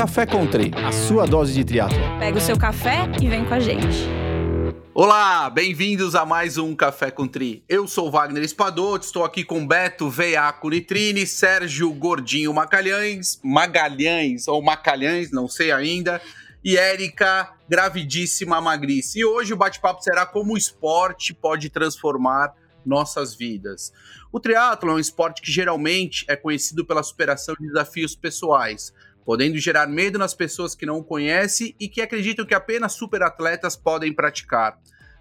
Café 0.00 0.24
Country, 0.24 0.72
a 0.82 0.90
sua 0.92 1.26
dose 1.26 1.52
de 1.52 1.62
triatlo. 1.62 1.98
Pega 2.18 2.38
o 2.38 2.40
seu 2.40 2.58
café 2.58 3.00
e 3.20 3.28
vem 3.28 3.44
com 3.44 3.52
a 3.52 3.60
gente. 3.60 3.98
Olá, 4.94 5.50
bem-vindos 5.50 6.14
a 6.14 6.24
mais 6.24 6.56
um 6.56 6.74
Café 6.74 7.10
com 7.10 7.28
Tri. 7.28 7.62
Eu 7.68 7.86
sou 7.86 8.10
Wagner 8.10 8.42
Espadoto, 8.42 9.04
estou 9.04 9.24
aqui 9.24 9.44
com 9.44 9.66
Beto 9.66 10.08
Veiaco 10.08 10.70
Nitrine, 10.70 11.26
Sérgio 11.26 11.92
Gordinho 11.92 12.54
Magalhães, 12.54 13.38
Magalhães 13.44 14.48
ou 14.48 14.62
Macalhães, 14.62 15.30
não 15.30 15.46
sei 15.46 15.70
ainda, 15.70 16.18
e 16.64 16.78
Érica 16.78 17.52
Gravidíssima 17.68 18.58
Magrice. 18.58 19.18
E 19.18 19.24
hoje 19.26 19.52
o 19.52 19.56
bate-papo 19.58 20.02
será 20.02 20.24
como 20.24 20.54
o 20.54 20.56
esporte 20.56 21.34
pode 21.34 21.68
transformar 21.68 22.54
nossas 22.86 23.34
vidas. 23.34 23.92
O 24.32 24.40
triatlo 24.40 24.92
é 24.92 24.94
um 24.94 24.98
esporte 24.98 25.42
que 25.42 25.52
geralmente 25.52 26.24
é 26.26 26.36
conhecido 26.36 26.86
pela 26.86 27.02
superação 27.02 27.54
de 27.60 27.66
desafios 27.66 28.14
pessoais, 28.14 28.94
podendo 29.30 29.56
gerar 29.58 29.86
medo 29.86 30.18
nas 30.18 30.34
pessoas 30.34 30.74
que 30.74 30.84
não 30.84 30.98
o 30.98 31.04
conhecem 31.04 31.72
e 31.78 31.86
que 31.86 32.00
acreditam 32.00 32.44
que 32.44 32.52
apenas 32.52 32.94
superatletas 32.94 33.76
podem 33.76 34.12
praticar. 34.12 34.76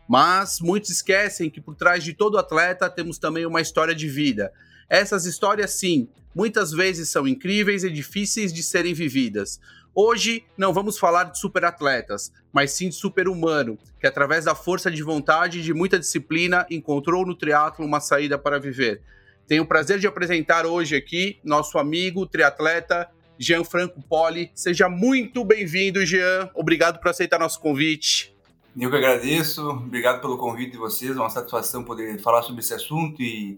Mas 0.10 0.60
muitos 0.60 0.90
esquecem 0.90 1.48
que 1.48 1.62
por 1.62 1.76
trás 1.76 2.04
de 2.04 2.16
todo 2.16 2.40
atleta 2.40 2.90
temos 2.90 3.20
também 3.20 3.46
uma 3.46 3.62
história 3.62 3.94
de 3.94 4.10
vida. 4.10 4.52
Essas 4.90 5.28
histórias, 5.28 5.74
sim, 5.74 6.10
muitas 6.34 6.72
vezes 6.72 7.10
são 7.10 7.28
incríveis 7.28 7.84
e 7.84 7.90
difíceis 7.92 8.52
de 8.52 8.64
serem 8.64 8.96
vividas. 8.96 9.60
Hoje 9.94 10.44
não 10.58 10.74
vamos 10.74 10.98
falar 10.98 11.26
de 11.26 11.40
superatletas, 11.40 12.34
mas 12.52 12.72
sim 12.72 12.90
de 12.90 12.96
super-humano, 12.96 13.78
que 14.00 14.08
através 14.08 14.46
da 14.46 14.56
força 14.56 14.90
de 14.90 15.04
vontade 15.04 15.60
e 15.60 15.62
de 15.62 15.72
muita 15.72 16.00
disciplina 16.00 16.66
encontrou 16.72 17.28
no 17.28 17.36
triatlo 17.36 17.86
uma 17.86 18.00
saída 18.00 18.40
para 18.40 18.60
viver. 18.60 19.04
Tenho 19.48 19.62
o 19.62 19.68
prazer 19.68 20.00
de 20.00 20.08
apresentar 20.08 20.66
hoje 20.66 20.96
aqui 20.96 21.40
nosso 21.44 21.78
amigo 21.78 22.26
triatleta 22.26 23.08
Jean 23.40 23.64
Franco 23.64 24.02
Poli. 24.02 24.52
Seja 24.54 24.90
muito 24.90 25.46
bem-vindo, 25.46 26.06
Jean. 26.06 26.50
Obrigado 26.54 27.00
por 27.00 27.10
aceitar 27.10 27.40
nosso 27.40 27.62
convite. 27.62 28.36
Eu 28.78 28.90
que 28.90 28.98
agradeço, 28.98 29.68
obrigado 29.70 30.22
pelo 30.22 30.38
convite 30.38 30.72
de 30.72 30.78
vocês, 30.78 31.16
é 31.16 31.20
uma 31.20 31.30
satisfação 31.30 31.84
poder 31.84 32.20
falar 32.20 32.44
sobre 32.44 32.62
esse 32.62 32.74
assunto 32.74 33.22
e, 33.22 33.58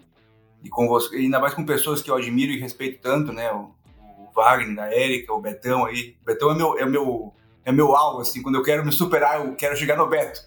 e 0.64 0.70
com 0.70 0.88
você, 0.88 1.16
ainda 1.16 1.40
mais 1.40 1.54
com 1.54 1.66
pessoas 1.66 2.02
que 2.02 2.10
eu 2.10 2.16
admiro 2.16 2.52
e 2.52 2.60
respeito 2.60 3.02
tanto, 3.02 3.34
né? 3.34 3.52
O, 3.52 3.72
o 4.00 4.32
Wagner, 4.34 4.80
a 4.80 4.94
Érica, 4.94 5.34
o 5.34 5.42
Betão 5.42 5.86
aí. 5.86 6.16
O 6.22 6.26
Betão 6.26 6.52
é 6.52 6.56
meu, 6.56 6.80
é 6.80 6.86
meu, 6.86 7.34
é 7.66 7.72
meu 7.72 7.96
alvo, 7.96 8.22
assim, 8.22 8.42
quando 8.42 8.56
eu 8.56 8.64
quero 8.64 8.86
me 8.86 8.92
superar, 8.92 9.46
eu 9.46 9.54
quero 9.56 9.76
chegar 9.76 9.98
no 9.98 10.08
Beto. 10.08 10.42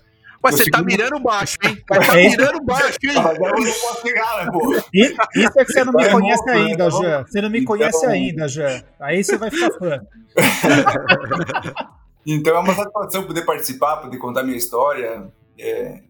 Mas 0.44 0.56
você 0.56 0.70
tá 0.70 0.82
mirando 0.82 1.18
baixo, 1.20 1.56
hein? 1.64 1.82
Tá 1.88 2.18
é 2.18 2.28
mirando 2.28 2.62
baixo, 2.62 2.98
hein? 3.02 3.14
Mas 3.14 3.38
eu 3.38 3.50
não 3.50 3.64
posso 3.64 4.02
pegar, 4.02 4.44
né, 4.44 4.52
pô? 4.52 4.74
Isso 4.92 5.58
é 5.58 5.64
que 5.64 5.72
você 5.72 5.84
não 5.84 5.92
me 5.94 6.10
conhece 6.10 6.50
ainda, 6.50 6.90
Jean. 6.90 7.24
Você 7.24 7.40
não 7.40 7.50
me 7.50 7.64
conhece 7.64 7.98
então- 7.98 8.10
ainda, 8.10 8.48
Jean. 8.48 8.82
Aí 9.00 9.24
você 9.24 9.38
vai 9.38 9.50
ficar 9.50 9.70
fã. 9.78 10.00
então 12.26 12.54
é 12.54 12.58
uma 12.58 12.74
satisfação 12.74 13.26
poder 13.26 13.46
participar, 13.46 13.96
poder 13.96 14.18
contar 14.18 14.42
minha 14.42 14.58
história. 14.58 15.32
É... 15.58 16.02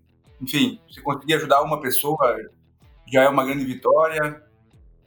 Enfim, 0.42 0.80
se 0.90 1.00
conseguir 1.00 1.34
ajudar 1.34 1.62
uma 1.62 1.80
pessoa 1.80 2.36
já 3.12 3.22
é 3.22 3.28
uma 3.28 3.44
grande 3.44 3.64
vitória. 3.64 4.42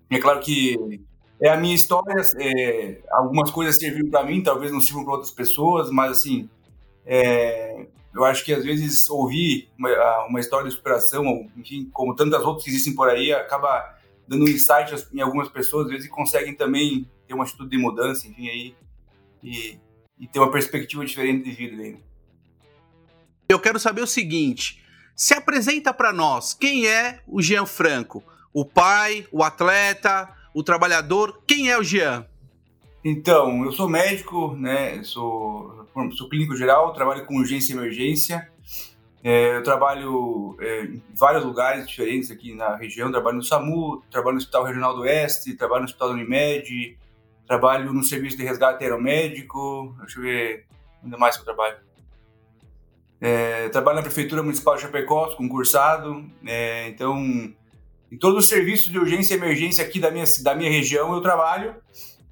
É 0.09 0.19
claro 0.19 0.39
que 0.39 1.01
é 1.41 1.49
a 1.49 1.57
minha 1.57 1.75
história, 1.75 2.21
é... 2.39 3.01
algumas 3.11 3.51
coisas 3.51 3.75
serviram 3.75 4.09
para 4.09 4.23
mim, 4.23 4.41
talvez 4.41 4.71
não 4.71 4.79
sirvam 4.79 5.03
para 5.03 5.15
outras 5.15 5.31
pessoas, 5.31 5.91
mas 5.91 6.11
assim, 6.11 6.49
é, 7.05 7.87
eu 8.17 8.25
acho 8.25 8.43
que 8.43 8.51
às 8.51 8.63
vezes 8.63 9.07
ouvir 9.09 9.69
uma, 9.77 10.25
uma 10.25 10.39
história 10.39 10.67
de 10.67 10.75
superação, 10.75 11.47
enfim, 11.55 11.87
como 11.93 12.15
tantas 12.15 12.43
outras 12.43 12.63
que 12.63 12.71
existem 12.71 12.95
por 12.95 13.07
aí, 13.07 13.31
acaba 13.31 13.95
dando 14.27 14.45
um 14.45 14.47
insight 14.47 14.93
em 15.13 15.21
algumas 15.21 15.47
pessoas, 15.49 15.85
às 15.85 15.91
vezes 15.91 16.09
conseguem 16.09 16.55
também 16.55 17.07
ter 17.27 17.35
uma 17.35 17.43
atitude 17.43 17.69
de 17.69 17.77
mudança, 17.77 18.27
enfim, 18.27 18.49
aí, 18.49 18.75
e, 19.43 19.77
e 20.19 20.27
ter 20.27 20.39
uma 20.39 20.51
perspectiva 20.51 21.05
diferente 21.05 21.43
de 21.43 21.51
vida. 21.51 21.81
Aí. 21.81 21.97
Eu 23.47 23.59
quero 23.59 23.79
saber 23.79 24.01
o 24.01 24.07
seguinte, 24.07 24.83
se 25.15 25.33
apresenta 25.33 25.93
para 25.93 26.11
nós, 26.11 26.53
quem 26.53 26.87
é 26.87 27.21
o 27.27 27.41
Jean 27.41 27.65
Franco? 27.65 28.23
O 28.51 28.65
pai, 28.65 29.27
o 29.31 29.43
atleta, 29.43 30.27
o 30.53 30.63
trabalhador, 30.63 31.43
quem 31.45 31.69
é 31.69 31.77
o 31.77 31.83
Jean? 31.83 32.25
Então, 33.09 33.63
eu 33.63 33.71
sou 33.71 33.87
médico, 33.87 34.53
né? 34.57 35.01
Sou, 35.01 35.87
sou 36.17 36.27
clínico 36.27 36.57
geral, 36.57 36.91
trabalho 36.91 37.25
com 37.25 37.37
urgência 37.37 37.71
e 37.71 37.77
emergência. 37.77 38.51
É, 39.23 39.55
eu 39.55 39.63
trabalho 39.63 40.57
é, 40.59 40.83
em 40.83 41.01
vários 41.15 41.45
lugares 41.45 41.87
diferentes 41.87 42.29
aqui 42.29 42.53
na 42.53 42.75
região. 42.75 43.09
Trabalho 43.09 43.37
no 43.37 43.43
SAMU, 43.43 44.03
trabalho 44.11 44.33
no 44.33 44.39
Hospital 44.39 44.65
Regional 44.65 44.93
do 44.93 45.03
Oeste, 45.03 45.53
trabalho 45.53 45.83
no 45.83 45.85
Hospital 45.85 46.09
da 46.09 46.15
Unimed, 46.15 46.97
trabalho 47.47 47.93
no 47.93 48.03
Serviço 48.03 48.35
de 48.35 48.43
Resgate 48.43 48.83
Aeromédico. 48.83 49.95
Deixa 49.99 50.19
eu 50.19 50.23
ver 50.23 50.65
ainda 51.01 51.17
mais 51.17 51.37
que 51.37 51.43
eu 51.43 51.45
trabalho. 51.45 51.77
É, 53.21 53.69
trabalho 53.69 53.95
na 53.95 54.03
Prefeitura 54.03 54.43
Municipal 54.43 54.75
de 54.75 54.81
Chapecó, 54.81 55.33
concursado. 55.37 56.29
É, 56.45 56.89
então, 56.89 57.17
em 58.11 58.17
todos 58.19 58.43
os 58.43 58.49
serviços 58.49 58.91
de 58.91 58.99
urgência 58.99 59.33
e 59.33 59.37
emergência 59.37 59.81
aqui 59.81 59.97
da 59.97 60.11
minha, 60.11 60.25
da 60.43 60.53
minha 60.53 60.69
região 60.69 61.13
eu 61.13 61.21
trabalho. 61.21 61.73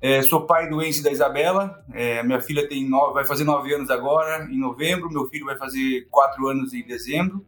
É, 0.08 0.22
sou 0.22 0.46
pai 0.46 0.70
do 0.70 0.84
Enzo 0.84 1.00
e 1.00 1.04
da 1.04 1.12
Isabela. 1.12 1.84
É, 1.92 2.22
minha 2.22 2.40
filha 2.40 2.70
tem 2.70 2.88
nove, 2.88 3.16
vai 3.16 3.26
fazer 3.26 3.44
nove 3.44 3.74
anos 3.74 3.90
agora, 3.90 4.48
em 4.52 4.60
novembro. 4.60 5.10
Meu 5.10 5.26
filho 5.26 5.48
vai 5.48 5.58
fazer 5.58 6.08
quatro 6.12 6.48
anos 6.48 6.76
em 6.76 6.86
dezembro. 6.86 7.44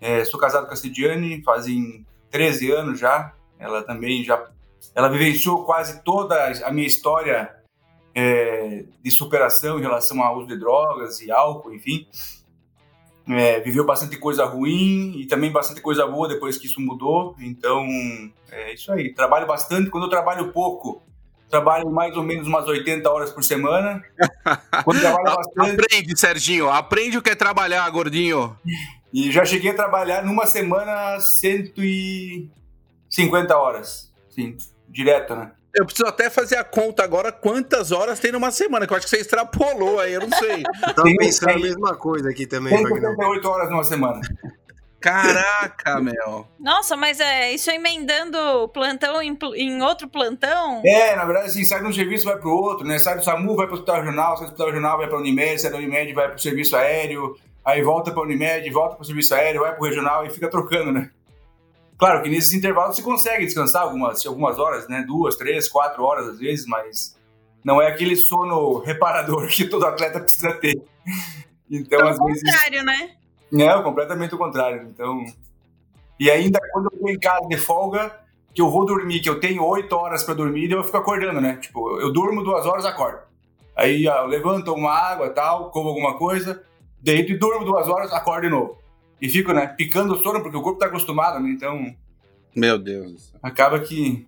É, 0.00 0.24
sou 0.24 0.38
casado 0.38 0.68
com 0.68 0.72
a 0.72 0.76
Cidiane, 0.76 1.42
fazem 1.42 2.06
13 2.30 2.70
anos 2.70 3.00
já. 3.00 3.34
Ela 3.58 3.82
também 3.82 4.22
já... 4.22 4.52
Ela 4.94 5.08
vivenciou 5.08 5.64
quase 5.64 6.04
toda 6.04 6.52
a 6.64 6.70
minha 6.70 6.86
história 6.86 7.52
é, 8.14 8.84
de 9.02 9.10
superação 9.10 9.76
em 9.76 9.82
relação 9.82 10.22
ao 10.22 10.38
uso 10.38 10.46
de 10.46 10.56
drogas 10.56 11.20
e 11.20 11.32
álcool, 11.32 11.74
enfim. 11.74 12.06
É, 13.28 13.58
viveu 13.58 13.84
bastante 13.84 14.16
coisa 14.16 14.44
ruim 14.44 15.18
e 15.18 15.26
também 15.26 15.50
bastante 15.50 15.80
coisa 15.80 16.06
boa 16.06 16.28
depois 16.28 16.56
que 16.56 16.66
isso 16.66 16.80
mudou. 16.80 17.34
Então, 17.40 17.84
é 18.48 18.74
isso 18.74 18.92
aí. 18.92 19.12
Trabalho 19.12 19.48
bastante. 19.48 19.90
Quando 19.90 20.04
eu 20.04 20.10
trabalho 20.10 20.52
pouco, 20.52 21.02
trabalho 21.50 21.90
mais 21.90 22.16
ou 22.16 22.22
menos 22.22 22.46
umas 22.46 22.66
80 22.66 23.10
horas 23.10 23.30
por 23.30 23.42
semana. 23.42 24.02
Quando 24.84 25.02
bastante... 25.24 25.72
Aprende, 25.72 26.18
Serginho, 26.18 26.70
aprende 26.70 27.18
o 27.18 27.22
que 27.22 27.30
é 27.30 27.34
trabalhar, 27.34 27.90
gordinho. 27.90 28.56
E 29.12 29.32
já 29.32 29.44
cheguei 29.44 29.72
a 29.72 29.74
trabalhar 29.74 30.24
numa 30.24 30.46
semana 30.46 31.18
150 31.18 33.56
horas, 33.56 34.12
sim, 34.30 34.56
direto, 34.88 35.34
né? 35.34 35.50
Eu 35.72 35.86
preciso 35.86 36.08
até 36.08 36.28
fazer 36.28 36.56
a 36.56 36.64
conta 36.64 37.04
agora 37.04 37.30
quantas 37.30 37.92
horas 37.92 38.18
tem 38.18 38.32
numa 38.32 38.50
semana, 38.50 38.84
que 38.86 38.92
eu 38.92 38.96
acho 38.96 39.06
que 39.06 39.10
você 39.10 39.20
extrapolou 39.20 40.00
aí, 40.00 40.14
eu 40.14 40.20
não 40.20 40.36
sei. 40.36 40.64
Eu 40.86 40.94
tava 40.94 41.08
pensando 41.16 41.50
a 41.50 41.58
mesma 41.58 41.94
coisa 41.94 42.28
aqui 42.28 42.44
também. 42.44 42.76
158 42.76 43.48
horas 43.48 43.70
numa 43.70 43.84
semana. 43.84 44.20
Caraca, 45.00 45.98
meu. 46.02 46.46
Nossa, 46.58 46.96
mas 46.96 47.18
é 47.20 47.52
isso 47.52 47.70
emendando 47.70 48.68
plantão 48.68 49.22
em, 49.22 49.36
em, 49.56 49.82
outro 49.82 50.08
plantão? 50.08 50.82
É, 50.84 51.16
na 51.16 51.24
verdade, 51.24 51.48
assim, 51.48 51.64
sai 51.64 51.80
de 51.80 51.86
um 51.86 51.92
serviço 51.92 52.26
vai 52.26 52.36
pro 52.36 52.50
outro, 52.50 52.86
né? 52.86 52.98
Sai 52.98 53.16
do 53.16 53.24
SAMU, 53.24 53.56
vai 53.56 53.66
pro 53.66 53.76
hospital 53.76 53.96
regional, 53.96 54.36
sai 54.36 54.46
do 54.46 54.50
hospital 54.50 54.66
regional, 54.66 54.98
vai 54.98 55.08
pra 55.08 55.18
Unimed, 55.18 55.60
sai 55.60 55.70
da 55.70 55.78
Unimed, 55.78 56.12
vai 56.12 56.28
pro 56.28 56.38
serviço 56.38 56.76
aéreo, 56.76 57.34
aí 57.64 57.82
volta 57.82 58.12
pra 58.12 58.22
Unimed, 58.22 58.68
volta 58.70 58.96
pro 58.96 59.04
serviço 59.04 59.34
aéreo, 59.34 59.62
vai 59.62 59.74
pro 59.74 59.86
regional 59.86 60.26
e 60.26 60.30
fica 60.30 60.50
trocando, 60.50 60.92
né? 60.92 61.10
Claro 61.96 62.22
que 62.22 62.30
nesses 62.30 62.52
intervalos 62.54 62.96
você 62.96 63.02
consegue 63.02 63.44
descansar 63.44 63.82
algumas, 63.82 64.24
algumas 64.26 64.58
horas, 64.58 64.88
né? 64.88 65.04
Duas, 65.06 65.36
três, 65.36 65.68
quatro 65.68 66.02
horas 66.02 66.28
às 66.28 66.38
vezes, 66.38 66.66
mas 66.66 67.16
não 67.64 67.80
é 67.80 67.88
aquele 67.88 68.16
sono 68.16 68.78
reparador 68.78 69.46
que 69.52 69.66
todo 69.66 69.86
atleta 69.86 70.20
precisa 70.20 70.52
ter. 70.54 70.80
Então, 71.70 72.06
às 72.08 72.18
vezes. 72.18 72.42
contrário, 72.42 72.84
né? 72.84 73.19
Não, 73.50 73.82
completamente 73.82 74.34
o 74.34 74.38
contrário. 74.38 74.88
Então. 74.88 75.24
E 76.18 76.30
ainda 76.30 76.60
quando 76.72 76.90
eu 76.92 76.98
tô 76.98 77.08
em 77.08 77.18
casa 77.18 77.46
de 77.48 77.56
folga, 77.56 78.14
que 78.54 78.60
eu 78.60 78.70
vou 78.70 78.84
dormir, 78.84 79.20
que 79.20 79.28
eu 79.28 79.40
tenho 79.40 79.64
oito 79.64 79.94
horas 79.94 80.22
para 80.22 80.34
dormir, 80.34 80.70
eu 80.70 80.84
fico 80.84 80.96
acordando, 80.96 81.40
né? 81.40 81.56
Tipo, 81.56 82.00
eu 82.00 82.12
durmo 82.12 82.42
duas 82.42 82.66
horas, 82.66 82.84
acordo. 82.84 83.20
Aí 83.76 84.04
eu 84.04 84.26
levanto, 84.26 84.72
uma 84.74 84.92
água 84.92 85.30
tal, 85.30 85.70
como 85.70 85.88
alguma 85.88 86.18
coisa, 86.18 86.62
deito 87.00 87.32
e 87.32 87.38
durmo 87.38 87.64
duas 87.64 87.88
horas, 87.88 88.12
acordo 88.12 88.42
de 88.42 88.50
novo. 88.50 88.78
E 89.20 89.28
fico, 89.28 89.52
né, 89.52 89.66
picando 89.66 90.14
o 90.14 90.22
sono, 90.22 90.42
porque 90.42 90.56
o 90.56 90.62
corpo 90.62 90.78
tá 90.78 90.86
acostumado, 90.86 91.40
né? 91.40 91.50
Então. 91.50 91.94
Meu 92.54 92.78
Deus. 92.78 93.32
Acaba 93.42 93.78
que. 93.80 94.26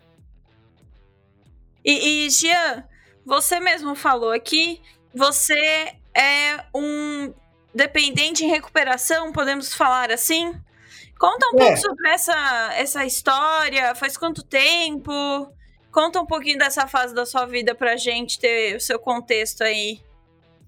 E, 1.85 2.27
e 2.27 2.31
Jean, 2.31 2.85
você 3.25 3.59
mesmo 3.59 3.95
falou 3.95 4.31
aqui, 4.31 4.81
você 5.15 5.95
é 6.15 6.65
um 6.75 7.33
dependente 7.75 8.45
em 8.45 8.49
recuperação, 8.49 9.33
podemos 9.33 9.75
falar 9.75 10.11
assim? 10.11 10.53
Conta 11.19 11.47
um 11.53 11.61
é. 11.61 11.65
pouco 11.65 11.77
sobre 11.79 12.09
essa, 12.09 12.75
essa 12.75 13.05
história, 13.05 13.95
faz 13.95 14.17
quanto 14.17 14.43
tempo? 14.43 15.13
Conta 15.91 16.21
um 16.21 16.27
pouquinho 16.27 16.59
dessa 16.59 16.87
fase 16.89 17.15
da 17.15 17.25
sua 17.25 17.47
vida 17.47 17.75
pra 17.75 17.97
gente 17.97 18.41
ter 18.41 18.77
o 18.77 18.81
seu 18.81 18.99
contexto 18.99 19.63
aí. 19.63 20.01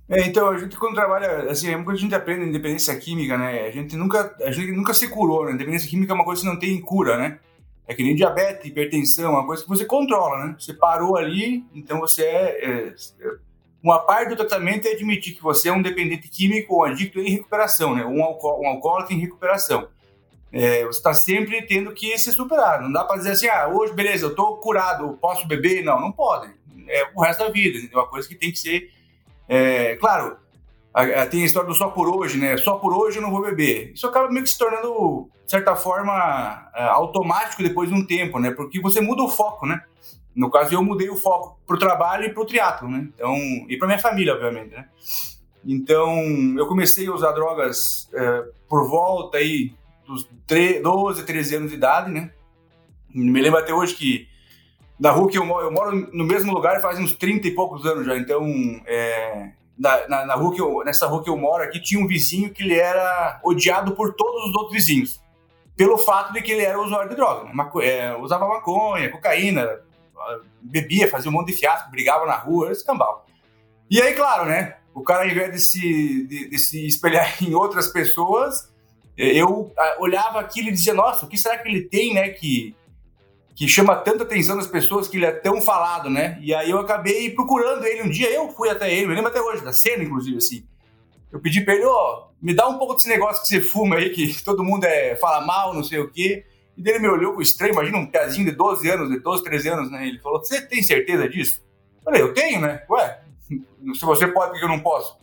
É, 0.09 0.21
então, 0.27 0.49
a 0.49 0.59
gente 0.59 0.77
quando 0.77 0.95
trabalha, 0.95 1.51
assim, 1.51 1.73
é 1.73 1.77
uma 1.77 1.85
coisa 1.85 1.99
que 1.99 2.05
a 2.05 2.09
gente 2.09 2.15
aprende 2.15 2.47
independência 2.47 2.95
química, 2.97 3.39
né? 3.39 3.67
A 3.67 3.71
gente 3.71 3.97
nunca, 3.97 4.37
a 4.43 4.51
gente 4.51 4.71
nunca 4.71 4.93
se 4.93 5.09
curou, 5.09 5.47
né? 5.47 5.53
Independência 5.53 5.89
química 5.89 6.13
é 6.13 6.15
uma 6.15 6.25
coisa 6.25 6.43
que 6.43 6.47
não 6.47 6.59
tem 6.59 6.79
cura, 6.81 7.17
né? 7.17 7.39
É 7.87 7.95
que 7.95 8.03
nem 8.03 8.15
diabetes, 8.15 8.67
hipertensão, 8.67 9.33
uma 9.33 9.47
coisa 9.47 9.63
que 9.63 9.69
você 9.69 9.85
controla, 9.85 10.47
né? 10.47 10.57
Você 10.59 10.75
parou 10.75 11.17
ali, 11.17 11.65
então 11.75 12.01
você 12.01 12.23
é, 12.23 12.65
é 12.65 12.95
uma 13.85 13.99
parte 13.99 14.31
do 14.31 14.37
tratamento 14.37 14.89
é 14.89 14.93
admitir 14.93 15.35
que 15.35 15.43
você 15.43 15.69
é 15.69 15.73
um 15.73 15.83
dependente 15.83 16.27
químico 16.27 16.77
ou 16.77 16.85
adicto 16.85 17.21
em 17.21 17.29
recuperação, 17.29 17.95
né? 17.95 18.03
Um, 18.03 18.19
um 18.19 18.67
alcoólatra 18.67 19.13
em 19.13 19.19
recuperação. 19.19 19.89
É, 20.51 20.87
você 20.87 20.97
está 20.97 21.13
sempre 21.13 21.61
tendo 21.67 21.93
que 21.93 22.17
se 22.17 22.33
superar. 22.33 22.81
Não 22.81 22.91
dá 22.91 23.05
para 23.05 23.19
dizer 23.19 23.33
assim, 23.33 23.47
ah, 23.47 23.69
hoje, 23.69 23.93
beleza, 23.93 24.25
eu 24.25 24.31
estou 24.31 24.57
curado, 24.57 25.19
posso 25.21 25.47
beber? 25.47 25.85
Não, 25.85 26.01
não 26.01 26.11
pode. 26.11 26.51
É 26.89 27.11
o 27.15 27.21
resto 27.21 27.45
da 27.45 27.51
vida. 27.51 27.79
É 27.93 27.95
uma 27.95 28.07
coisa 28.07 28.27
que 28.27 28.35
tem 28.35 28.51
que 28.51 28.59
ser. 28.59 28.91
É, 29.47 29.97
claro, 29.97 30.39
tem 31.31 31.43
a 31.43 31.47
história 31.47 31.69
do 31.69 31.75
só 31.75 31.91
por 31.91 32.09
hoje, 32.09 32.39
né? 32.39 32.57
Só 32.57 32.79
por 32.79 32.95
hoje 32.95 33.19
eu 33.19 33.23
não 33.23 33.31
vou 33.31 33.43
beber. 33.43 33.93
Isso 33.93 34.07
acaba 34.07 34.31
meio 34.31 34.45
que 34.45 34.51
se 34.51 34.57
tornando, 34.57 35.29
de 35.45 35.51
certa 35.51 35.77
forma, 35.77 36.71
é, 36.75 36.85
automático 36.85 37.63
depois 37.63 37.91
de 37.91 37.95
um 37.95 38.07
tempo, 38.07 38.39
né? 38.39 38.51
Porque 38.51 38.81
você 38.81 39.03
muda 39.03 39.23
o 39.23 39.29
foco, 39.29 39.67
né? 39.67 39.83
No 40.35 40.51
caso, 40.51 40.75
eu 40.75 40.83
mudei 40.83 41.09
o 41.09 41.17
foco 41.17 41.59
pro 41.67 41.79
trabalho 41.79 42.25
e 42.25 42.31
pro 42.31 42.45
triatlo, 42.45 42.89
né? 42.89 43.09
Então, 43.15 43.37
e 43.69 43.77
pra 43.77 43.87
minha 43.87 43.99
família, 43.99 44.35
obviamente, 44.35 44.75
né? 44.75 44.89
Então, 45.65 46.21
eu 46.59 46.67
comecei 46.67 47.07
a 47.07 47.13
usar 47.13 47.33
drogas 47.33 48.09
é, 48.13 48.45
por 48.69 48.89
volta 48.89 49.39
aí 49.39 49.73
dos 50.07 50.29
12, 50.83 51.25
13 51.25 51.57
anos 51.57 51.71
de 51.71 51.77
idade, 51.77 52.11
né? 52.11 52.31
Me 53.15 53.41
lembro 53.41 53.61
até 53.61 53.73
hoje 53.73 53.95
que 53.95 54.29
na 54.99 55.11
rua 55.11 55.29
que 55.29 55.39
eu 55.39 55.45
moro, 55.45 55.67
eu 55.67 55.73
moro 55.73 56.09
no 56.13 56.25
mesmo 56.25 56.53
lugar 56.53 56.81
faz 56.81 56.99
uns 56.99 57.15
30 57.15 57.49
e 57.49 57.51
poucos 57.53 57.85
anos 57.87 58.07
já, 58.07 58.17
então 58.17 58.45
é, 58.87 59.51
na, 59.79 60.09
na, 60.09 60.27
na, 60.27 60.35
rua 60.35 60.55
que 60.55 60.61
eu, 60.61 60.83
nessa 60.85 61.07
rua 61.07 61.23
que 61.23 61.31
eu 61.31 61.37
moro 61.37 61.63
aqui 61.63 61.81
tinha 61.81 62.03
um 62.03 62.07
vizinho 62.07 62.53
que 62.53 62.63
ele 62.63 62.79
era 62.79 63.41
odiado 63.45 63.95
por 63.95 64.15
todos 64.15 64.49
os 64.49 64.55
outros 64.55 64.73
vizinhos, 64.73 65.21
pelo 65.77 65.99
fato 65.99 66.33
de 66.33 66.43
que 66.43 66.53
ele 66.53 66.63
era 66.63 66.81
usuário 66.81 67.11
de 67.11 67.17
droga, 67.17 67.45
né? 67.45 67.51
Maco, 67.53 67.81
é, 67.81 68.17
usava 68.17 68.47
maconha, 68.47 69.11
cocaína, 69.11 69.69
bebia, 70.61 71.11
fazia 71.11 71.31
um 71.31 71.35
monte 71.35 71.53
de 71.53 71.59
fiasco, 71.59 71.91
brigava 71.91 72.27
na 72.27 72.37
rua, 72.37 72.71
esse 72.71 72.85
cambal. 72.85 73.27
E 73.91 74.01
aí, 74.01 74.15
claro, 74.15 74.47
né, 74.47 74.77
o 74.95 75.03
cara 75.03 75.25
ao 75.25 75.29
invés 75.29 75.53
de 75.53 75.61
se, 75.61 76.27
de, 76.27 76.49
de 76.49 76.59
se 76.59 76.87
espelhar 76.87 77.37
em 77.43 77.55
outras 77.55 77.89
pessoas, 77.89 78.73
eu 79.17 79.73
olhava 79.99 80.41
aquilo 80.41 80.69
e 80.69 80.73
dizia, 80.73 80.95
nossa, 80.95 81.25
o 81.25 81.29
que 81.29 81.39
será 81.39 81.59
que 81.59 81.69
ele 81.69 81.83
tem, 81.83 82.15
né, 82.15 82.31
que 82.31 82.75
que 83.55 83.69
chama 83.69 83.95
tanta 83.95 84.25
atenção 84.25 84.57
das 84.57 84.67
pessoas 84.67 85.07
que 85.07 85.17
ele 85.17 85.27
é 85.27 85.31
tão 85.31 85.61
falado, 85.61 86.11
né? 86.11 86.37
E 86.41 86.53
aí 86.53 86.71
eu 86.71 86.79
acabei 86.79 87.31
procurando 87.31 87.85
ele 87.85 88.03
um 88.03 88.09
dia, 88.09 88.29
eu 88.29 88.49
fui 88.51 88.69
até 88.69 88.93
ele, 88.93 89.07
me 89.07 89.15
lembro 89.15 89.31
até 89.31 89.41
hoje, 89.41 89.63
da 89.63 89.73
cena, 89.73 90.03
inclusive, 90.03 90.39
assim. 90.39 90.67
Eu 91.31 91.41
pedi 91.41 91.61
pra 91.61 91.75
ele, 91.75 91.85
ó, 91.85 91.93
oh, 91.93 92.35
me 92.43 92.53
dá 92.53 92.67
um 92.67 92.79
pouco 92.79 92.95
desse 92.95 93.09
negócio 93.09 93.43
que 93.43 93.49
você 93.49 93.61
fuma 93.61 93.97
aí, 93.97 94.11
que 94.11 94.35
todo 94.43 94.65
mundo 94.65 94.85
é, 94.85 95.15
fala 95.17 95.45
mal, 95.47 95.73
não 95.73 95.85
sei 95.85 96.01
o 96.01 96.11
quê. 96.11 96.45
E 96.77 96.83
dele 96.83 96.99
me 96.99 97.09
olhou 97.09 97.35
com 97.35 97.43
estranho, 97.43 97.73
imagina 97.73 97.99
um 97.99 98.07
pezinho 98.07 98.47
de 98.47 98.57
12 98.57 98.91
anos, 98.91 99.09
de 99.09 99.21
12, 99.21 99.45
13 99.45 99.69
anos, 99.69 99.91
né? 99.91 100.07
Ele 100.07 100.19
falou, 100.19 100.39
você 100.39 100.61
tem 100.61 100.83
certeza 100.83 101.29
disso? 101.29 101.63
Eu 101.99 102.05
falei, 102.05 102.23
eu 102.23 102.35
tenho, 102.35 102.61
né? 102.61 102.83
Ué, 102.91 103.21
se 103.95 104.05
você 104.05 104.27
pode, 104.27 104.53
por 104.53 104.59
que 104.59 104.65
eu 104.65 104.69
não 104.69 104.81
posso? 104.81 105.17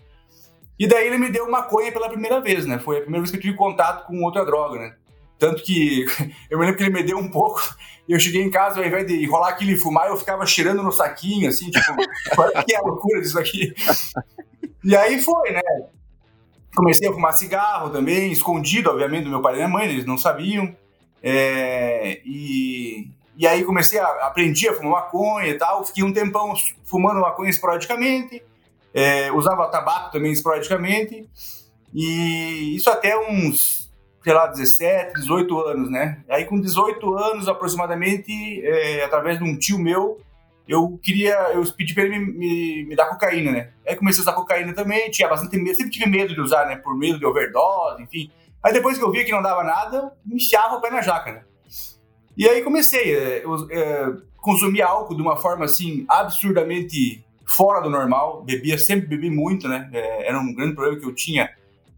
E 0.79 0.87
daí 0.87 1.07
ele 1.07 1.17
me 1.17 1.29
deu 1.29 1.49
maconha 1.49 1.91
pela 1.91 2.09
primeira 2.09 2.41
vez, 2.41 2.65
né? 2.65 2.79
Foi 2.79 2.97
a 2.97 3.01
primeira 3.01 3.21
vez 3.21 3.31
que 3.31 3.37
eu 3.37 3.41
tive 3.41 3.55
contato 3.55 4.07
com 4.07 4.23
outra 4.23 4.45
droga, 4.45 4.79
né? 4.79 4.95
Tanto 5.37 5.61
que 5.63 6.05
eu 6.49 6.57
me 6.57 6.65
lembro 6.65 6.77
que 6.77 6.83
ele 6.83 6.93
me 6.93 7.03
deu 7.03 7.17
um 7.17 7.29
pouco, 7.29 7.61
eu 8.07 8.19
cheguei 8.19 8.41
em 8.41 8.49
casa, 8.49 8.79
ao 8.79 8.85
invés 8.85 9.05
de 9.05 9.23
enrolar 9.23 9.49
aquilo 9.49 9.71
e 9.71 9.77
fumar, 9.77 10.07
eu 10.07 10.17
ficava 10.17 10.45
cheirando 10.45 10.81
no 10.81 10.91
saquinho, 10.91 11.49
assim, 11.49 11.69
tipo, 11.69 11.95
que 12.65 12.73
é 12.73 12.77
a 12.77 12.81
loucura 12.81 13.21
disso 13.21 13.37
aqui. 13.37 13.73
E 14.83 14.95
aí 14.95 15.21
foi, 15.21 15.51
né? 15.51 15.61
Comecei 16.75 17.07
a 17.07 17.13
fumar 17.13 17.33
cigarro 17.33 17.89
também, 17.89 18.31
escondido, 18.31 18.89
obviamente, 18.89 19.25
do 19.25 19.29
meu 19.29 19.41
pai 19.41 19.53
e 19.53 19.57
da 19.57 19.67
minha 19.67 19.77
mãe, 19.77 19.89
eles 19.89 20.05
não 20.05 20.17
sabiam. 20.17 20.75
É, 21.21 22.21
e, 22.25 23.09
e 23.37 23.47
aí 23.47 23.63
comecei 23.63 23.99
a 23.99 24.07
aprendi 24.25 24.67
a 24.67 24.73
fumar 24.73 25.03
maconha 25.03 25.47
e 25.47 25.57
tal, 25.57 25.85
fiquei 25.85 26.03
um 26.03 26.13
tempão 26.13 26.53
fumando 26.85 27.21
maconha 27.21 27.49
esporadicamente, 27.49 28.43
é, 28.93 29.31
usava 29.31 29.67
tabaco 29.67 30.11
também 30.11 30.31
esporadicamente, 30.31 31.29
e 31.93 32.75
isso 32.75 32.89
até 32.89 33.17
uns 33.17 33.81
sei 34.23 34.33
lá, 34.33 34.47
17, 34.47 35.15
18 35.15 35.59
anos, 35.61 35.89
né? 35.89 36.23
Aí 36.29 36.45
com 36.45 36.59
18 36.59 37.17
anos 37.17 37.47
aproximadamente, 37.47 38.31
é, 38.63 39.03
através 39.03 39.39
de 39.39 39.43
um 39.43 39.57
tio 39.57 39.79
meu, 39.79 40.21
eu 40.67 40.99
queria, 41.01 41.33
eu 41.53 41.63
pedi 41.73 41.93
pra 41.93 42.03
ele 42.03 42.19
me, 42.19 42.31
me, 42.33 42.85
me, 42.85 42.95
dar 42.95 43.07
cocaína, 43.07 43.51
né? 43.51 43.69
Aí 43.85 43.95
comecei 43.95 44.21
a 44.21 44.23
usar 44.23 44.33
cocaína 44.33 44.73
também, 44.73 45.09
tinha 45.09 45.27
bastante 45.27 45.57
medo, 45.57 45.75
sempre 45.75 45.91
tive 45.91 46.05
medo 46.05 46.33
de 46.33 46.39
usar, 46.39 46.67
né? 46.67 46.75
Por 46.75 46.95
medo 46.95 47.17
de 47.17 47.25
overdose, 47.25 48.03
enfim. 48.03 48.31
Aí 48.63 48.73
depois 48.73 48.97
que 48.97 49.03
eu 49.03 49.11
via 49.11 49.25
que 49.25 49.31
não 49.31 49.41
dava 49.41 49.63
nada, 49.63 50.13
enfiava 50.31 50.75
o 50.75 50.81
pé 50.81 50.89
na 50.91 51.01
jaca, 51.01 51.31
né? 51.31 51.43
E 52.37 52.47
aí 52.47 52.63
comecei, 52.63 53.15
é, 53.15 53.45
eu, 53.45 53.67
é, 53.69 54.13
consumir 54.37 54.81
álcool 54.81 55.15
de 55.15 55.21
uma 55.21 55.35
forma 55.35 55.65
assim, 55.65 56.05
absurdamente 56.07 57.23
fora 57.45 57.81
do 57.81 57.89
normal, 57.89 58.43
bebia, 58.43 58.77
sempre 58.77 59.07
bebi 59.07 59.29
muito, 59.29 59.67
né? 59.67 59.89
É, 59.91 60.29
era 60.29 60.39
um 60.39 60.53
grande 60.53 60.73
problema 60.73 60.99
que 60.99 61.05
eu 61.05 61.13
tinha 61.13 61.49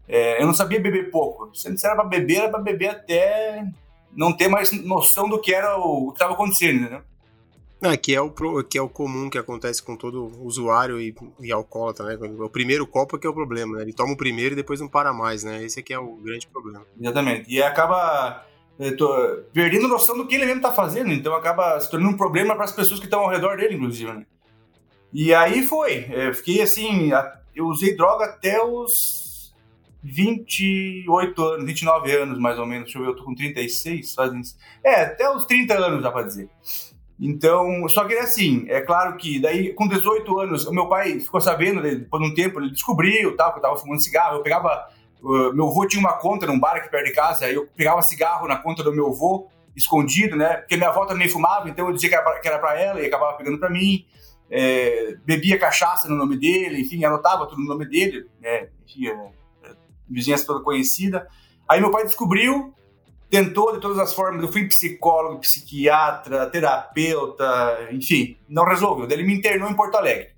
eu 0.06 0.46
não 0.46 0.54
sabia 0.54 0.80
beber 0.80 1.10
pouco. 1.10 1.50
Se 1.54 1.68
era 1.84 1.96
para 1.96 2.04
beber, 2.04 2.36
era 2.36 2.50
para 2.50 2.60
beber 2.60 2.90
até 2.90 3.66
não 4.12 4.32
ter 4.32 4.48
mais 4.48 4.70
noção 4.84 5.28
do 5.28 5.40
que 5.40 5.52
era 5.52 5.76
o, 5.78 6.08
o 6.08 6.12
que 6.12 6.16
estava 6.16 6.34
acontecendo, 6.34 6.80
entendeu? 6.80 7.02
É, 7.82 7.96
que, 7.96 8.14
é 8.14 8.20
o, 8.20 8.30
que 8.62 8.78
é 8.78 8.82
o 8.82 8.88
comum 8.88 9.28
que 9.28 9.36
acontece 9.36 9.82
com 9.82 9.96
todo 9.96 10.32
usuário 10.42 10.98
e, 10.98 11.14
e 11.40 11.52
alcoólatra, 11.52 12.06
né? 12.06 12.18
O 12.38 12.48
primeiro 12.48 12.86
copo 12.86 13.16
é 13.16 13.18
que 13.18 13.26
é 13.26 13.30
o 13.30 13.34
problema, 13.34 13.76
né? 13.76 13.82
Ele 13.82 13.92
toma 13.92 14.14
o 14.14 14.16
primeiro 14.16 14.54
e 14.54 14.56
depois 14.56 14.80
não 14.80 14.88
para 14.88 15.12
mais, 15.12 15.44
né? 15.44 15.62
Esse 15.62 15.80
aqui 15.80 15.92
é 15.92 15.98
o 15.98 16.16
grande 16.16 16.46
problema. 16.46 16.86
Exatamente. 16.98 17.52
E 17.52 17.62
acaba 17.62 18.46
é, 18.78 18.90
tô, 18.90 19.08
perdendo 19.52 19.86
noção 19.86 20.16
do 20.16 20.26
que 20.26 20.34
ele 20.34 20.46
mesmo 20.46 20.60
está 20.60 20.72
fazendo, 20.72 21.12
então 21.12 21.34
acaba 21.34 21.78
se 21.80 21.90
tornando 21.90 22.14
um 22.14 22.16
problema 22.16 22.54
para 22.54 22.64
as 22.64 22.72
pessoas 22.72 22.98
que 22.98 23.06
estão 23.06 23.20
ao 23.20 23.30
redor 23.30 23.56
dele, 23.56 23.74
inclusive, 23.74 24.12
né? 24.12 24.26
E 25.12 25.32
aí 25.32 25.64
foi. 25.64 26.06
Eu 26.10 26.30
é, 26.30 26.34
fiquei 26.34 26.60
assim, 26.60 27.10
eu 27.54 27.66
usei 27.66 27.96
droga 27.96 28.24
até 28.24 28.60
os 28.60 29.54
28 30.02 31.42
anos, 31.42 31.64
29 31.66 32.16
anos 32.16 32.38
mais 32.38 32.58
ou 32.58 32.66
menos, 32.66 32.84
deixa 32.84 32.98
eu 32.98 33.02
ver, 33.02 33.10
eu 33.10 33.16
tô 33.16 33.24
com 33.24 33.34
36, 33.34 34.12
fazem. 34.12 34.42
É, 34.82 35.02
até 35.02 35.30
os 35.30 35.46
30 35.46 35.74
anos 35.74 36.02
dá 36.02 36.10
pra 36.10 36.22
dizer. 36.22 36.48
Então, 37.26 37.88
só 37.88 38.04
que 38.04 38.12
é 38.12 38.20
assim, 38.20 38.66
é 38.68 38.82
claro 38.82 39.16
que 39.16 39.40
daí 39.40 39.72
com 39.72 39.88
18 39.88 40.40
anos, 40.40 40.66
o 40.66 40.72
meu 40.74 40.86
pai 40.90 41.18
ficou 41.20 41.40
sabendo, 41.40 41.80
de 41.80 42.06
um 42.12 42.34
tempo, 42.34 42.60
ele 42.60 42.70
descobriu 42.70 43.34
tal, 43.34 43.50
que 43.50 43.60
eu 43.60 43.62
tava 43.62 43.76
fumando 43.78 44.02
cigarro, 44.02 44.36
eu 44.36 44.42
pegava. 44.42 44.86
Meu 45.54 45.70
avô 45.70 45.86
tinha 45.86 46.00
uma 46.00 46.12
conta 46.18 46.46
num 46.46 46.60
bar 46.60 46.76
aqui 46.76 46.90
perto 46.90 47.06
de 47.06 47.14
casa, 47.14 47.46
aí 47.46 47.54
eu 47.54 47.66
pegava 47.74 48.02
cigarro 48.02 48.46
na 48.46 48.58
conta 48.58 48.82
do 48.82 48.92
meu 48.92 49.06
avô, 49.06 49.48
escondido, 49.74 50.36
né? 50.36 50.58
Porque 50.58 50.76
minha 50.76 50.90
avó 50.90 51.06
também 51.06 51.26
fumava, 51.26 51.66
então 51.66 51.86
eu 51.86 51.94
dizia 51.94 52.10
que 52.10 52.14
era 52.46 52.58
pra 52.58 52.78
ela 52.78 53.00
e 53.00 53.06
acabava 53.06 53.38
pegando 53.38 53.58
pra 53.58 53.70
mim. 53.70 54.04
É, 54.50 55.16
bebia 55.24 55.58
cachaça 55.58 56.06
no 56.10 56.16
nome 56.16 56.36
dele, 56.36 56.82
enfim, 56.82 57.02
anotava 57.06 57.46
tudo 57.46 57.62
no 57.62 57.68
nome 57.68 57.86
dele, 57.86 58.26
né? 58.38 58.68
Enfim, 58.84 59.08
é, 59.08 59.30
vizinhança 60.06 60.44
toda 60.44 60.62
conhecida. 60.62 61.26
Aí 61.66 61.80
meu 61.80 61.90
pai 61.90 62.04
descobriu, 62.04 62.74
tentou 63.34 63.72
de 63.72 63.80
todas 63.80 63.98
as 63.98 64.14
formas, 64.14 64.40
eu 64.44 64.52
fui 64.52 64.68
psicólogo, 64.68 65.40
psiquiatra, 65.40 66.46
terapeuta, 66.46 67.88
enfim, 67.90 68.36
não 68.48 68.64
resolveu. 68.64 69.08
Daí 69.08 69.18
ele 69.18 69.26
me 69.26 69.34
internou 69.34 69.68
em 69.68 69.74
Porto 69.74 69.96
Alegre. 69.96 70.28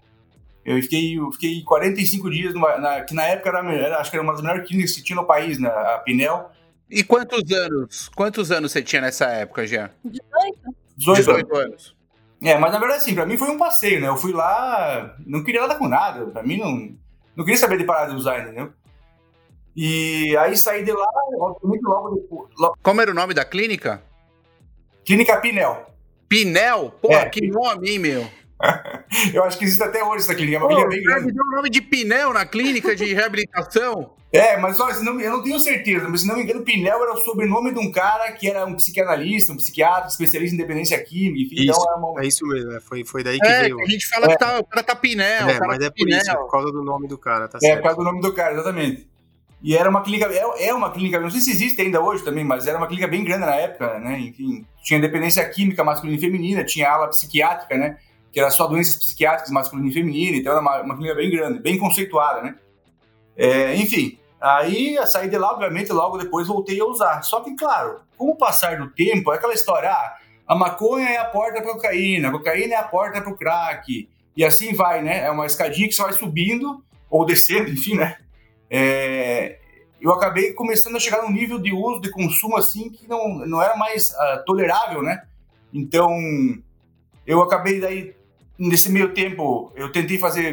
Eu 0.65 0.81
fiquei, 0.81 1.19
eu 1.19 1.31
fiquei 1.31 1.62
45 1.62 2.31
dias, 2.31 2.55
numa, 2.55 2.79
na, 2.79 3.03
que 3.03 3.15
na 3.15 3.25
época 3.25 3.50
era, 3.50 3.75
era, 3.75 3.99
acho 3.99 4.11
que 4.11 4.17
era 4.17 4.23
uma 4.23 4.33
das 4.33 4.41
melhores 4.41 4.67
clínicas 4.67 4.93
que 4.93 5.03
tinha 5.03 5.17
no 5.17 5.26
país, 5.26 5.59
né, 5.59 5.69
a 5.69 5.99
Pinel. 5.99 6.50
E 6.91 7.05
quantos 7.05 7.53
anos? 7.53 8.09
Quantos 8.17 8.50
anos 8.50 8.73
você 8.73 8.83
tinha 8.83 9.03
nessa 9.03 9.26
época? 9.26 9.62
18. 9.62 9.93
18, 10.97 11.17
18 11.19 11.57
anos. 11.57 11.97
É, 12.43 12.57
mas 12.59 12.73
na 12.73 12.79
verdade, 12.79 13.03
assim, 13.03 13.15
pra 13.15 13.26
mim 13.26 13.37
foi 13.37 13.50
um 13.50 13.59
passeio, 13.59 14.00
né? 14.00 14.09
Eu 14.09 14.17
fui 14.17 14.33
lá, 14.33 15.17
não 15.26 15.45
queria 15.45 15.61
nada 15.61 15.75
com 15.75 15.87
nada, 15.87 16.25
pra 16.26 16.43
mim 16.43 16.57
não. 16.57 16.97
Não 17.37 17.45
queria 17.45 17.59
saber 17.59 17.76
de 17.76 17.85
parar 17.85 18.09
de 18.09 18.17
usar, 18.17 18.41
entendeu? 18.41 18.73
E 19.76 20.35
aí 20.38 20.56
saí 20.56 20.83
de 20.83 20.92
lá, 20.92 21.06
obviamente, 21.38 21.83
logo 21.83 22.14
depois. 22.16 22.49
Logo... 22.59 22.78
Como 22.83 23.00
era 23.00 23.11
o 23.11 23.14
nome 23.14 23.35
da 23.35 23.45
clínica? 23.45 24.02
Clínica 25.04 25.37
Pinel. 25.37 25.87
Pinel? 26.28 26.95
Pô, 27.00 27.12
é. 27.12 27.28
que 27.28 27.47
nome, 27.47 27.90
hein, 27.90 27.99
meu? 27.99 28.26
eu 29.35 29.45
acho 29.45 29.59
que 29.59 29.64
existe 29.64 29.83
até 29.83 30.02
hoje 30.02 30.25
essa 30.25 30.35
clínica. 30.35 30.56
É 30.56 30.66
clínica 30.66 30.88
bem 30.88 31.02
grande. 31.02 31.33
deu 31.33 31.45
o 31.45 31.50
nome 31.50 31.68
de 31.68 31.83
Pinel 31.83 32.33
na 32.33 32.47
clínica 32.47 32.97
de 32.97 33.12
reabilitação. 33.12 34.14
É, 34.33 34.56
mas 34.59 34.78
olha, 34.80 34.99
não, 35.00 35.18
eu 35.18 35.30
não 35.30 35.42
tenho 35.42 35.59
certeza, 35.59 36.09
mas 36.09 36.21
se 36.21 36.26
não 36.26 36.37
me 36.37 36.42
engano, 36.42 36.62
Pinel 36.62 37.00
era 37.00 37.14
o 37.14 37.16
sobrenome 37.18 37.73
de 37.73 37.78
um 37.78 37.90
cara 37.90 38.30
que 38.33 38.49
era 38.49 38.66
um 38.66 38.75
psicanalista, 38.75 39.52
um 39.52 39.56
psiquiatra, 39.56 40.09
especialista 40.09 40.54
em 40.54 40.59
dependência 40.59 41.02
química, 41.02 41.40
enfim. 41.40 41.62
Então 41.62 41.75
isso, 41.75 41.87
então 41.88 42.11
uma... 42.11 42.23
É 42.23 42.26
isso 42.26 42.47
mesmo, 42.47 42.73
é, 42.73 42.80
foi, 42.80 43.04
foi 43.04 43.23
daí 43.23 43.38
que 43.38 43.47
é, 43.47 43.62
veio. 43.62 43.80
A 43.80 43.87
gente 43.87 44.06
fala 44.06 44.26
é. 44.26 44.28
que 44.30 44.38
tá, 44.38 44.59
o 44.59 44.64
cara 44.64 44.83
tá 44.83 44.97
Pinel. 44.97 45.49
É, 45.49 45.61
mas 45.61 45.78
tá 45.78 45.85
é 45.87 45.88
por 45.88 45.95
Pinel. 45.95 46.18
isso, 46.18 46.30
é 46.30 46.35
por 46.35 46.50
causa 46.50 46.73
do 46.73 46.83
nome 46.83 47.06
do 47.06 47.16
cara, 47.16 47.49
tá 47.49 47.59
certo. 47.61 47.73
É, 47.73 47.76
por 47.76 47.85
causa 47.85 47.99
do 47.99 48.04
nome 48.04 48.21
do 48.21 48.35
cara, 48.35 48.52
exatamente. 48.52 49.09
E 49.62 49.76
era 49.76 49.88
uma 49.88 50.02
clínica, 50.02 50.26
é, 50.32 50.68
é 50.68 50.75
uma 50.75 50.90
clínica, 50.90 51.18
não 51.18 51.30
sei 51.30 51.40
se 51.40 51.50
existe 51.50 51.80
ainda 51.80 52.00
hoje 52.00 52.22
também, 52.22 52.44
mas 52.44 52.66
era 52.66 52.76
uma 52.76 52.86
clínica 52.86 53.08
bem 53.08 53.25
grande 53.25 53.46
na 53.46 53.54
época, 53.54 53.98
né? 53.98 54.18
Enfim, 54.20 54.66
tinha 54.82 55.00
dependência 55.00 55.48
química 55.48 55.82
masculina 55.82 56.18
e 56.18 56.20
feminina, 56.20 56.64
tinha 56.64 56.90
ala 56.90 57.08
psiquiátrica, 57.08 57.76
né? 57.76 57.98
Que 58.32 58.38
era 58.38 58.50
só 58.50 58.66
doenças 58.66 58.96
psiquiátricas 58.96 59.50
masculina 59.50 59.88
e 59.88 59.92
feminina, 59.92 60.36
então 60.36 60.52
era 60.52 60.60
uma, 60.60 60.82
uma 60.82 60.94
clínica 60.94 61.14
bem 61.16 61.30
grande, 61.30 61.58
bem 61.60 61.78
conceituada, 61.78 62.42
né? 62.42 62.54
É, 63.36 63.75
enfim, 63.76 64.18
aí 64.40 64.96
saí 65.06 65.28
de 65.28 65.36
lá, 65.36 65.52
obviamente, 65.52 65.92
logo 65.92 66.18
depois 66.18 66.46
voltei 66.46 66.78
a 66.80 66.84
usar. 66.84 67.22
Só 67.22 67.40
que, 67.40 67.54
claro, 67.56 68.00
com 68.16 68.30
o 68.30 68.36
passar 68.36 68.78
do 68.78 68.90
tempo, 68.90 69.32
é 69.32 69.36
aquela 69.36 69.54
história, 69.54 69.90
ah, 69.90 70.16
a 70.46 70.54
maconha 70.54 71.08
é 71.08 71.16
a 71.16 71.25
porta 71.25 71.60
para 71.60 71.72
cocaína, 71.72 72.28
a 72.28 72.32
cocaína 72.32 72.75
é 72.75 72.76
a 72.76 72.84
porta 72.84 73.20
para 73.20 73.32
o 73.32 73.36
crack, 73.36 74.08
E 74.36 74.44
assim 74.44 74.75
vai, 74.75 75.02
né? 75.02 75.25
É 75.25 75.30
uma 75.30 75.46
escadinha 75.46 75.88
que 75.88 75.94
você 75.94 76.02
vai 76.02 76.12
subindo 76.12 76.84
ou 77.10 77.25
descendo, 77.25 77.68
enfim, 77.72 77.96
né? 77.96 78.18
É, 78.70 79.58
eu 80.00 80.12
acabei 80.12 80.52
começando 80.52 80.96
a 80.96 81.00
chegar 81.00 81.23
num 81.23 81.32
nível 81.32 81.58
de 81.58 81.73
uso, 81.73 82.00
de 82.00 82.11
consumo, 82.11 82.56
assim, 82.56 82.90
que 82.90 83.08
não, 83.08 83.38
não 83.46 83.62
era 83.62 83.76
mais 83.76 84.11
uh, 84.11 84.44
tolerável, 84.44 85.02
né? 85.02 85.23
Então, 85.73 86.11
eu 87.26 87.42
acabei 87.42 87.80
daí, 87.80 88.14
nesse 88.58 88.90
meio 88.90 89.12
tempo, 89.12 89.73
eu 89.75 89.90
tentei 89.90 90.18
fazer 90.18 90.52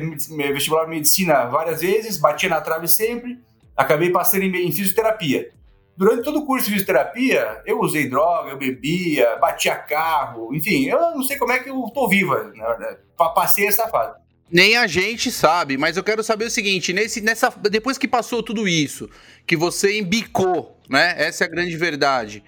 vestibular 0.53 0.85
de 0.85 0.89
medicina 0.89 1.45
várias 1.45 1.81
vezes, 1.81 2.17
batia 2.17 2.49
na 2.49 2.61
trave 2.61 2.87
sempre, 2.87 3.39
acabei 3.75 4.09
passando 4.09 4.43
em, 4.43 4.67
em 4.67 4.71
fisioterapia. 4.71 5.51
Durante 5.95 6.23
todo 6.23 6.39
o 6.39 6.45
curso 6.45 6.65
de 6.65 6.71
fisioterapia, 6.71 7.61
eu 7.65 7.79
usei 7.79 8.09
droga, 8.09 8.49
eu 8.49 8.57
bebia, 8.57 9.35
batia 9.35 9.75
carro, 9.75 10.53
enfim, 10.55 10.85
eu 10.85 10.99
não 10.99 11.21
sei 11.21 11.37
como 11.37 11.51
é 11.51 11.59
que 11.59 11.69
eu 11.69 11.83
tô 11.93 12.07
viva, 12.07 12.51
né? 12.55 12.97
Passei 13.15 13.67
essa 13.67 13.87
fase. 13.87 14.22
Nem 14.53 14.77
a 14.77 14.85
gente 14.85 15.31
sabe, 15.31 15.77
mas 15.77 15.97
eu 15.97 16.03
quero 16.03 16.23
saber 16.23 16.45
o 16.45 16.49
seguinte: 16.49 16.93
nesse, 16.93 17.21
nessa, 17.21 17.49
depois 17.49 17.97
que 17.97 18.07
passou 18.07 18.43
tudo 18.43 18.67
isso, 18.67 19.09
que 19.47 19.57
você 19.57 19.97
embicou, 19.97 20.77
né? 20.87 21.15
Essa 21.17 21.43
é 21.43 21.47
a 21.47 21.49
grande 21.49 21.75
verdade. 21.75 22.43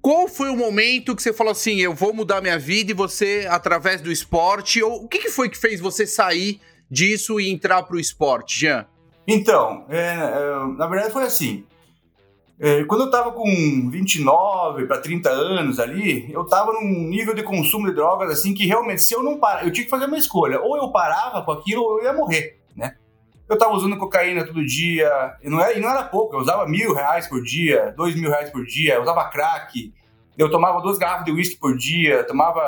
Qual 0.00 0.28
foi 0.28 0.48
o 0.48 0.56
momento 0.56 1.14
que 1.14 1.22
você 1.22 1.32
falou 1.32 1.50
assim, 1.50 1.80
eu 1.80 1.92
vou 1.92 2.14
mudar 2.14 2.40
minha 2.40 2.58
vida 2.58 2.92
e 2.92 2.94
você, 2.94 3.46
através 3.50 4.00
do 4.00 4.12
esporte, 4.12 4.80
ou 4.80 5.04
o 5.04 5.08
que, 5.08 5.18
que 5.18 5.28
foi 5.28 5.50
que 5.50 5.58
fez 5.58 5.80
você 5.80 6.06
sair 6.06 6.60
disso 6.88 7.40
e 7.40 7.50
entrar 7.50 7.82
para 7.82 7.96
o 7.96 8.00
esporte, 8.00 8.60
Jean? 8.60 8.86
Então, 9.26 9.84
é, 9.88 9.98
é, 9.98 10.76
na 10.78 10.86
verdade 10.86 11.12
foi 11.12 11.24
assim. 11.24 11.64
É, 12.62 12.84
quando 12.84 13.00
eu 13.00 13.06
estava 13.06 13.32
com 13.32 13.88
29 13.90 14.84
para 14.84 14.98
30 14.98 15.30
anos 15.30 15.80
ali, 15.80 16.30
eu 16.30 16.42
estava 16.42 16.74
num 16.74 17.08
nível 17.08 17.34
de 17.34 17.42
consumo 17.42 17.86
de 17.86 17.94
drogas 17.94 18.30
assim 18.30 18.52
que 18.52 18.66
realmente, 18.66 19.02
se 19.02 19.14
eu 19.14 19.22
não 19.22 19.38
parar, 19.38 19.64
eu 19.64 19.72
tinha 19.72 19.84
que 19.84 19.90
fazer 19.90 20.04
uma 20.04 20.18
escolha. 20.18 20.60
Ou 20.60 20.76
eu 20.76 20.92
parava 20.92 21.42
com 21.42 21.52
aquilo 21.52 21.82
ou 21.82 21.98
eu 21.98 22.04
ia 22.04 22.12
morrer, 22.12 22.60
né? 22.76 22.96
Eu 23.48 23.54
estava 23.54 23.72
usando 23.72 23.96
cocaína 23.96 24.46
todo 24.46 24.64
dia, 24.64 25.10
e 25.42 25.48
não, 25.48 25.58
era, 25.58 25.72
e 25.72 25.80
não 25.80 25.88
era 25.88 26.04
pouco, 26.04 26.36
eu 26.36 26.40
usava 26.40 26.68
mil 26.68 26.94
reais 26.94 27.26
por 27.26 27.42
dia, 27.42 27.94
dois 27.96 28.14
mil 28.14 28.28
reais 28.28 28.50
por 28.50 28.64
dia, 28.66 28.94
eu 28.94 29.02
usava 29.02 29.30
crack, 29.30 29.92
eu 30.36 30.50
tomava 30.50 30.82
duas 30.82 30.98
garrafas 30.98 31.24
de 31.24 31.32
uísque 31.32 31.56
por 31.56 31.74
dia, 31.76 32.22
tomava 32.24 32.60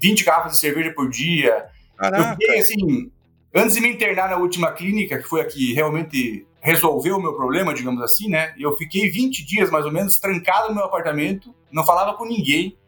20 0.00 0.22
garrafas 0.22 0.52
de 0.52 0.58
cerveja 0.58 0.92
por 0.92 1.08
dia. 1.08 1.66
Caraca. 1.96 2.22
Eu 2.22 2.30
fiquei 2.32 2.58
assim, 2.58 3.10
antes 3.54 3.74
de 3.74 3.80
me 3.80 3.88
internar 3.88 4.28
na 4.28 4.36
última 4.36 4.70
clínica, 4.72 5.18
que 5.18 5.28
foi 5.28 5.40
a 5.40 5.44
que 5.46 5.72
realmente 5.72 6.46
resolveu 6.60 7.16
o 7.16 7.22
meu 7.22 7.34
problema, 7.34 7.74
digamos 7.74 8.02
assim, 8.02 8.28
né? 8.28 8.54
Eu 8.58 8.76
fiquei 8.76 9.10
20 9.10 9.44
dias 9.44 9.70
mais 9.70 9.84
ou 9.84 9.92
menos 9.92 10.18
trancado 10.18 10.68
no 10.68 10.74
meu 10.74 10.84
apartamento, 10.84 11.54
não 11.72 11.84
falava 11.84 12.16
com 12.16 12.24
ninguém. 12.24 12.78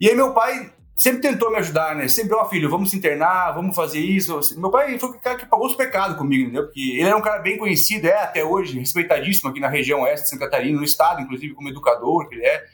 E 0.00 0.08
aí 0.08 0.14
meu 0.14 0.34
pai 0.34 0.72
sempre 0.98 1.20
tentou 1.20 1.48
me 1.48 1.58
ajudar, 1.58 1.94
né? 1.94 2.08
Sempre, 2.08 2.34
ó, 2.34 2.42
oh, 2.42 2.48
filho, 2.48 2.68
vamos 2.68 2.90
se 2.90 2.96
internar, 2.96 3.52
vamos 3.52 3.74
fazer 3.74 4.00
isso. 4.00 4.40
Meu 4.56 4.68
pai 4.68 4.98
foi 4.98 5.10
o 5.10 5.20
cara 5.20 5.38
que 5.38 5.46
pagou 5.46 5.66
os 5.66 5.76
pecados 5.76 6.16
comigo, 6.16 6.42
entendeu? 6.42 6.64
Porque 6.64 6.80
ele 6.80 7.02
era 7.02 7.16
um 7.16 7.22
cara 7.22 7.38
bem 7.40 7.56
conhecido, 7.56 8.08
é 8.08 8.20
até 8.20 8.44
hoje, 8.44 8.78
respeitadíssimo 8.78 9.48
aqui 9.48 9.60
na 9.60 9.68
região 9.68 10.02
oeste 10.02 10.24
de 10.24 10.30
Santa 10.30 10.46
Catarina, 10.46 10.76
no 10.76 10.84
estado, 10.84 11.20
inclusive 11.20 11.54
como 11.54 11.68
educador, 11.68 12.28
que 12.28 12.34
ele 12.34 12.44
é, 12.44 12.64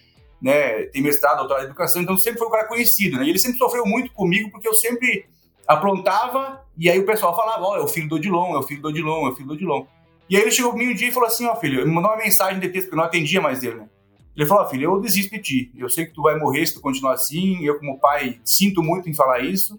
né? 0.41 0.85
Tem 0.85 1.03
mestrado, 1.03 1.39
doutorado 1.39 1.65
em 1.65 1.67
educação, 1.67 2.01
então 2.01 2.17
sempre 2.17 2.39
foi 2.39 2.49
um 2.49 2.51
cara 2.51 2.67
conhecido, 2.67 3.19
né? 3.19 3.25
E 3.25 3.29
ele 3.29 3.39
sempre 3.39 3.59
sofreu 3.59 3.85
muito 3.85 4.11
comigo 4.15 4.51
porque 4.51 4.67
eu 4.67 4.75
sempre 4.75 5.27
aprontava 5.67 6.65
e 6.79 6.91
aí 6.91 6.99
o 6.99 7.07
pessoal 7.07 7.37
falava, 7.37 7.63
ó, 7.63 7.73
oh, 7.73 7.77
é 7.77 7.81
o 7.81 7.89
filho 7.89 8.09
do 8.09 8.17
Odilon, 8.17 8.55
é 8.55 8.59
o 8.59 8.63
filho 8.63 8.81
do 8.81 8.89
Odilon, 8.89 9.27
é 9.27 9.31
o 9.31 9.35
filho 9.35 9.49
do 9.49 9.55
Odilon. 9.55 9.85
E 10.29 10.37
aí 10.37 10.43
ele 10.43 10.51
chegou 10.51 10.73
comigo 10.73 10.91
um 10.91 10.95
dia 10.95 11.09
e 11.09 11.13
falou 11.13 11.29
assim, 11.29 11.47
ó, 11.47 11.53
oh, 11.53 11.57
filho, 11.57 11.81
ele 11.81 11.89
me 11.89 11.95
mandou 11.95 12.11
uma 12.11 12.17
mensagem 12.17 12.59
de 12.59 12.69
texto, 12.69 12.87
porque 12.87 12.95
eu 12.95 12.99
não 12.99 13.05
atendia 13.05 13.41
mais 13.41 13.61
dele, 13.61 13.77
né? 13.77 13.89
Ele 14.37 14.47
falou, 14.47 14.65
oh, 14.65 14.69
filho, 14.69 14.85
eu 14.85 15.01
desisto 15.01 15.31
de 15.35 15.41
ti. 15.41 15.73
Eu 15.77 15.89
sei 15.89 16.07
que 16.07 16.13
tu 16.13 16.23
vai 16.23 16.37
morrer 16.37 16.67
se 16.67 16.75
tu 16.75 16.81
continuar 16.81 17.15
assim. 17.15 17.65
Eu, 17.65 17.79
como 17.79 18.01
pai, 18.01 18.41
sinto 18.45 18.83
muito 18.83 19.09
em 19.09 19.15
falar 19.15 19.41
isso. 19.41 19.79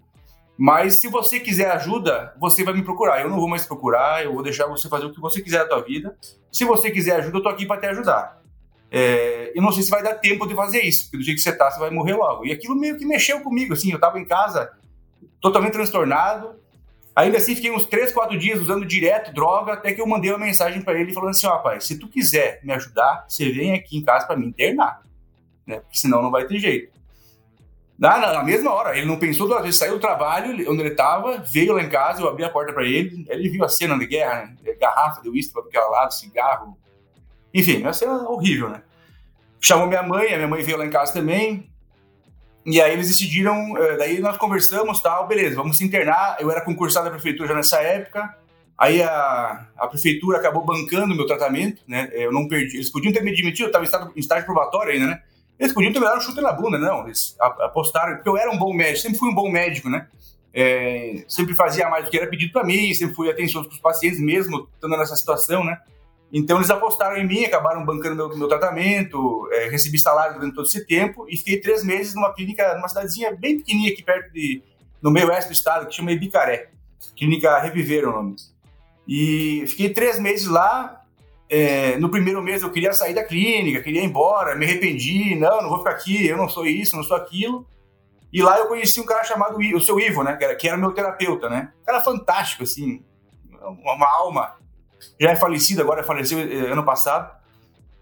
Mas 0.58 1.02
se 1.02 1.10
você 1.10 1.40
quiser 1.40 1.70
ajuda, 1.72 2.34
você 2.40 2.64
vai 2.64 2.74
me 2.74 2.82
procurar. 2.82 3.22
Eu 3.22 3.30
não 3.30 3.38
vou 3.38 3.50
mais 3.50 3.66
procurar, 3.66 4.24
eu 4.24 4.34
vou 4.34 4.42
deixar 4.42 4.68
você 4.68 4.88
fazer 4.88 5.06
o 5.06 5.12
que 5.12 5.20
você 5.20 5.42
quiser 5.42 5.60
da 5.60 5.68
tua 5.68 5.82
vida. 5.82 6.18
Se 6.52 6.64
você 6.64 6.90
quiser 6.90 7.18
ajuda, 7.18 7.38
eu 7.38 7.44
tô 7.44 7.50
aqui 7.50 7.66
para 7.66 7.82
te 7.82 7.88
ajudar. 7.88 8.42
É, 8.90 9.52
eu 9.54 9.62
não 9.62 9.74
sei 9.74 9.84
se 9.84 9.90
vai 9.90 10.02
dar 10.02 10.16
tempo 10.16 10.48
de 10.48 10.56
fazer 10.56 10.82
isso, 10.82 11.06
porque 11.06 11.18
do 11.18 11.24
jeito 11.24 11.38
que 11.38 11.44
você 11.44 11.52
tá, 11.52 11.70
você 11.70 11.80
vai 11.80 11.90
morrer 11.90 12.14
logo. 12.14 12.46
E 12.46 12.54
aquilo 12.54 12.76
meio 12.76 12.98
que 12.98 13.06
mexeu 13.06 13.42
comigo, 13.42 13.74
assim, 13.74 13.92
eu 13.92 14.00
tava 14.00 14.18
em 14.18 14.26
casa 14.26 14.72
totalmente 15.42 15.74
transtornado, 15.74 16.56
Ainda 17.16 17.38
assim, 17.38 17.56
fiquei 17.56 17.72
uns 17.72 17.86
3, 17.86 18.12
4 18.12 18.38
dias 18.38 18.60
usando 18.60 18.86
direto 18.86 19.34
droga, 19.34 19.74
até 19.74 19.94
que 19.94 20.02
eu 20.02 20.08
mandei 20.08 20.32
uma 20.32 20.46
mensagem 20.46 20.82
para 20.82 21.00
ele 21.00 21.14
falando 21.14 21.30
assim: 21.30 21.48
ó, 21.48 21.80
se 21.80 21.98
tu 21.98 22.10
quiser 22.10 22.60
me 22.62 22.74
ajudar, 22.74 23.26
você 23.28 23.50
vem 23.52 23.74
aqui 23.74 23.98
em 23.98 24.04
casa 24.04 24.28
para 24.28 24.36
me 24.36 24.46
internar, 24.46 25.02
né? 25.66 25.80
Porque 25.80 25.98
senão 25.98 26.22
não 26.22 26.30
vai 26.30 26.46
ter 26.46 26.60
jeito. 26.60 26.94
Na, 27.98 28.20
na, 28.20 28.44
mesma 28.44 28.72
hora, 28.72 28.98
ele 28.98 29.06
não 29.06 29.18
pensou 29.18 29.48
duas 29.48 29.64
vezes, 29.64 29.80
saiu 29.80 29.94
do 29.94 30.02
trabalho, 30.02 30.52
onde 30.70 30.82
ele 30.82 30.90
estava, 30.90 31.38
veio 31.38 31.72
lá 31.72 31.82
em 31.82 31.88
casa, 31.88 32.22
eu 32.22 32.28
abri 32.28 32.44
a 32.44 32.50
porta 32.50 32.74
para 32.74 32.84
ele, 32.84 33.26
ele 33.30 33.48
viu 33.48 33.64
a 33.64 33.70
cena 33.70 33.98
de 33.98 34.06
guerra, 34.06 34.54
né? 34.62 34.74
Garrafa 34.74 35.22
de 35.22 35.30
uísque 35.30 35.54
para 35.54 35.62
aquele 35.62 35.86
lado, 35.86 36.14
cigarro. 36.14 36.78
Enfim, 37.54 37.82
uma 37.82 37.94
cena 37.94 38.28
horrível, 38.28 38.68
né? 38.68 38.84
Chamou 39.62 39.88
minha 39.88 40.04
mãe, 40.04 40.34
a 40.34 40.36
minha 40.36 40.48
mãe 40.50 40.62
veio 40.62 40.78
lá 40.78 40.86
em 40.86 40.90
casa 40.90 41.14
também, 41.14 41.72
e 42.66 42.82
aí 42.82 42.94
eles 42.94 43.08
decidiram, 43.08 43.78
eh, 43.78 43.98
daí 43.98 44.20
nós 44.20 44.38
conversamos, 44.38 45.00
tal, 45.00 45.28
beleza, 45.28 45.56
vamos 45.56 45.78
se 45.78 45.84
internar. 45.84 46.38
Eu 46.40 46.50
era 46.50 46.62
concursado 46.62 47.06
da 47.06 47.12
prefeitura 47.12 47.50
já 47.50 47.54
nessa 47.54 47.78
época. 47.82 48.36
Aí 48.78 49.02
a, 49.04 49.68
a 49.78 49.88
prefeitura 49.88 50.40
acabou 50.40 50.66
bancando 50.66 51.14
o 51.14 51.16
meu 51.16 51.28
tratamento, 51.28 51.82
né? 51.88 52.10
Eu 52.12 52.32
não 52.32 52.48
perdi. 52.48 52.78
Eles 52.78 52.92
podiam 52.92 53.14
ter 53.14 53.24
me 53.24 53.34
demitido, 53.34 53.66
eu 53.66 53.68
estava 53.68 53.84
em 53.84 53.88
estágio, 53.88 54.12
em 54.16 54.20
estágio 54.20 54.46
probatório 54.46 54.94
ainda, 54.94 55.08
né? 55.08 55.22
Eles 55.60 55.74
podiam 55.74 55.94
ter 55.94 56.00
me 56.00 56.06
dado 56.06 56.18
um 56.18 56.22
chute 56.22 56.42
na 56.42 56.52
bunda, 56.52 56.78
não. 56.78 57.06
Eles 57.06 57.36
apostaram, 57.40 58.16
porque 58.16 58.28
eu 58.28 58.36
era 58.36 58.52
um 58.52 58.58
bom 58.58 58.74
médico, 58.74 59.00
sempre 59.00 59.20
fui 59.20 59.30
um 59.30 59.36
bom 59.36 59.50
médico, 59.50 59.90
né? 59.90 60.08
É, 60.52 61.24
sempre 61.28 61.54
fazia 61.54 61.88
mais 61.88 62.06
do 62.06 62.12
que 62.12 62.18
era 62.18 62.28
pedido 62.28 62.52
para 62.52 62.64
mim, 62.64 62.94
sempre 62.94 63.16
fui 63.16 63.30
atencioso 63.30 63.70
com 63.70 63.76
os 63.76 63.82
pacientes, 63.82 64.20
mesmo 64.20 64.68
estando 64.74 64.98
nessa 64.98 65.16
situação, 65.16 65.64
né? 65.64 65.80
Então 66.34 66.58
eles 66.58 66.70
apostaram 66.70 67.18
em 67.18 67.26
mim, 67.26 67.46
acabaram 67.46 67.86
bancando 67.86 68.16
meu, 68.16 68.38
meu 68.38 68.48
tratamento, 68.48 69.48
é, 69.52 69.70
recebi 69.70 69.98
salário 69.98 70.36
durante 70.36 70.56
todo 70.56 70.66
esse 70.66 70.86
tempo 70.86 71.26
e 71.30 71.38
fiquei 71.38 71.60
três 71.62 71.84
meses 71.84 72.14
numa 72.14 72.34
clínica, 72.34 72.76
numa 72.76 72.88
cidadezinha 72.88 73.36
bem 73.36 73.58
pequenininha 73.58 73.94
aqui 73.94 74.04
perto 74.04 74.34
de, 74.34 74.62
no 75.02 75.12
meio 75.12 75.28
oeste 75.28 75.50
do 75.50 75.54
estado, 75.54 75.88
que 75.88 75.96
chama 75.96 76.12
Ibicaré. 76.12 76.70
Clínica 77.16 77.60
Reviver 77.60 78.04
é 78.04 78.08
o 78.08 78.12
nome. 78.12 78.36
E 79.08 79.64
fiquei 79.68 79.90
três 79.90 80.20
meses 80.20 80.48
lá. 80.48 81.02
É, 81.48 81.96
no 81.98 82.10
primeiro 82.10 82.42
mês 82.42 82.64
eu 82.64 82.72
queria 82.72 82.92
sair 82.92 83.14
da 83.14 83.24
clínica, 83.24 83.84
queria 83.84 84.02
ir 84.02 84.06
embora, 84.06 84.56
me 84.56 84.66
arrependi, 84.66 85.36
não, 85.36 85.62
não 85.62 85.70
vou 85.70 85.78
ficar 85.78 85.92
aqui, 85.92 86.26
eu 86.26 86.36
não 86.36 86.50
sou 86.50 86.66
isso, 86.66 86.96
não 86.96 87.04
sou 87.04 87.16
aquilo. 87.16 87.68
E 88.34 88.42
lá 88.42 88.58
eu 88.58 88.68
conheci 88.68 89.00
um 89.00 89.06
cara 89.06 89.24
chamado 89.24 89.58
o 89.58 89.80
seu 89.80 90.00
Ivo, 90.00 90.24
né, 90.24 90.36
que 90.36 90.44
era, 90.44 90.56
que 90.56 90.68
era 90.68 90.76
meu 90.76 90.92
terapeuta, 90.92 91.48
né? 91.48 91.72
Um 91.82 91.86
cara 91.86 92.02
fantástico, 92.02 92.64
assim, 92.64 93.02
uma 93.62 94.08
alma 94.18 94.58
já 95.20 95.32
é 95.32 95.36
falecido, 95.36 95.82
agora 95.82 96.04
faleceu 96.04 96.40
eh, 96.40 96.72
ano 96.72 96.84
passado. 96.84 97.34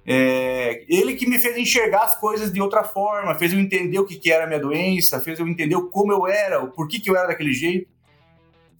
É, 0.05 0.83
ele 0.89 1.15
que 1.15 1.25
me 1.25 1.39
fez 1.39 1.57
enxergar 1.57 2.03
as 2.03 2.19
coisas 2.19 2.51
de 2.51 2.61
outra 2.61 2.83
forma, 2.83 3.35
fez 3.35 3.53
eu 3.53 3.59
entender 3.59 3.99
o 3.99 4.05
que, 4.05 4.17
que 4.17 4.31
era 4.31 4.43
a 4.43 4.47
minha 4.47 4.59
doença, 4.59 5.19
fez 5.19 5.39
eu 5.39 5.47
entender 5.47 5.77
como 5.91 6.11
eu 6.11 6.27
era, 6.27 6.61
o 6.61 6.71
porquê 6.71 6.99
que 6.99 7.09
eu 7.09 7.15
era 7.15 7.27
daquele 7.27 7.53
jeito. 7.53 7.87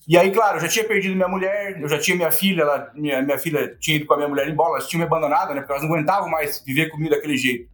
E 0.05 0.17
aí, 0.17 0.31
claro, 0.31 0.57
eu 0.57 0.61
já 0.61 0.67
tinha 0.67 0.83
perdido 0.83 1.15
minha 1.15 1.29
mulher, 1.29 1.79
eu 1.81 1.87
já 1.87 1.97
tinha 1.97 2.17
minha 2.17 2.31
filha, 2.31 2.63
ela, 2.63 2.91
minha, 2.93 3.21
minha 3.21 3.39
filha 3.39 3.77
tinha 3.79 3.95
ido 3.95 4.05
com 4.05 4.13
a 4.13 4.17
minha 4.17 4.27
mulher 4.27 4.49
embora, 4.49 4.71
elas 4.71 4.87
tinham 4.87 4.99
me 4.99 5.05
abandonado, 5.05 5.53
né? 5.53 5.61
Porque 5.61 5.71
elas 5.71 5.83
não 5.83 5.93
aguentavam 5.93 6.29
mais 6.29 6.61
viver 6.65 6.89
comigo 6.89 7.09
daquele 7.09 7.37
jeito. 7.37 7.69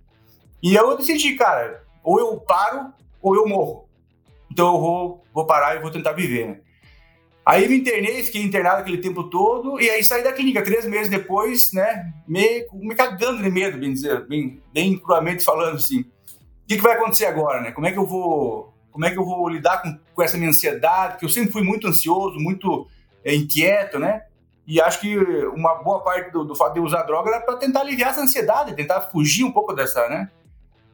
E 0.61 0.75
eu 0.75 0.95
decidi, 0.95 1.35
cara, 1.35 1.83
ou 2.03 2.19
eu 2.19 2.39
paro 2.39 2.93
ou 3.19 3.35
eu 3.35 3.47
morro. 3.47 3.89
Então 4.51 4.75
eu 4.75 4.79
vou, 4.79 5.23
vou 5.33 5.47
parar 5.47 5.75
e 5.75 5.79
vou 5.79 5.89
tentar 5.89 6.11
viver, 6.11 6.47
né? 6.47 6.59
Aí 7.45 7.67
me 7.67 7.77
internei, 7.77 8.23
fiquei 8.23 8.43
internado 8.43 8.81
aquele 8.81 8.99
tempo 8.99 9.23
todo, 9.23 9.79
e 9.81 9.89
aí 9.89 10.03
saí 10.03 10.23
da 10.23 10.31
clínica 10.31 10.63
três 10.63 10.85
meses 10.85 11.09
depois, 11.09 11.73
né, 11.73 12.13
me, 12.27 12.67
me 12.73 12.93
cagando 12.93 13.41
de 13.41 13.49
medo, 13.49 13.77
bem 13.77 13.91
dizer, 13.91 14.27
bem, 14.27 14.61
bem 14.71 14.97
cruamente 14.97 15.43
falando 15.43 15.75
assim. 15.75 16.01
O 16.01 16.67
que, 16.67 16.75
que 16.75 16.83
vai 16.83 16.93
acontecer 16.93 17.25
agora, 17.25 17.61
né? 17.61 17.71
Como 17.71 17.87
é 17.87 17.91
que 17.91 17.97
eu 17.97 18.05
vou, 18.05 18.71
como 18.91 19.05
é 19.05 19.11
que 19.11 19.17
eu 19.17 19.25
vou 19.25 19.49
lidar 19.49 19.81
com, 19.81 19.97
com 20.13 20.21
essa 20.21 20.37
minha 20.37 20.49
ansiedade? 20.49 21.17
Que 21.17 21.25
eu 21.25 21.29
sempre 21.29 21.51
fui 21.51 21.63
muito 21.63 21.87
ansioso, 21.87 22.37
muito 22.39 22.87
é, 23.23 23.33
inquieto, 23.33 23.97
né? 23.97 24.23
E 24.67 24.79
acho 24.79 24.99
que 24.99 25.17
uma 25.47 25.81
boa 25.81 26.03
parte 26.03 26.31
do, 26.31 26.43
do 26.43 26.55
fato 26.55 26.75
de 26.75 26.79
usar 26.79 27.01
droga 27.01 27.31
era 27.31 27.41
para 27.41 27.57
tentar 27.57 27.79
aliviar 27.79 28.11
essa 28.11 28.21
ansiedade, 28.21 28.75
tentar 28.75 29.01
fugir 29.01 29.43
um 29.43 29.51
pouco 29.51 29.73
dessa, 29.73 30.07
né? 30.07 30.29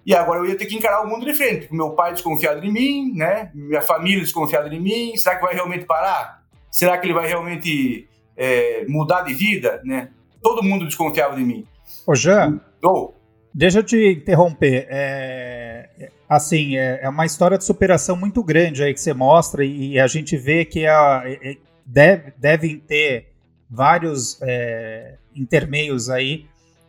E 0.05 0.13
agora 0.13 0.39
eu 0.39 0.45
ia 0.45 0.57
ter 0.57 0.67
que 0.67 0.75
encarar 0.75 1.03
o 1.03 1.09
mundo 1.09 1.25
de 1.25 1.33
frente, 1.33 1.73
meu 1.73 1.91
pai 1.91 2.13
desconfiado 2.13 2.61
de 2.61 2.71
mim, 2.71 3.13
né? 3.15 3.49
Minha 3.55 3.81
família 3.81 4.21
desconfiada 4.21 4.69
de 4.69 4.79
mim. 4.79 5.17
Será 5.17 5.35
que 5.35 5.41
vai 5.41 5.53
realmente 5.55 5.85
parar? 5.85 6.43
Será 6.69 6.97
que 6.97 7.07
ele 7.07 7.13
vai 7.13 7.27
realmente 7.27 8.07
é, 8.37 8.85
mudar 8.87 9.21
de 9.21 9.33
vida, 9.33 9.81
né? 9.83 10.09
Todo 10.43 10.61
mundo 10.61 10.85
desconfiava 10.85 11.35
de 11.35 11.43
mim. 11.43 11.65
Ô, 12.05 12.13
Jean, 12.13 12.61
oh. 12.83 13.13
deixa 13.51 13.79
eu 13.79 13.83
te 13.83 14.13
interromper. 14.13 14.85
É, 14.89 16.11
assim, 16.29 16.77
é, 16.77 16.99
é, 17.01 17.09
uma 17.09 17.25
história 17.25 17.57
de 17.57 17.63
superação 17.63 18.15
muito 18.15 18.43
grande 18.43 18.83
aí 18.83 18.93
que 18.93 19.01
você 19.01 19.13
mostra 19.13 19.65
e, 19.65 19.99
a 19.99 20.05
gente 20.05 20.37
vê 20.37 20.65
que 20.65 20.85
a, 20.85 21.23
deve, 21.83 22.33
devem 22.37 22.77
ter 22.77 23.33
vários 23.67 24.39
é, 24.43 25.15
intermeios 25.35 26.09
aí 26.09 26.45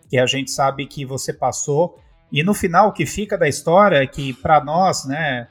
que 0.09 0.19
a 0.19 0.27
gente 0.27 0.51
sabe 0.51 0.87
que 0.87 1.05
você 1.05 1.33
passou. 1.33 1.99
E 2.31 2.43
no 2.43 2.55
final, 2.55 2.89
o 2.89 2.93
que 2.93 3.07
fica 3.07 3.39
da 3.39 3.49
história 3.49 3.97
é 4.03 4.07
que, 4.07 4.33
para 4.33 4.63
nós, 4.63 5.05
né, 5.05 5.49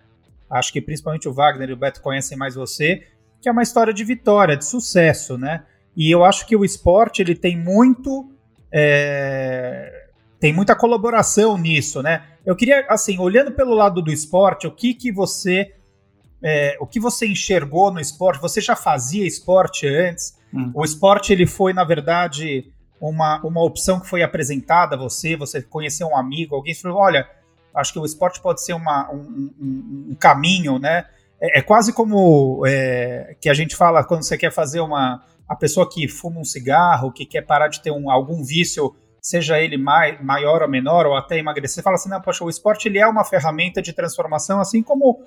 acho 0.49 0.71
que 0.71 0.81
principalmente 0.81 1.27
o 1.27 1.33
Wagner 1.33 1.69
e 1.69 1.73
o 1.73 1.77
Beto 1.77 2.01
conhecem 2.01 2.37
mais 2.37 2.55
você, 2.55 3.03
que 3.41 3.49
é 3.49 3.51
uma 3.51 3.63
história 3.63 3.93
de 3.93 4.03
vitória, 4.03 4.57
de 4.57 4.65
sucesso, 4.65 5.37
né? 5.37 5.63
E 5.95 6.11
eu 6.11 6.25
acho 6.25 6.45
que 6.45 6.55
o 6.55 6.65
esporte 6.65 7.21
ele 7.21 7.35
tem 7.35 7.57
muito 7.57 8.29
é, 8.71 10.07
tem 10.39 10.51
muita 10.51 10.75
colaboração 10.75 11.57
nisso, 11.57 12.01
né? 12.01 12.23
Eu 12.45 12.55
queria, 12.55 12.85
assim, 12.89 13.17
olhando 13.19 13.51
pelo 13.51 13.73
lado 13.73 14.01
do 14.01 14.11
esporte, 14.11 14.67
o 14.67 14.71
que 14.71 14.93
que 14.93 15.11
você 15.11 15.73
é, 16.43 16.77
o 16.79 16.85
que 16.85 16.99
você 16.99 17.25
enxergou 17.25 17.91
no 17.91 17.99
esporte? 17.99 18.41
Você 18.41 18.61
já 18.61 18.75
fazia 18.75 19.25
esporte 19.25 19.87
antes? 19.87 20.37
Hum. 20.53 20.71
O 20.75 20.83
esporte 20.83 21.33
ele 21.33 21.47
foi, 21.47 21.73
na 21.73 21.83
verdade, 21.83 22.71
uma, 22.99 23.41
uma 23.43 23.63
opção 23.63 23.99
que 23.99 24.07
foi 24.07 24.23
apresentada 24.23 24.95
a 24.95 24.97
você? 24.97 25.35
Você 25.35 25.61
conheceu 25.61 26.07
um 26.07 26.17
amigo, 26.17 26.55
alguém 26.55 26.73
falou, 26.73 26.97
olha, 26.97 27.27
acho 27.73 27.93
que 27.93 27.99
o 27.99 28.05
esporte 28.05 28.41
pode 28.41 28.63
ser 28.63 28.73
uma, 28.73 29.11
um, 29.11 29.51
um, 29.59 30.07
um 30.11 30.15
caminho, 30.15 30.79
né? 30.79 31.05
É, 31.39 31.59
é 31.59 31.61
quase 31.61 31.93
como 31.93 32.63
é, 32.65 33.35
que 33.39 33.49
a 33.49 33.53
gente 33.53 33.75
fala 33.75 34.03
quando 34.03 34.23
você 34.23 34.37
quer 34.37 34.51
fazer 34.51 34.79
uma 34.79 35.23
a 35.47 35.55
pessoa 35.55 35.87
que 35.87 36.07
fuma 36.07 36.39
um 36.39 36.43
cigarro, 36.43 37.11
que 37.11 37.25
quer 37.25 37.43
parar 37.43 37.67
de 37.67 37.81
ter 37.81 37.91
um, 37.91 38.09
algum 38.09 38.43
vício, 38.43 38.95
seja 39.21 39.59
ele 39.59 39.77
mai, 39.77 40.19
maior 40.21 40.63
ou 40.63 40.67
menor, 40.67 41.05
ou 41.05 41.15
até 41.15 41.37
emagrecer, 41.37 41.83
fala 41.83 41.95
assim, 41.95 42.09
não, 42.09 42.19
poxa, 42.21 42.43
o 42.43 42.49
esporte 42.49 42.87
ele 42.87 42.97
é 42.97 43.07
uma 43.07 43.23
ferramenta 43.23 43.81
de 43.81 43.93
transformação, 43.93 44.59
assim 44.59 44.81
como 44.81 45.21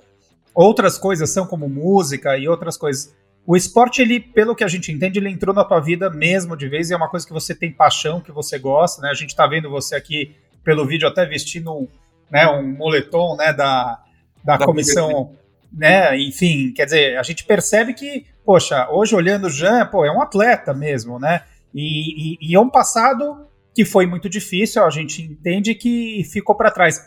outras 0.53 0.97
coisas 0.97 1.29
são, 1.29 1.47
como 1.47 1.69
música 1.69 2.37
e 2.37 2.47
outras 2.47 2.77
coisas. 2.77 3.15
O 3.49 3.57
esporte, 3.57 3.99
ele, 3.99 4.19
pelo 4.19 4.55
que 4.55 4.63
a 4.63 4.67
gente 4.67 4.91
entende, 4.91 5.17
ele 5.17 5.27
entrou 5.27 5.55
na 5.55 5.65
tua 5.65 5.79
vida 5.79 6.07
mesmo 6.07 6.55
de 6.55 6.69
vez, 6.69 6.91
e 6.91 6.93
é 6.93 6.95
uma 6.95 7.09
coisa 7.09 7.25
que 7.25 7.33
você 7.33 7.55
tem 7.55 7.71
paixão, 7.71 8.21
que 8.21 8.31
você 8.31 8.59
gosta, 8.59 9.01
né? 9.01 9.09
A 9.09 9.15
gente 9.15 9.35
tá 9.35 9.47
vendo 9.47 9.71
você 9.71 9.95
aqui 9.95 10.35
pelo 10.63 10.85
vídeo 10.85 11.07
até 11.07 11.25
vestindo 11.25 11.89
né, 12.29 12.47
um 12.47 12.77
moletom, 12.77 13.35
né, 13.35 13.51
da, 13.51 14.03
da, 14.43 14.55
da 14.55 14.65
comissão, 14.65 15.35
né, 15.73 16.15
enfim, 16.19 16.71
quer 16.75 16.85
dizer, 16.85 17.17
a 17.17 17.23
gente 17.23 17.43
percebe 17.43 17.95
que 17.95 18.27
poxa, 18.45 18.87
hoje 18.91 19.15
olhando 19.15 19.47
o 19.47 19.49
Jean, 19.49 19.87
pô, 19.87 20.05
é 20.05 20.11
um 20.11 20.21
atleta 20.21 20.71
mesmo, 20.71 21.17
né? 21.17 21.41
E, 21.73 22.33
e, 22.33 22.51
e 22.51 22.55
é 22.55 22.59
um 22.59 22.69
passado 22.69 23.47
que 23.73 23.83
foi 23.83 24.05
muito 24.05 24.29
difícil, 24.29 24.83
a 24.83 24.91
gente 24.91 25.23
entende 25.23 25.73
que 25.73 26.23
ficou 26.31 26.55
para 26.55 26.69
trás. 26.69 26.99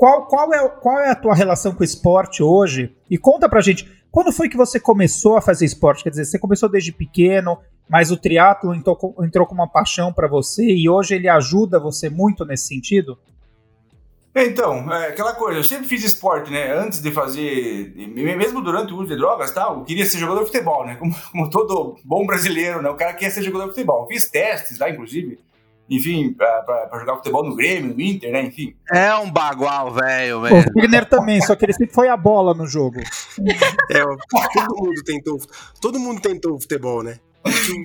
Qual, 0.00 0.24
qual, 0.24 0.54
é, 0.54 0.66
qual 0.66 0.98
é 0.98 1.10
a 1.10 1.14
tua 1.14 1.34
relação 1.34 1.74
com 1.74 1.82
o 1.82 1.84
esporte 1.84 2.42
hoje? 2.42 2.96
E 3.10 3.18
conta 3.18 3.50
pra 3.50 3.60
gente, 3.60 3.86
quando 4.10 4.32
foi 4.32 4.48
que 4.48 4.56
você 4.56 4.80
começou 4.80 5.36
a 5.36 5.42
fazer 5.42 5.66
esporte? 5.66 6.02
Quer 6.02 6.08
dizer, 6.08 6.24
você 6.24 6.38
começou 6.38 6.70
desde 6.70 6.90
pequeno, 6.90 7.58
mas 7.86 8.10
o 8.10 8.16
triatlo 8.16 8.74
entrou, 8.74 8.96
entrou 9.20 9.46
com 9.46 9.52
uma 9.52 9.68
paixão 9.68 10.10
para 10.10 10.26
você 10.26 10.64
e 10.64 10.88
hoje 10.88 11.16
ele 11.16 11.28
ajuda 11.28 11.78
você 11.78 12.08
muito 12.08 12.46
nesse 12.46 12.66
sentido? 12.66 13.18
Então, 14.34 14.90
é 14.90 15.08
aquela 15.08 15.34
coisa, 15.34 15.58
eu 15.58 15.64
sempre 15.64 15.86
fiz 15.86 16.02
esporte, 16.02 16.50
né? 16.50 16.72
Antes 16.72 17.02
de 17.02 17.12
fazer, 17.12 17.92
mesmo 17.94 18.62
durante 18.62 18.94
o 18.94 18.96
uso 18.96 19.08
de 19.08 19.16
drogas 19.16 19.50
tal, 19.50 19.80
eu 19.80 19.84
queria 19.84 20.06
ser 20.06 20.16
jogador 20.16 20.40
de 20.40 20.46
futebol, 20.46 20.86
né? 20.86 20.96
Como, 20.96 21.14
como 21.30 21.50
todo 21.50 21.98
bom 22.06 22.24
brasileiro, 22.24 22.80
né? 22.80 22.88
O 22.88 22.96
cara 22.96 23.12
quer 23.12 23.28
ser 23.28 23.42
jogador 23.42 23.64
de 23.64 23.74
futebol. 23.74 24.06
fiz 24.06 24.30
testes 24.30 24.78
lá, 24.78 24.88
inclusive, 24.88 25.38
enfim, 25.90 26.32
pra, 26.32 26.88
jogar 27.00 27.16
futebol 27.16 27.44
no 27.44 27.56
Grêmio, 27.56 27.92
no 27.92 28.00
Inter, 28.00 28.32
né? 28.32 28.42
Enfim. 28.44 28.76
É 28.92 29.12
um 29.16 29.28
bagual, 29.28 29.92
velho, 29.92 30.40
velho. 30.40 30.56
O 30.56 30.80
Wagner 30.80 31.04
também, 31.04 31.40
só 31.40 31.56
que 31.56 31.64
ele 31.64 31.72
sempre 31.72 31.92
foi 31.92 32.08
a 32.08 32.16
bola 32.16 32.54
no 32.54 32.64
jogo. 32.64 33.00
É, 33.90 34.00
todo 34.54 34.76
mundo 34.76 35.02
tentou, 35.04 35.38
todo 35.80 35.98
mundo 35.98 36.20
tentou 36.20 36.60
futebol, 36.60 37.02
né? 37.02 37.18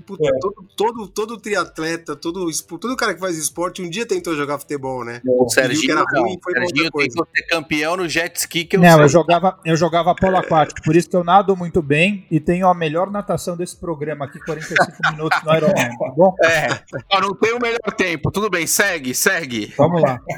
Puta, 0.06 0.28
é. 0.28 0.40
todo, 0.40 0.68
todo, 0.76 1.08
todo 1.08 1.38
triatleta, 1.38 2.16
todo, 2.16 2.46
todo 2.80 2.96
cara 2.98 3.14
que 3.14 3.20
faz 3.20 3.38
esporte 3.38 3.82
um 3.82 3.90
dia 3.90 4.06
tentou 4.06 4.36
jogar 4.36 4.60
futebol, 4.60 5.06
né? 5.06 5.22
O 5.26 5.48
Serginho, 5.48 5.94
era 5.94 6.04
ruim, 6.04 6.38
foi 6.44 6.54
Serginho 6.54 6.92
tentou 6.92 7.28
ser 7.34 7.44
campeão 7.44 7.96
no 7.96 8.08
jet 8.08 8.36
ski 8.38 8.66
que 8.66 8.76
eu 8.76 8.82
Não, 8.82 8.96
sei. 8.96 9.04
eu 9.04 9.10
jogava, 9.10 9.60
eu 9.64 9.76
jogava 9.78 10.14
polo 10.14 10.38
aquático, 10.38 10.82
por 10.84 10.96
isso 10.96 11.10
que 11.10 11.16
eu 11.16 11.24
nado 11.24 11.56
muito 11.56 11.82
bem 11.82 12.26
e 12.30 12.40
tenho 12.40 12.68
a 12.68 12.74
melhor 12.74 13.10
natação 13.10 13.56
desse 13.56 13.78
programa 13.78 14.26
aqui, 14.26 14.40
45 14.40 14.92
minutos 15.12 15.42
no 15.44 15.56
Ironman, 15.56 15.98
tá 15.98 16.14
bom? 16.16 16.36
É, 16.44 17.16
eu 17.16 17.22
não 17.22 17.34
tenho 17.36 17.58
o 17.58 17.62
melhor 17.62 17.94
tempo, 17.96 18.32
tudo 18.32 18.50
bem, 18.50 18.68
segue, 18.68 19.16
segue. 19.16 19.74
Vamos 19.78 20.02
lá. 20.02 20.20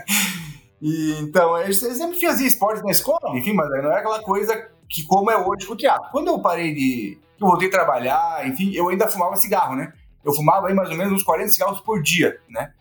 E, 0.80 1.20
então, 1.22 1.58
eu 1.58 1.74
sempre 1.74 2.22
fazia 2.22 2.46
esporte 2.46 2.84
na 2.84 2.92
escola, 2.92 3.36
enfim, 3.36 3.52
mas 3.52 3.68
não 3.68 3.92
é 3.92 3.98
aquela 3.98 4.22
coisa 4.22 4.70
que 4.90 5.04
como 5.04 5.30
é 5.30 5.38
hoje 5.38 5.70
o 5.70 5.76
teatro. 5.76 6.10
Quando 6.12 6.28
eu 6.28 6.40
parei 6.40 6.74
de. 6.74 7.18
Eu 7.40 7.48
voltei 7.48 7.68
a 7.68 7.72
trabalhar, 7.72 8.48
enfim, 8.48 8.72
eu 8.74 8.90
ainda 8.90 9.08
fumava 9.08 9.36
cigarro, 9.36 9.76
né? 9.76 9.94
Eu 10.24 10.34
fumava 10.34 10.68
aí 10.68 10.74
mais 10.74 10.90
ou 10.90 10.96
menos 10.96 11.14
uns 11.14 11.24
40 11.24 11.52
cigarros 11.52 11.80
por 11.82 12.02
dia, 12.02 12.40
né? 12.50 12.74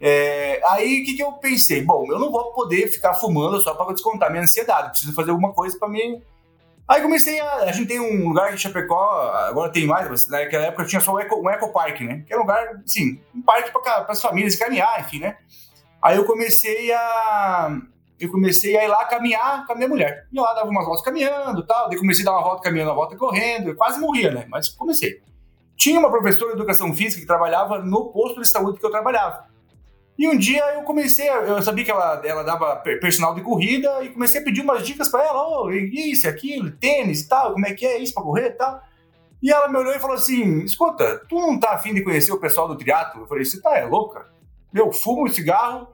É, 0.00 0.62
aí 0.66 1.02
o 1.02 1.04
que, 1.04 1.14
que 1.14 1.22
eu 1.22 1.32
pensei? 1.32 1.82
Bom, 1.82 2.06
eu 2.10 2.18
não 2.18 2.32
vou 2.32 2.52
poder 2.52 2.88
ficar 2.88 3.12
fumando 3.12 3.62
só 3.62 3.74
para 3.74 3.92
descontar 3.92 4.30
minha 4.30 4.42
ansiedade, 4.42 4.90
preciso 4.90 5.14
fazer 5.14 5.30
alguma 5.30 5.52
coisa 5.52 5.78
para 5.78 5.88
mim. 5.88 6.22
Aí 6.88 7.02
comecei 7.02 7.38
a. 7.38 7.56
A 7.56 7.72
gente 7.72 7.86
tem 7.86 8.00
um 8.00 8.28
lugar 8.28 8.52
em 8.52 8.56
Chapecó, 8.56 9.30
agora 9.48 9.70
tem 9.70 9.86
mais, 9.86 10.08
mas 10.08 10.26
naquela 10.28 10.64
época 10.64 10.86
tinha 10.86 11.00
só 11.00 11.14
um 11.14 11.20
eco, 11.20 11.36
um 11.36 11.50
eco 11.50 11.72
parque, 11.72 12.02
né? 12.02 12.24
Que 12.26 12.32
era 12.32 12.40
um 12.40 12.44
lugar, 12.46 12.80
assim, 12.84 13.20
um 13.34 13.42
parque 13.42 13.70
para 13.70 14.06
as 14.08 14.22
famílias 14.22 14.56
caminhar, 14.56 15.00
enfim, 15.00 15.20
né? 15.20 15.36
Aí 16.02 16.16
eu 16.16 16.24
comecei 16.24 16.90
a 16.92 17.78
eu 18.20 18.30
comecei 18.30 18.76
a 18.76 18.84
ir 18.84 18.88
lá 18.88 19.04
caminhar 19.06 19.66
com 19.66 19.72
a 19.72 19.76
minha 19.76 19.88
mulher. 19.88 20.26
E 20.30 20.38
lá 20.38 20.52
dava 20.52 20.68
umas 20.68 20.84
voltas 20.84 21.04
caminhando 21.04 21.66
tal. 21.66 21.88
Daí 21.88 21.98
comecei 21.98 22.22
a 22.22 22.26
dar 22.26 22.32
uma 22.32 22.42
volta 22.42 22.62
caminhando, 22.62 22.90
uma 22.90 22.96
volta 22.96 23.16
correndo. 23.16 23.70
Eu 23.70 23.76
quase 23.76 23.98
morria, 23.98 24.30
né? 24.30 24.46
Mas 24.48 24.68
comecei. 24.68 25.22
Tinha 25.76 25.98
uma 25.98 26.10
professora 26.10 26.52
de 26.52 26.58
educação 26.58 26.92
física 26.92 27.22
que 27.22 27.26
trabalhava 27.26 27.78
no 27.78 28.12
posto 28.12 28.40
de 28.40 28.46
saúde 28.46 28.78
que 28.78 28.84
eu 28.84 28.90
trabalhava. 28.90 29.48
E 30.18 30.28
um 30.28 30.36
dia 30.36 30.62
eu 30.74 30.82
comecei, 30.82 31.30
a, 31.30 31.36
eu 31.36 31.62
sabia 31.62 31.82
que 31.82 31.90
ela, 31.90 32.20
ela 32.22 32.42
dava 32.42 32.76
personal 32.76 33.34
de 33.34 33.40
corrida 33.40 34.04
e 34.04 34.10
comecei 34.10 34.42
a 34.42 34.44
pedir 34.44 34.60
umas 34.60 34.86
dicas 34.86 35.08
para 35.08 35.24
ela, 35.24 35.62
oh, 35.62 35.70
isso, 35.70 36.28
aquilo, 36.28 36.70
tênis 36.72 37.22
e 37.22 37.28
tal, 37.28 37.54
como 37.54 37.66
é 37.66 37.72
que 37.72 37.86
é 37.86 37.96
isso 37.96 38.12
para 38.12 38.22
correr 38.22 38.48
e 38.48 38.50
tal. 38.50 38.82
E 39.42 39.50
ela 39.50 39.68
me 39.68 39.78
olhou 39.78 39.94
e 39.94 39.98
falou 39.98 40.16
assim: 40.16 40.58
escuta, 40.62 41.24
tu 41.26 41.36
não 41.36 41.58
tá 41.58 41.70
afim 41.70 41.94
de 41.94 42.04
conhecer 42.04 42.32
o 42.32 42.38
pessoal 42.38 42.68
do 42.68 42.76
triatlo? 42.76 43.22
Eu 43.22 43.26
falei, 43.26 43.46
você 43.46 43.58
tá 43.62 43.78
é 43.78 43.86
louca? 43.86 44.26
Meu, 44.70 44.92
fumo 44.92 45.26
cigarro, 45.28 45.88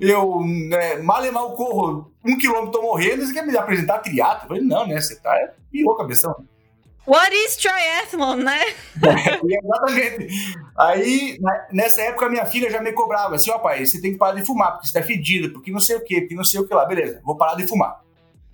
eu 0.00 0.40
né, 0.40 0.96
mal 0.96 1.24
e 1.24 1.30
mal 1.30 1.54
corro 1.54 2.10
um 2.24 2.36
quilômetro 2.38 2.72
tô 2.72 2.82
morrendo, 2.82 3.24
você 3.24 3.32
quer 3.32 3.46
me 3.46 3.56
apresentar 3.56 3.98
triatlo? 3.98 4.44
Eu 4.44 4.48
falei, 4.48 4.62
não, 4.62 4.86
né? 4.86 5.00
Você 5.00 5.16
tá 5.16 5.34
é, 5.36 5.52
pirou 5.70 5.96
cabeção. 5.96 6.34
What 7.06 7.34
is 7.34 7.56
triathlon, 7.56 8.36
né? 8.36 8.60
É, 9.02 9.56
exatamente. 9.56 10.54
Aí, 10.78 11.38
nessa 11.72 12.02
época, 12.02 12.28
minha 12.28 12.46
filha 12.46 12.70
já 12.70 12.80
me 12.80 12.92
cobrava 12.92 13.34
assim, 13.34 13.50
ó, 13.50 13.58
pai, 13.58 13.84
você 13.84 14.00
tem 14.00 14.12
que 14.12 14.18
parar 14.18 14.34
de 14.34 14.44
fumar, 14.44 14.72
porque 14.72 14.86
você 14.86 14.92
tá 14.92 15.02
fedido, 15.02 15.52
porque 15.52 15.72
não 15.72 15.80
sei 15.80 15.96
o 15.96 16.04
quê, 16.04 16.20
porque 16.20 16.34
não 16.34 16.44
sei 16.44 16.60
o 16.60 16.68
que 16.68 16.74
lá. 16.74 16.84
Beleza, 16.84 17.20
vou 17.24 17.36
parar 17.36 17.54
de 17.54 17.66
fumar. 17.66 18.00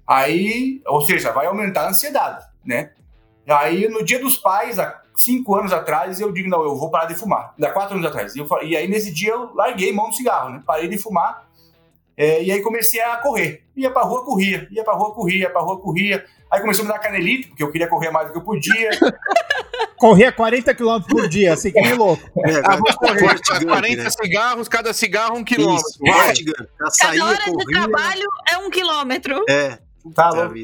Aí, 0.06 0.80
ou 0.86 1.02
seja, 1.02 1.32
vai 1.32 1.46
aumentar 1.46 1.82
a 1.82 1.88
ansiedade, 1.88 2.44
né? 2.64 2.92
Aí, 3.48 3.88
no 3.88 4.04
dia 4.04 4.18
dos 4.18 4.36
pais, 4.36 4.78
há 4.78 5.02
cinco 5.16 5.54
anos 5.56 5.72
atrás, 5.72 6.20
eu 6.20 6.30
digo, 6.30 6.48
não, 6.48 6.62
eu 6.62 6.76
vou 6.76 6.90
parar 6.90 7.06
de 7.06 7.14
fumar. 7.14 7.54
Há 7.60 7.70
quatro 7.70 7.94
anos 7.94 8.06
atrás. 8.06 8.36
E, 8.36 8.38
eu, 8.38 8.46
e 8.62 8.76
aí, 8.76 8.86
nesse 8.86 9.12
dia, 9.12 9.32
eu 9.32 9.54
larguei 9.54 9.92
mão 9.92 10.10
do 10.10 10.14
cigarro, 10.14 10.50
né? 10.50 10.62
Parei 10.64 10.88
de 10.88 10.98
fumar. 10.98 11.46
É, 12.16 12.42
e 12.42 12.50
aí 12.50 12.62
comecei 12.62 13.00
a 13.00 13.16
correr. 13.16 13.64
Ia 13.76 13.90
pra 13.90 14.02
rua, 14.02 14.24
corria. 14.24 14.66
Ia 14.70 14.84
pra 14.84 14.94
rua, 14.94 15.12
corria. 15.12 15.38
Ia 15.40 15.50
pra 15.50 15.60
rua, 15.60 15.78
corria. 15.78 16.24
Aí 16.50 16.60
começou 16.60 16.84
a 16.84 16.86
me 16.86 16.92
dar 16.92 16.98
canelite, 16.98 17.48
porque 17.48 17.62
eu 17.62 17.70
queria 17.70 17.88
correr 17.88 18.10
mais 18.10 18.28
do 18.28 18.32
que 18.32 18.38
eu 18.38 18.42
podia. 18.42 18.90
Corria 19.96 20.30
40 20.30 20.74
km 20.74 21.00
por 21.08 21.26
dia, 21.26 21.54
assim 21.54 21.70
que 21.72 21.80
nem 21.80 21.94
louco. 21.94 22.22
É, 22.44 22.60
ah, 22.64 22.76
vou 22.76 22.94
correr 22.96 23.40
40 23.64 24.02
né? 24.02 24.10
cigarros, 24.10 24.68
cada 24.68 24.92
cigarro 24.92 25.36
um 25.36 25.42
quilômetro. 25.42 25.90
Cada 27.00 27.24
hora 27.24 27.38
corria. 27.44 27.64
de 27.64 27.72
trabalho 27.72 28.28
é 28.52 28.58
um 28.58 28.70
quilômetro. 28.70 29.44
É, 29.48 29.78
tá 30.14 30.28
louco. 30.30 30.54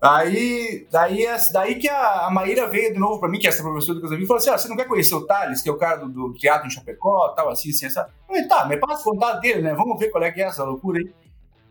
Aí, 0.00 0.86
daí, 0.90 1.26
daí 1.52 1.74
que 1.76 1.88
a, 1.88 2.26
a 2.26 2.30
Maíra 2.30 2.66
veio 2.66 2.92
de 2.92 2.98
novo 2.98 3.18
pra 3.18 3.30
mim, 3.30 3.38
que 3.38 3.46
é 3.46 3.50
essa 3.50 3.62
professora 3.62 3.94
do 3.94 4.02
casamento, 4.02 4.24
e 4.24 4.26
falou 4.26 4.38
assim: 4.38 4.50
ah, 4.50 4.58
você 4.58 4.68
não 4.68 4.76
quer 4.76 4.86
conhecer 4.86 5.14
o 5.14 5.26
Thales, 5.26 5.62
que 5.62 5.68
é 5.68 5.72
o 5.72 5.78
cara 5.78 5.96
do, 5.96 6.08
do 6.08 6.34
teatro 6.34 6.66
em 6.66 6.70
Chapecó, 6.70 7.30
tal, 7.30 7.48
assim, 7.48 7.70
assim, 7.70 7.86
essa. 7.86 8.00
Eu 8.00 8.26
falei, 8.26 8.46
tá, 8.46 8.66
mas 8.66 8.78
passa 8.78 9.00
o 9.00 9.12
contato 9.12 9.40
dele, 9.40 9.62
né? 9.62 9.74
Vamos 9.74 9.98
ver 9.98 10.10
qual 10.10 10.22
é 10.22 10.30
que 10.30 10.42
é 10.42 10.44
essa 10.44 10.64
loucura 10.64 10.98
aí. 10.98 11.10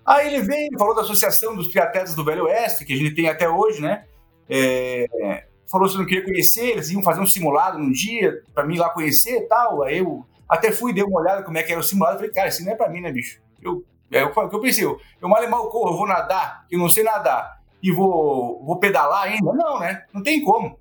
Aí 0.03 0.27
ele 0.27 0.41
veio, 0.41 0.69
falou 0.77 0.95
da 0.95 1.01
Associação 1.01 1.55
dos 1.55 1.67
Triatletas 1.67 2.15
do 2.15 2.25
Velho 2.25 2.45
Oeste, 2.45 2.83
que 2.83 2.93
a 2.93 2.97
gente 2.97 3.13
tem 3.13 3.27
até 3.27 3.47
hoje, 3.47 3.81
né? 3.81 4.05
É, 4.49 5.45
falou 5.69 5.87
se 5.87 5.95
eu 5.95 5.99
não 5.99 6.05
queria 6.05 6.23
conhecer, 6.23 6.71
eles 6.71 6.89
iam 6.89 7.01
fazer 7.03 7.21
um 7.21 7.25
simulado 7.25 7.77
num 7.77 7.91
dia 7.91 8.41
pra 8.53 8.65
mim 8.65 8.77
lá 8.77 8.89
conhecer 8.89 9.37
e 9.37 9.41
tal. 9.41 9.83
Aí 9.83 9.99
eu 9.99 10.25
até 10.49 10.71
fui, 10.71 10.93
dei 10.93 11.03
uma 11.03 11.21
olhada 11.21 11.43
como 11.43 11.57
é 11.57 11.63
que 11.63 11.71
era 11.71 11.81
o 11.81 11.83
simulado, 11.83 12.17
falei, 12.17 12.31
cara, 12.31 12.49
isso 12.49 12.63
não 12.63 12.71
é 12.71 12.75
pra 12.75 12.89
mim, 12.89 13.01
né, 13.01 13.11
bicho? 13.11 13.39
Eu, 13.61 13.83
é, 14.11 14.23
eu, 14.23 14.31
eu 14.35 14.59
pensei, 14.59 14.83
eu, 14.83 14.99
eu 15.21 15.29
mal 15.29 15.43
e 15.43 15.47
mal 15.47 15.69
corro, 15.69 15.91
eu 15.91 15.97
vou 15.97 16.07
nadar, 16.07 16.65
eu 16.71 16.79
não 16.79 16.89
sei 16.89 17.03
nadar 17.03 17.55
e 17.85 17.91
vou, 17.91 18.65
vou 18.65 18.79
pedalar 18.79 19.25
ainda? 19.25 19.53
Não, 19.53 19.79
né? 19.79 20.05
Não 20.11 20.23
tem 20.23 20.43
como. 20.43 20.79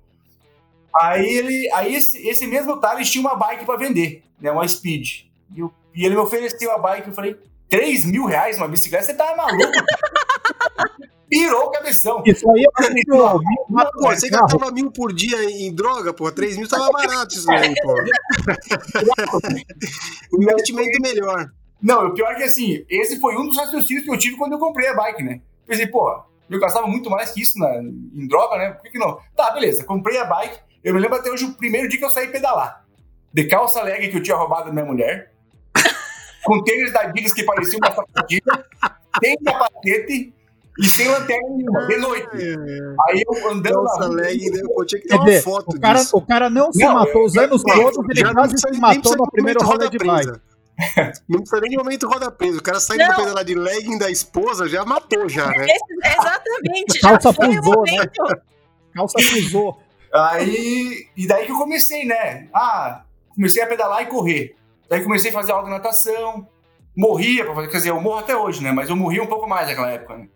Aí 0.99 1.23
ele, 1.23 1.69
aí 1.71 1.93
esse, 1.93 2.27
esse 2.27 2.47
mesmo 2.47 2.79
Thales 2.79 3.11
tinha 3.11 3.21
uma 3.21 3.35
bike 3.35 3.63
para 3.63 3.77
vender, 3.77 4.23
né? 4.41 4.49
Uma 4.49 4.67
Speed. 4.67 5.25
E, 5.55 5.59
eu, 5.59 5.71
e, 5.93 6.03
ele 6.03 6.15
me 6.15 6.21
ofereceu 6.21 6.71
a 6.71 6.79
bike, 6.79 7.09
eu 7.09 7.13
falei, 7.13 7.37
3 7.69 8.05
mil 8.05 8.25
reais 8.25 8.57
uma 8.57 8.67
bicicleta? 8.67 9.03
Você 9.05 9.13
tá 9.13 9.35
maluco? 9.35 9.71
Pirou 11.29 11.65
o 11.65 11.71
cabeção. 11.71 12.23
Isso 12.25 12.49
aí 12.49 12.65
é 12.79 12.89
mil. 12.89 13.39
Mas, 13.69 13.91
pô, 13.91 14.09
você 14.09 14.27
gastava 14.27 14.71
mil 14.71 14.91
por 14.91 15.13
dia 15.13 15.43
em 15.43 15.71
droga, 15.75 16.11
pô. 16.11 16.31
3 16.31 16.57
mil 16.57 16.67
tava 16.67 16.89
barato 16.91 17.35
isso 17.35 17.51
aí, 17.51 17.71
pô. 17.83 17.93
o 20.33 20.41
investimento 20.41 21.01
melhor. 21.01 21.51
Não, 21.79 22.07
o 22.07 22.13
pior 22.15 22.31
é 22.31 22.35
que 22.35 22.43
assim, 22.43 22.83
esse 22.89 23.19
foi 23.19 23.37
um 23.37 23.45
dos 23.45 23.57
raciocínios 23.57 24.05
que 24.05 24.11
eu 24.11 24.17
tive 24.17 24.37
quando 24.37 24.53
eu 24.53 24.59
comprei 24.59 24.87
a 24.87 24.95
bike, 24.95 25.21
né? 25.21 25.41
Pensei, 25.67 25.85
pô, 25.85 26.23
Eu 26.49 26.59
gastava 26.59 26.87
muito 26.87 27.09
mais 27.09 27.31
que 27.31 27.41
isso 27.41 27.57
na, 27.59 27.75
em 27.77 28.27
droga, 28.27 28.57
né? 28.57 28.71
Por 28.71 28.83
que, 28.83 28.91
que 28.91 28.99
não? 28.99 29.19
Tá, 29.35 29.51
beleza, 29.51 29.83
comprei 29.83 30.17
a 30.19 30.25
bike. 30.25 30.57
Eu 30.83 30.93
me 30.93 30.99
lembro 30.99 31.17
até 31.17 31.31
hoje 31.31 31.45
o 31.45 31.53
primeiro 31.53 31.89
dia 31.89 31.97
que 31.97 32.05
eu 32.05 32.09
saí 32.09 32.27
pedalar. 32.27 32.85
De 33.33 33.45
calça 33.45 33.81
leg 33.81 34.07
que 34.09 34.17
eu 34.17 34.23
tinha 34.23 34.37
roubado 34.37 34.65
da 34.67 34.71
minha 34.71 34.85
mulher, 34.85 35.33
com 36.45 36.63
tênis 36.63 36.93
da 36.93 37.01
Adidas 37.01 37.33
que 37.33 37.43
parecia 37.43 37.77
uma 37.79 37.91
sapatilha, 37.93 38.65
sem 39.23 39.35
capacete 39.37 40.33
e 40.77 40.85
sem 40.89 41.07
lanterna 41.07 41.49
nenhuma, 41.49 41.87
de 41.87 41.97
noite. 41.97 42.27
Aí 43.09 43.23
eu 43.27 43.49
andando 43.51 43.83
Calça 43.83 43.99
na 44.01 44.07
leg, 44.07 44.49
né? 44.51 44.61
Pô, 44.73 44.85
tinha 44.85 45.01
que 45.01 45.07
ter 45.07 45.15
uma 45.15 45.41
foto 45.41 45.75
o 45.75 45.79
cara, 45.79 45.99
disso. 45.99 46.17
o 46.17 46.21
cara 46.21 46.49
não 46.49 46.71
se 46.71 46.79
Não, 46.79 46.93
matou 46.93 47.21
eu- 47.21 47.25
os 47.25 47.35
anos 47.37 47.63
eu- 47.67 47.73
todos, 47.91 48.09
ele 48.17 48.33
quase 48.33 48.57
se 48.57 48.79
matou 48.79 49.17
no 49.17 49.31
primeiro 49.31 49.63
roda 49.65 49.89
de 49.89 49.97
bike. 49.97 50.39
Não 51.29 51.39
precisa 51.39 51.61
nem 51.61 51.71
de 51.71 51.77
momento 51.77 52.07
roda 52.07 52.29
presa. 52.31 52.57
O 52.59 52.63
cara 52.63 52.79
saindo 52.79 53.01
Não. 53.01 53.07
pra 53.07 53.23
pedalar 53.23 53.45
de 53.45 53.55
legging 53.55 53.97
da 53.97 54.09
esposa 54.09 54.67
já 54.67 54.83
matou, 54.85 55.27
já, 55.29 55.47
né? 55.47 55.65
Esse- 55.65 56.19
exatamente. 56.19 56.99
Calça 56.99 57.29
já 57.29 57.33
foi 57.33 57.47
o 57.47 57.63
fusou, 57.63 57.83
né? 57.83 57.91
momento. 57.93 58.41
Calça 58.93 59.19
fusou. 59.21 59.81
Aí, 60.13 61.07
e 61.15 61.27
daí 61.27 61.45
que 61.45 61.51
eu 61.51 61.57
comecei, 61.57 62.05
né? 62.05 62.47
Ah, 62.53 63.03
comecei 63.33 63.61
a 63.61 63.67
pedalar 63.67 64.01
e 64.03 64.05
correr. 64.07 64.55
Daí 64.89 65.01
comecei 65.03 65.31
a 65.31 65.33
fazer 65.33 65.51
aula 65.51 65.65
de 65.65 65.69
natação. 65.71 66.47
Morria 66.95 67.43
pra 67.43 67.53
fazer, 67.55 67.67
quer 67.67 67.77
dizer, 67.77 67.89
eu 67.89 67.99
morro 67.99 68.19
até 68.19 68.35
hoje, 68.37 68.63
né? 68.63 68.71
Mas 68.71 68.89
eu 68.89 68.95
morria 68.95 69.21
um 69.21 69.27
pouco 69.27 69.47
mais 69.47 69.67
naquela 69.67 69.91
época, 69.91 70.17
né? 70.17 70.27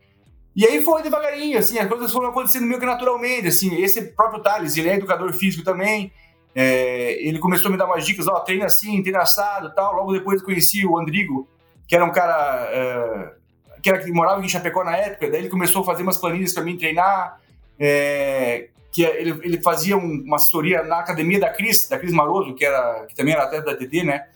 E 0.56 0.66
aí 0.66 0.82
foi 0.84 1.02
devagarinho, 1.02 1.58
assim, 1.58 1.80
as 1.80 1.88
coisas 1.88 2.12
foram 2.12 2.30
acontecendo 2.30 2.66
meio 2.66 2.80
que 2.80 2.86
naturalmente, 2.86 3.48
assim. 3.48 3.82
Esse 3.82 4.02
próprio 4.14 4.42
Thales, 4.42 4.76
ele 4.76 4.90
é 4.90 4.96
educador 4.96 5.32
físico 5.34 5.64
também. 5.64 6.12
É, 6.56 7.14
ele 7.26 7.40
começou 7.40 7.70
a 7.70 7.72
me 7.72 7.78
dar 7.78 7.86
umas 7.86 8.06
dicas, 8.06 8.28
ó, 8.28 8.40
treina 8.40 8.66
assim, 8.66 9.02
treina 9.02 9.20
assado 9.20 9.68
e 9.68 9.76
tal. 9.76 9.94
Logo 9.96 10.12
depois 10.14 10.40
eu 10.40 10.46
conheci 10.46 10.86
o 10.86 10.98
Andrigo, 10.98 11.48
que 11.88 11.96
era 11.96 12.04
um 12.04 12.12
cara 12.12 12.68
é, 12.72 13.34
que, 13.82 13.90
era, 13.90 14.00
que 14.00 14.12
morava 14.12 14.44
em 14.44 14.50
Chapecó 14.50 14.84
na 14.84 14.98
época. 14.98 15.30
Daí 15.30 15.42
ele 15.42 15.50
começou 15.50 15.82
a 15.82 15.86
fazer 15.86 16.04
umas 16.04 16.18
planilhas 16.18 16.54
pra 16.54 16.64
mim 16.64 16.78
treinar. 16.78 17.40
É, 17.80 18.70
que 18.92 19.04
ele, 19.04 19.40
ele 19.44 19.62
fazia 19.62 19.96
um- 19.96 20.24
uma 20.26 20.36
assessoria 20.38 20.82
na 20.84 21.00
academia 21.00 21.40
da 21.40 21.50
Cris, 21.50 21.88
da 21.88 21.98
Cris 22.00 22.12
Maroso, 22.12 22.56
que, 22.56 22.66
era, 22.66 23.06
que 23.06 23.14
também 23.16 23.34
era 23.36 23.44
atleta 23.44 23.66
da 23.68 23.78
TT, 23.78 24.04
né? 24.04 24.28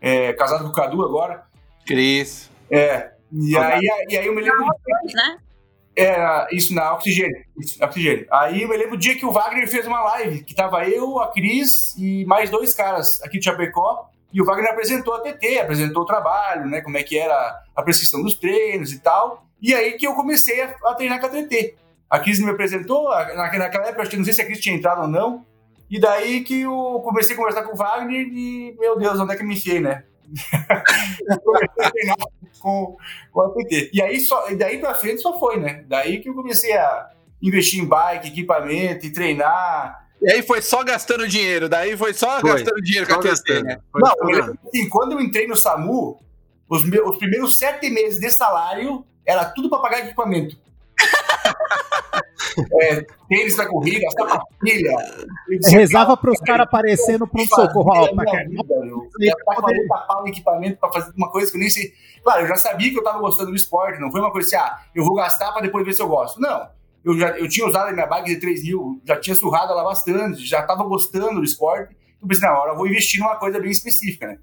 É, 0.00 0.32
casado 0.32 0.64
com 0.64 0.70
o 0.70 0.72
Cadu 0.72 1.04
agora. 1.04 1.44
Cris. 1.86 2.50
É. 2.70 3.10
E 3.30 3.56
aí, 3.56 3.80
e 4.08 4.16
aí 4.16 4.26
eu 4.26 4.34
me 4.34 4.40
lembro. 4.40 4.64
Né? 4.66 5.38
Era 5.96 6.48
isso 6.52 6.74
na 6.74 6.94
oxigênio. 6.94 7.44
Isso, 7.58 7.82
oxigênio. 7.82 8.26
Aí 8.30 8.62
eu 8.62 8.68
me 8.68 8.76
lembro 8.76 8.94
o 8.94 8.98
dia 8.98 9.16
que 9.16 9.26
o 9.26 9.32
Wagner 9.32 9.68
fez 9.68 9.86
uma 9.86 10.00
live, 10.02 10.44
que 10.44 10.54
tava 10.54 10.88
eu, 10.88 11.18
a 11.20 11.32
Cris 11.32 11.94
e 11.98 12.24
mais 12.24 12.48
dois 12.48 12.72
caras 12.74 13.22
aqui 13.22 13.38
de 13.38 13.44
Chapecó. 13.44 14.08
E 14.32 14.40
o 14.40 14.44
Wagner 14.44 14.70
apresentou 14.70 15.14
a 15.14 15.20
TT, 15.20 15.58
apresentou 15.58 16.02
o 16.02 16.06
trabalho, 16.06 16.66
né? 16.66 16.80
Como 16.80 16.96
é 16.96 17.02
que 17.02 17.18
era 17.18 17.60
a 17.74 17.82
prescrição 17.82 18.22
dos 18.22 18.34
treinos 18.34 18.92
e 18.92 19.00
tal. 19.00 19.44
E 19.60 19.74
aí 19.74 19.92
que 19.94 20.06
eu 20.06 20.14
comecei 20.14 20.62
a, 20.62 20.74
a 20.84 20.94
treinar 20.94 21.20
com 21.20 21.26
a 21.26 21.30
TT. 21.30 21.74
A 22.08 22.18
Cris 22.18 22.40
me 22.40 22.50
apresentou, 22.50 23.08
naquela 23.08 23.66
época, 23.66 24.02
acho 24.02 24.10
que 24.10 24.16
não 24.16 24.24
sei 24.24 24.32
se 24.32 24.42
a 24.42 24.44
Cris 24.44 24.60
tinha 24.60 24.74
entrado 24.74 25.02
ou 25.02 25.08
não. 25.08 25.44
E 25.90 25.98
daí 25.98 26.42
que 26.42 26.60
eu 26.60 27.00
comecei 27.04 27.34
a 27.34 27.38
conversar 27.38 27.62
com 27.62 27.72
o 27.72 27.76
Wagner 27.76 28.26
e, 28.28 28.76
meu 28.78 28.96
Deus, 28.96 29.18
onde 29.18 29.32
é 29.32 29.36
que 29.36 29.42
me 29.42 29.54
enfiei, 29.54 29.80
né? 29.80 30.04
com, 32.60 32.96
com 33.32 33.40
a 33.40 33.54
PT. 33.54 33.90
E 33.92 34.02
aí 34.02 34.20
só, 34.20 34.46
daí 34.54 34.78
pra 34.78 34.94
frente 34.94 35.20
só 35.20 35.38
foi, 35.38 35.58
né? 35.58 35.84
Daí 35.88 36.20
que 36.20 36.28
eu 36.28 36.34
comecei 36.34 36.72
a 36.72 37.10
investir 37.42 37.80
em 37.80 37.86
bike, 37.86 38.28
equipamento 38.28 39.06
e 39.06 39.12
treinar. 39.12 40.08
E 40.20 40.30
aí 40.30 40.42
foi 40.42 40.60
só 40.60 40.84
gastando 40.84 41.26
dinheiro, 41.26 41.68
daí 41.68 41.96
foi 41.96 42.12
só 42.12 42.40
Foi, 42.40 42.52
gastando 42.52 42.82
dinheiro 42.82 43.06
com 43.06 43.14
a 43.14 43.22
gastando. 43.22 43.64
né? 43.64 43.78
Foi 43.90 44.02
Não, 44.02 44.30
eu 44.30 44.54
assim, 44.66 44.88
quando 44.88 45.12
eu 45.12 45.20
entrei 45.20 45.46
no 45.46 45.56
SAMU, 45.56 46.20
os, 46.68 46.84
meus, 46.84 47.10
os 47.10 47.16
primeiros 47.16 47.56
sete 47.56 47.88
meses 47.88 48.20
de 48.20 48.30
salário 48.30 49.04
era 49.24 49.46
tudo 49.46 49.70
pra 49.70 49.78
pagar 49.78 50.00
equipamento. 50.00 50.58
É, 52.82 53.06
tênis 53.28 53.56
pra 53.56 53.68
corrida, 53.68 54.10
sapatilha. 54.10 54.96
Rezava 55.66 56.16
pros 56.16 56.38
caras 56.40 56.66
aparecendo 56.66 57.26
pro 57.26 57.44
socorro. 57.46 57.90
Ó, 57.90 58.04
estar 58.06 59.54
com 59.56 59.94
a 59.94 59.98
pau 59.98 60.26
equipamento 60.26 60.78
pra 60.78 60.92
fazer 60.92 61.12
uma 61.16 61.30
coisa 61.30 61.50
que 61.50 61.56
eu 61.56 61.60
nem 61.60 61.70
sei. 61.70 61.92
Claro, 62.22 62.42
eu 62.42 62.48
já 62.48 62.56
sabia 62.56 62.90
que 62.90 62.98
eu 62.98 63.04
tava 63.04 63.18
gostando 63.18 63.50
do 63.50 63.56
esporte, 63.56 64.00
não 64.00 64.10
foi 64.10 64.20
uma 64.20 64.32
coisa 64.32 64.46
assim, 64.46 64.56
ah, 64.56 64.78
eu 64.94 65.04
vou 65.04 65.14
gastar 65.14 65.52
pra 65.52 65.62
depois 65.62 65.84
ver 65.84 65.94
se 65.94 66.02
eu 66.02 66.08
gosto. 66.08 66.40
Não. 66.40 66.68
Eu, 67.04 67.18
já, 67.18 67.30
eu 67.38 67.48
tinha 67.48 67.66
usado 67.66 67.88
a 67.88 67.92
minha 67.92 68.06
bike 68.06 68.28
de 68.28 68.40
3 68.40 68.62
mil, 68.62 69.00
já 69.04 69.18
tinha 69.18 69.34
surrado 69.34 69.72
ela 69.72 69.84
bastante, 69.84 70.44
já 70.46 70.62
tava 70.62 70.84
gostando 70.84 71.40
do 71.40 71.44
esporte. 71.44 71.96
Eu 72.20 72.28
pensei, 72.28 72.46
não, 72.46 72.56
agora 72.56 72.72
eu 72.72 72.76
vou 72.76 72.86
investir 72.86 73.18
numa 73.18 73.36
coisa 73.36 73.58
bem 73.58 73.70
específica, 73.70 74.26
né? 74.26 74.38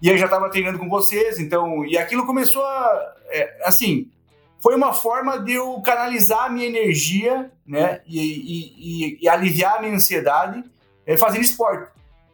E 0.00 0.10
aí 0.10 0.18
já 0.18 0.26
tava 0.26 0.50
treinando 0.50 0.78
com 0.78 0.88
vocês, 0.88 1.38
então. 1.38 1.84
E 1.84 1.96
aquilo 1.96 2.26
começou 2.26 2.64
a. 2.64 3.14
é, 3.28 3.62
assim, 3.64 4.10
foi 4.62 4.74
uma 4.76 4.92
forma 4.92 5.38
de 5.40 5.54
eu 5.54 5.80
canalizar 5.82 6.44
a 6.44 6.48
minha 6.48 6.66
energia, 6.66 7.50
né? 7.66 8.00
E, 8.06 8.20
e- 8.20 8.74
e- 9.16 9.18
e 9.22 9.28
aliviar 9.28 9.78
a 9.78 9.80
minha 9.82 9.94
ansiedade 9.94 10.62
é, 11.06 11.16
fazendo 11.16 11.42
esporte. 11.42 11.90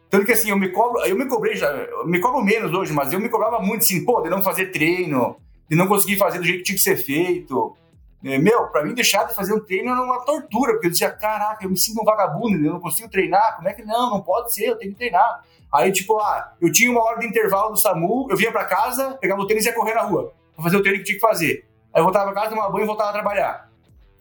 Tanto 0.09 0.25
que 0.25 0.31
assim, 0.31 0.49
eu 0.49 0.57
me 0.57 0.69
cobro, 0.69 1.01
eu 1.05 1.15
me 1.15 1.25
cobrei 1.27 1.55
já, 1.55 1.67
eu 1.67 2.05
me 2.07 2.19
cobro 2.19 2.41
menos 2.43 2.73
hoje, 2.73 2.91
mas 2.93 3.11
eu 3.13 3.19
me 3.19 3.29
cobrava 3.29 3.59
muito 3.59 3.81
assim, 3.81 4.03
pô, 4.03 4.21
de 4.21 4.29
não 4.29 4.41
fazer 4.41 4.67
treino, 4.67 5.37
de 5.69 5.75
não 5.75 5.87
conseguir 5.87 6.17
fazer 6.17 6.39
do 6.39 6.43
jeito 6.45 6.59
que 6.59 6.63
tinha 6.65 6.75
que 6.75 6.81
ser 6.81 6.97
feito. 6.97 7.75
É, 8.23 8.37
meu, 8.37 8.67
pra 8.67 8.83
mim 8.83 8.93
deixar 8.93 9.23
de 9.25 9.33
fazer 9.35 9.53
um 9.53 9.59
treino 9.63 9.91
era 9.91 10.01
uma 10.01 10.19
tortura, 10.25 10.73
porque 10.73 10.87
eu 10.87 10.91
dizia, 10.91 11.09
caraca, 11.11 11.63
eu 11.63 11.69
me 11.69 11.77
sinto 11.77 12.01
um 12.01 12.03
vagabundo, 12.03 12.57
eu 12.57 12.73
não 12.73 12.79
consigo 12.79 13.07
treinar, 13.09 13.55
como 13.55 13.69
é 13.69 13.73
que 13.73 13.83
não? 13.83 14.09
Não 14.09 14.21
pode 14.21 14.53
ser, 14.53 14.65
eu 14.65 14.77
tenho 14.77 14.91
que 14.91 14.97
treinar. 14.97 15.43
Aí, 15.71 15.91
tipo, 15.91 16.17
ah, 16.19 16.53
eu 16.59 16.71
tinha 16.71 16.91
uma 16.91 17.01
hora 17.03 17.19
de 17.19 17.27
intervalo 17.27 17.69
do 17.71 17.77
SAMU, 17.79 18.27
eu 18.29 18.35
vinha 18.35 18.51
pra 18.51 18.65
casa, 18.65 19.11
pegava 19.21 19.41
o 19.41 19.47
tênis 19.47 19.63
e 19.65 19.69
ia 19.69 19.75
correr 19.75 19.93
na 19.93 20.01
rua, 20.01 20.33
pra 20.55 20.63
fazer 20.63 20.75
o 20.77 20.81
treino 20.81 20.97
que 20.99 21.05
tinha 21.05 21.15
que 21.15 21.21
fazer. 21.21 21.68
Aí 21.93 21.99
eu 21.99 22.03
voltava 22.03 22.31
pra 22.31 22.41
casa, 22.41 22.49
tomava 22.49 22.71
banho 22.71 22.83
e 22.83 22.87
voltava 22.87 23.09
a 23.09 23.13
trabalhar. 23.13 23.69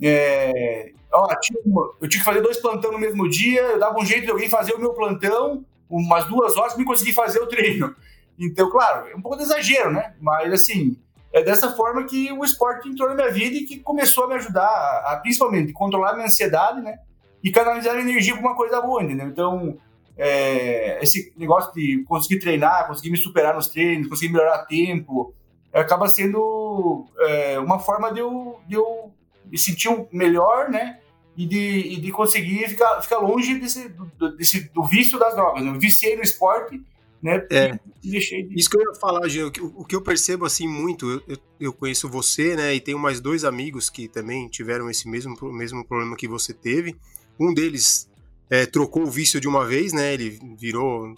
É, 0.01 0.93
ó, 1.13 1.27
eu 1.31 2.09
tinha 2.09 2.21
que 2.21 2.25
fazer 2.25 2.41
dois 2.41 2.59
plantão 2.59 2.93
no 2.93 2.99
mesmo 2.99 3.29
dia, 3.29 3.61
eu 3.63 3.79
dava 3.79 3.99
um 3.99 4.05
jeito 4.05 4.25
de 4.25 4.31
alguém 4.31 4.49
fazer 4.49 4.75
o 4.75 4.81
meu 4.81 4.95
plantão, 4.95 5.65
umas 5.89 6.27
duas 6.27 6.57
horas 6.57 6.77
me 6.77 6.85
conseguir 6.85 7.13
fazer 7.13 7.41
o 7.41 7.47
treino. 7.47 7.95
Então, 8.39 8.71
claro, 8.71 9.09
é 9.09 9.17
um 9.17 9.21
pouco 9.21 9.37
de 9.37 9.43
exagero, 9.43 9.93
né? 9.93 10.15
Mas, 10.21 10.53
assim, 10.53 10.97
é 11.33 11.43
dessa 11.43 11.75
forma 11.75 12.05
que 12.05 12.33
o 12.33 12.45
esporte 12.45 12.89
entrou 12.89 13.09
na 13.09 13.15
minha 13.15 13.31
vida 13.33 13.57
e 13.57 13.65
que 13.65 13.79
começou 13.81 14.25
a 14.25 14.29
me 14.29 14.35
ajudar 14.35 14.67
a, 14.67 15.13
a, 15.13 15.17
principalmente, 15.17 15.73
controlar 15.73 16.11
a 16.11 16.15
minha 16.15 16.27
ansiedade, 16.27 16.81
né? 16.81 16.99
E 17.43 17.51
canalizar 17.51 17.97
a 17.97 18.01
energia 18.01 18.35
pra 18.35 18.43
uma 18.43 18.55
coisa 18.55 18.81
boa, 18.81 19.03
entendeu? 19.03 19.27
Então, 19.27 19.77
é, 20.17 21.03
esse 21.03 21.33
negócio 21.37 21.73
de 21.73 22.05
conseguir 22.07 22.41
treinar, 22.41 22.87
conseguir 22.87 23.11
me 23.11 23.17
superar 23.17 23.55
nos 23.55 23.69
treinos, 23.69 24.09
conseguir 24.09 24.33
melhorar 24.33 24.67
tempo, 24.67 25.35
acaba 25.73 26.09
sendo 26.09 27.07
é, 27.19 27.59
uma 27.59 27.79
forma 27.79 28.13
de 28.13 28.21
eu, 28.21 28.59
de 28.67 28.75
eu 28.75 29.13
me 29.47 29.59
sentir 29.59 29.89
melhor, 30.13 30.69
né? 30.71 30.99
E 31.37 31.47
de, 31.47 31.59
e 31.59 31.97
de 32.01 32.11
conseguir 32.11 32.69
ficar, 32.69 33.01
ficar 33.01 33.19
longe 33.19 33.59
desse 33.61 33.89
do, 33.89 34.37
desse, 34.37 34.69
do 34.71 34.83
vício 34.85 35.19
das 35.19 35.35
drogas. 35.35 35.63
né? 35.63 35.71
Eu 35.71 35.79
viciei 35.79 36.17
no 36.17 36.23
esporte, 36.23 36.83
né? 37.23 37.47
É. 37.51 37.79
E 38.03 38.11
deixei 38.11 38.43
de... 38.43 38.59
Isso 38.59 38.69
que 38.69 38.77
eu 38.77 38.83
ia 38.83 38.95
falar, 39.01 39.29
Gê, 39.29 39.43
o 39.45 39.51
que- 39.85 39.95
eu 39.95 40.03
percebo 40.03 40.45
assim 40.45 40.67
muito, 40.67 41.23
eu, 41.29 41.39
eu- 41.61 41.73
conheço 41.73 42.09
você, 42.09 42.57
né, 42.57 42.75
e 42.75 42.81
tenho 42.81 42.99
mais 42.99 43.21
dois 43.21 43.45
amigos 43.45 43.89
que 43.89 44.09
também 44.09 44.49
tiveram 44.49 44.91
esse 44.91 45.09
mesmo, 45.09 45.37
mesmo 45.53 45.85
problema 45.85 46.17
que 46.17 46.27
você 46.27 46.53
teve. 46.53 46.97
Um 47.39 47.55
deles 47.55 48.09
é, 48.51 48.67
trocou 48.67 49.03
o 49.05 49.11
vício 49.11 49.41
de 49.41 49.47
uma 49.47 49.65
vez, 49.65 49.93
né, 49.93 50.15
ele 50.15 50.39
virou 50.59 51.15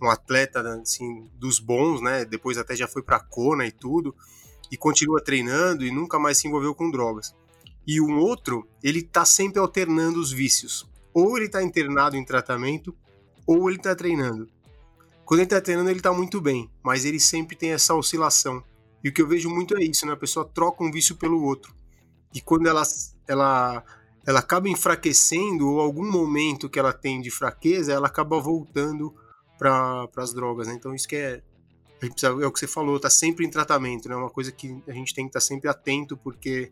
um, 0.00 0.10
atleta 0.10 0.60
assim, 0.80 1.30
dos 1.34 1.58
bons, 1.58 2.00
né, 2.00 2.24
depois 2.24 2.58
até 2.58 2.74
já 2.74 2.86
foi 2.86 3.02
pra 3.02 3.20
Kona 3.20 3.66
e 3.66 3.72
tudo, 3.72 4.14
e 4.70 4.76
continua 4.76 5.22
treinando 5.22 5.84
e 5.84 5.90
nunca 5.90 6.18
mais 6.18 6.38
se 6.38 6.48
envolveu 6.48 6.74
com 6.74 6.90
drogas. 6.90 7.34
E 7.86 8.00
um 8.00 8.18
outro, 8.18 8.68
ele 8.82 9.02
tá 9.02 9.24
sempre 9.24 9.60
alternando 9.60 10.18
os 10.18 10.32
vícios. 10.32 10.90
Ou 11.14 11.36
ele 11.38 11.48
tá 11.48 11.62
internado 11.62 12.16
em 12.16 12.24
tratamento, 12.24 12.94
ou 13.46 13.70
ele 13.70 13.78
tá 13.78 13.94
treinando. 13.94 14.48
Quando 15.24 15.40
ele 15.40 15.48
tá 15.48 15.60
treinando, 15.60 15.90
ele 15.90 16.00
tá 16.00 16.12
muito 16.12 16.40
bem, 16.40 16.70
mas 16.82 17.04
ele 17.04 17.20
sempre 17.20 17.56
tem 17.56 17.72
essa 17.72 17.94
oscilação. 17.94 18.62
E 19.02 19.08
o 19.08 19.12
que 19.12 19.22
eu 19.22 19.28
vejo 19.28 19.48
muito 19.48 19.76
é 19.76 19.84
isso, 19.84 20.04
né? 20.04 20.12
A 20.12 20.16
pessoa 20.16 20.44
troca 20.44 20.82
um 20.82 20.90
vício 20.90 21.16
pelo 21.16 21.42
outro. 21.42 21.74
E 22.34 22.40
quando 22.40 22.68
ela, 22.68 22.82
ela, 23.26 23.84
ela 24.26 24.40
acaba 24.40 24.68
enfraquecendo, 24.68 25.68
ou 25.68 25.80
algum 25.80 26.10
momento 26.10 26.68
que 26.68 26.78
ela 26.78 26.92
tem 26.92 27.20
de 27.20 27.30
fraqueza, 27.30 27.92
ela 27.92 28.08
acaba 28.08 28.40
voltando 28.40 29.14
para 29.58 30.08
as 30.16 30.32
drogas, 30.32 30.66
né? 30.66 30.74
Então 30.74 30.94
isso 30.94 31.08
que 31.08 31.16
é, 31.16 31.42
a 32.00 32.04
gente 32.04 32.14
precisa- 32.14 32.42
é 32.42 32.46
o 32.46 32.52
que 32.52 32.58
você 32.58 32.66
falou, 32.66 32.98
tá 33.00 33.10
sempre 33.10 33.44
em 33.46 33.50
tratamento, 33.50 34.08
né? 34.08 34.16
Uma 34.16 34.30
coisa 34.30 34.52
que 34.52 34.76
a 34.86 34.92
gente 34.92 35.14
tem 35.14 35.24
que 35.24 35.30
estar 35.30 35.40
sempre 35.40 35.68
atento, 35.68 36.16
porque 36.16 36.70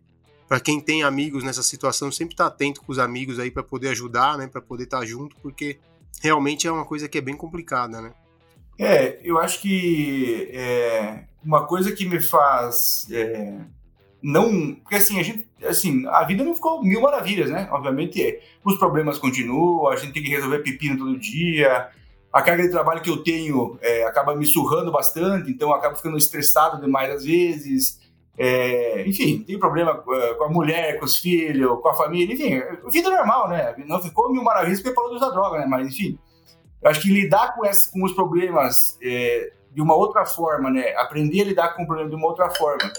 para 0.48 0.60
quem 0.60 0.80
tem 0.80 1.02
amigos 1.02 1.42
nessa 1.42 1.62
situação, 1.62 2.12
sempre 2.12 2.36
tá 2.36 2.46
atento 2.46 2.82
com 2.82 2.92
os 2.92 2.98
amigos 2.98 3.38
aí 3.38 3.50
para 3.50 3.62
poder 3.62 3.88
ajudar, 3.88 4.36
né? 4.36 4.46
Para 4.46 4.60
poder 4.60 4.84
estar 4.84 5.04
junto, 5.04 5.36
porque 5.36 5.78
realmente 6.22 6.66
é 6.66 6.72
uma 6.72 6.84
coisa 6.84 7.08
que 7.08 7.18
é 7.18 7.20
bem 7.20 7.36
complicada, 7.36 8.00
né? 8.00 8.12
É, 8.78 9.20
eu 9.22 9.38
acho 9.38 9.60
que 9.62 10.48
é, 10.52 11.24
uma 11.44 11.66
coisa 11.66 11.92
que 11.92 12.04
me 12.04 12.20
faz 12.20 13.06
é, 13.10 13.60
não, 14.26 14.74
porque 14.76 14.94
assim 14.94 15.20
a 15.20 15.22
gente, 15.22 15.46
assim, 15.62 16.06
a 16.06 16.24
vida 16.24 16.42
não 16.42 16.54
ficou 16.54 16.82
mil 16.82 17.02
maravilhas, 17.02 17.50
né? 17.50 17.68
Obviamente, 17.70 18.22
é. 18.22 18.40
os 18.64 18.78
problemas 18.78 19.18
continuam, 19.18 19.86
a 19.88 19.96
gente 19.96 20.14
tem 20.14 20.22
que 20.22 20.30
resolver 20.30 20.60
pepino 20.60 20.96
todo 20.96 21.18
dia, 21.18 21.90
a 22.34 22.42
carga 22.42 22.64
de 22.64 22.70
trabalho 22.70 23.00
que 23.00 23.08
eu 23.08 23.22
tenho 23.22 23.78
é, 23.80 24.02
acaba 24.02 24.34
me 24.34 24.44
surrando 24.44 24.90
bastante, 24.90 25.52
então 25.52 25.68
eu 25.68 25.74
acabo 25.76 25.94
ficando 25.94 26.18
estressado 26.18 26.80
demais 26.80 27.08
às 27.14 27.24
vezes. 27.24 28.00
É, 28.36 29.06
enfim, 29.06 29.44
tem 29.44 29.56
problema 29.56 29.94
com 29.94 30.42
a 30.42 30.48
mulher, 30.48 30.98
com 30.98 31.04
os 31.04 31.16
filhos, 31.16 31.80
com 31.80 31.88
a 31.88 31.94
família, 31.94 32.34
enfim, 32.34 32.60
vida 32.90 33.08
normal, 33.08 33.48
né? 33.48 33.76
Não 33.86 34.02
ficou 34.02 34.32
mil 34.32 34.42
maravilhas 34.42 34.80
porque 34.80 35.00
de 35.10 35.14
usar 35.14 35.30
droga, 35.30 35.60
né? 35.60 35.66
Mas, 35.68 35.86
enfim, 35.86 36.18
eu 36.82 36.90
acho 36.90 37.00
que 37.00 37.08
lidar 37.08 37.54
com, 37.54 37.64
essa, 37.64 37.88
com 37.92 38.04
os 38.04 38.12
problemas 38.12 38.98
é, 39.00 39.52
de 39.70 39.80
uma 39.80 39.94
outra 39.94 40.26
forma, 40.26 40.72
né? 40.72 40.92
Aprender 40.96 41.42
a 41.42 41.44
lidar 41.44 41.76
com 41.76 41.84
o 41.84 41.86
problema 41.86 42.10
de 42.10 42.16
uma 42.16 42.26
outra 42.26 42.50
forma 42.50 42.92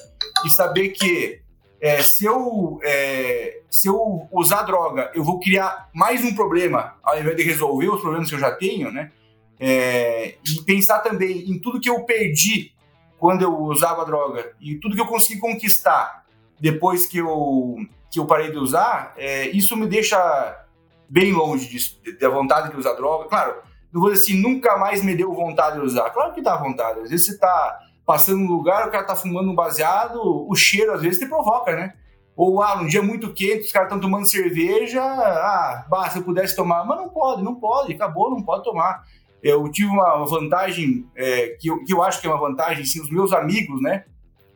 e 0.46 0.50
saber 0.50 0.92
que 0.92 1.42
é, 1.82 2.02
se, 2.02 2.24
eu, 2.24 2.80
é, 2.82 3.60
se 3.70 3.90
eu 3.90 4.30
usar 4.32 4.62
droga, 4.62 5.12
eu 5.14 5.26
vou 5.26 5.42
criar 5.42 5.90
mais 5.94 6.24
um 6.24 6.34
problema 6.34 6.96
ao 7.04 7.20
invés 7.20 7.36
de 7.36 7.44
resolver 7.44 7.90
os 7.90 8.00
problemas 8.00 8.30
que 8.30 8.36
eu 8.36 8.40
já 8.40 8.52
tenho, 8.52 8.90
né? 8.94 9.12
É, 9.60 10.36
e 10.46 10.62
pensar 10.64 11.00
também 11.00 11.50
em 11.50 11.60
tudo 11.60 11.80
que 11.80 11.90
eu 11.90 12.04
perdi 12.04 12.74
quando 13.18 13.42
eu 13.42 13.58
usava 13.58 14.06
droga 14.06 14.54
e 14.60 14.76
tudo 14.76 14.96
que 14.96 15.02
eu 15.02 15.08
consegui 15.08 15.40
conquistar 15.40 16.26
depois 16.60 17.06
que 17.06 17.18
eu, 17.18 17.78
que 18.12 18.20
eu 18.20 18.26
parei 18.26 18.52
de 18.52 18.58
usar, 18.58 19.14
é, 19.18 19.48
isso 19.50 19.76
me 19.76 19.88
deixa 19.88 20.66
bem 21.10 21.34
longe 21.34 21.68
de, 21.68 22.18
da 22.18 22.30
vontade 22.30 22.72
de 22.72 22.78
usar 22.78 22.94
droga. 22.94 23.30
Claro, 23.30 23.56
não 23.92 24.02
vou 24.02 24.12
dizer 24.12 24.24
assim, 24.24 24.42
nunca 24.42 24.78
mais 24.78 25.04
me 25.04 25.16
deu 25.16 25.34
vontade 25.34 25.80
de 25.80 25.86
usar. 25.86 26.10
Claro 26.10 26.34
que 26.34 26.42
dá 26.42 26.58
vontade. 26.58 27.00
Às 27.00 27.10
vezes 27.10 27.28
você 27.28 27.38
tá 27.38 27.80
passando 28.06 28.40
num 28.40 28.48
lugar, 28.48 28.88
o 28.88 28.92
cara 28.92 29.04
tá 29.04 29.16
fumando 29.16 29.50
um 29.50 29.56
baseado, 29.56 30.20
o 30.22 30.56
cheiro 30.56 30.94
às 30.94 31.02
vezes 31.02 31.20
te 31.20 31.26
provoca, 31.26 31.76
né? 31.76 31.94
Ou, 32.36 32.62
ah, 32.62 32.76
um 32.82 32.86
dia 32.86 33.02
muito 33.02 33.34
quente, 33.34 33.66
os 33.66 33.72
caras 33.72 33.88
estão 33.88 34.00
tomando 34.00 34.26
cerveja, 34.26 35.02
ah, 35.02 35.86
bah, 35.90 36.10
se 36.10 36.20
eu 36.20 36.24
pudesse 36.24 36.56
tomar. 36.56 36.86
Mas 36.86 36.98
não 36.98 37.10
pode, 37.10 37.42
não 37.42 37.56
pode, 37.56 37.94
acabou, 37.94 38.30
não 38.30 38.44
pode 38.44 38.64
tomar. 38.64 39.04
Eu 39.48 39.70
tive 39.70 39.90
uma 39.90 40.26
vantagem, 40.26 41.08
é, 41.16 41.50
que, 41.50 41.68
eu, 41.68 41.84
que 41.84 41.94
eu 41.94 42.02
acho 42.02 42.20
que 42.20 42.26
é 42.26 42.30
uma 42.32 42.40
vantagem, 42.40 42.84
sim, 42.84 43.00
os 43.00 43.12
meus 43.12 43.32
amigos, 43.32 43.80
né? 43.80 44.06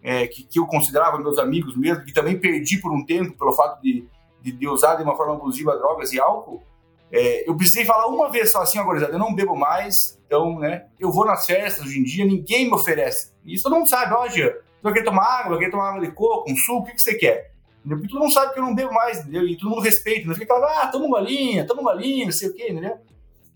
É, 0.01 0.25
que, 0.25 0.43
que 0.43 0.57
eu 0.57 0.65
considerava 0.65 1.19
meus 1.19 1.37
amigos 1.37 1.77
mesmo, 1.77 2.03
que 2.03 2.11
também 2.11 2.39
perdi 2.39 2.77
por 2.77 2.91
um 2.91 3.05
tempo 3.05 3.37
pelo 3.37 3.53
fato 3.53 3.79
de, 3.83 4.07
de, 4.41 4.51
de 4.51 4.67
usar 4.67 4.95
de 4.95 5.03
uma 5.03 5.15
forma 5.15 5.35
abusiva 5.35 5.77
drogas 5.77 6.11
e 6.11 6.19
álcool, 6.19 6.63
é, 7.11 7.47
eu 7.47 7.55
precisei 7.55 7.85
falar 7.85 8.07
uma 8.07 8.31
vez 8.31 8.51
só 8.51 8.63
assim, 8.63 8.79
agora, 8.79 8.99
eu 8.99 9.19
não 9.19 9.35
bebo 9.35 9.55
mais, 9.55 10.19
então, 10.25 10.57
né, 10.57 10.87
eu 10.99 11.11
vou 11.11 11.23
nas 11.23 11.45
festas 11.45 11.85
hoje 11.85 11.99
em 11.99 12.03
dia, 12.03 12.25
ninguém 12.25 12.65
me 12.65 12.73
oferece. 12.73 13.31
E 13.45 13.53
isso 13.53 13.65
todo 13.65 13.75
mundo 13.75 13.87
sabe, 13.87 14.11
ó, 14.15 14.27
Jean, 14.27 14.51
tu 14.81 14.91
quer 14.91 15.03
tomar 15.03 15.41
água, 15.41 15.59
quer 15.59 15.69
tomar 15.69 15.89
água 15.89 16.01
de 16.01 16.11
coco, 16.13 16.51
um 16.51 16.55
suco, 16.55 16.79
o 16.79 16.85
que, 16.85 16.93
que 16.93 17.01
você 17.01 17.13
quer? 17.13 17.51
Porque 17.87 18.07
todo 18.07 18.21
mundo 18.21 18.33
sabe 18.33 18.53
que 18.53 18.59
eu 18.59 18.63
não 18.63 18.73
bebo 18.73 18.91
mais, 18.91 19.19
entendeu? 19.19 19.47
E 19.47 19.55
todo 19.55 19.69
mundo 19.69 19.83
respeita, 19.83 20.27
não 20.27 20.33
fica 20.33 20.47
falando, 20.47 20.71
ah, 20.71 20.87
toma 20.87 21.05
uma 21.05 21.19
linha, 21.19 21.67
toma 21.67 21.81
uma 21.81 21.93
linha, 21.93 22.25
não 22.25 22.31
sei 22.31 22.49
o 22.49 22.53
quê, 22.55 22.71
entendeu? 22.71 22.97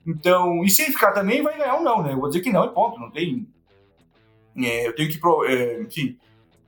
Então, 0.05 0.63
e 0.63 0.69
se 0.69 0.81
ele 0.81 0.91
ficar 0.91 1.11
também, 1.11 1.41
vai 1.41 1.57
ganhar 1.57 1.77
um 1.77 1.83
não, 1.83 2.03
né? 2.03 2.13
Eu 2.13 2.19
vou 2.19 2.27
dizer 2.27 2.41
que 2.41 2.51
não 2.51 2.65
e 2.65 2.69
ponto, 2.69 2.99
não 2.99 3.09
tem... 3.09 3.47
É, 4.57 4.87
eu 4.87 4.95
tenho 4.95 5.09
que... 5.09 5.19
É, 5.47 5.81
enfim... 5.81 6.17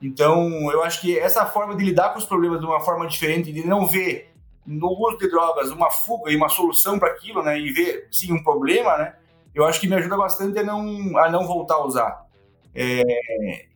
Então, 0.02 0.72
eu 0.72 0.84
acho 0.84 1.02
que 1.02 1.18
essa 1.18 1.46
forma 1.46 1.76
de 1.76 1.84
lidar 1.84 2.10
com 2.10 2.20
os 2.20 2.26
problemas 2.26 2.60
de 2.60 2.66
uma 2.66 2.80
forma 2.80 3.08
diferente, 3.08 3.52
de 3.52 3.66
não 3.66 3.88
ver 3.88 4.36
no 4.66 4.90
uso 4.90 5.18
de 5.18 5.30
drogas 5.30 5.72
uma 5.72 5.90
fuga 5.90 6.32
e 6.32 6.36
uma 6.36 6.50
solução 6.50 7.00
para 7.00 7.10
aquilo, 7.10 7.42
né, 7.42 7.60
e 7.60 7.72
ver 7.72 8.08
sim 8.12 8.34
um 8.34 8.44
problema, 8.44 8.98
né, 8.98 9.16
eu 9.54 9.64
acho 9.66 9.80
que 9.80 9.88
me 9.88 9.96
ajuda 9.96 10.18
bastante 10.18 10.60
a 10.60 10.64
não 10.64 11.18
a 11.18 11.30
não 11.30 11.48
voltar 11.48 11.76
a 11.76 11.86
usar. 11.86 12.26
É, 12.74 13.02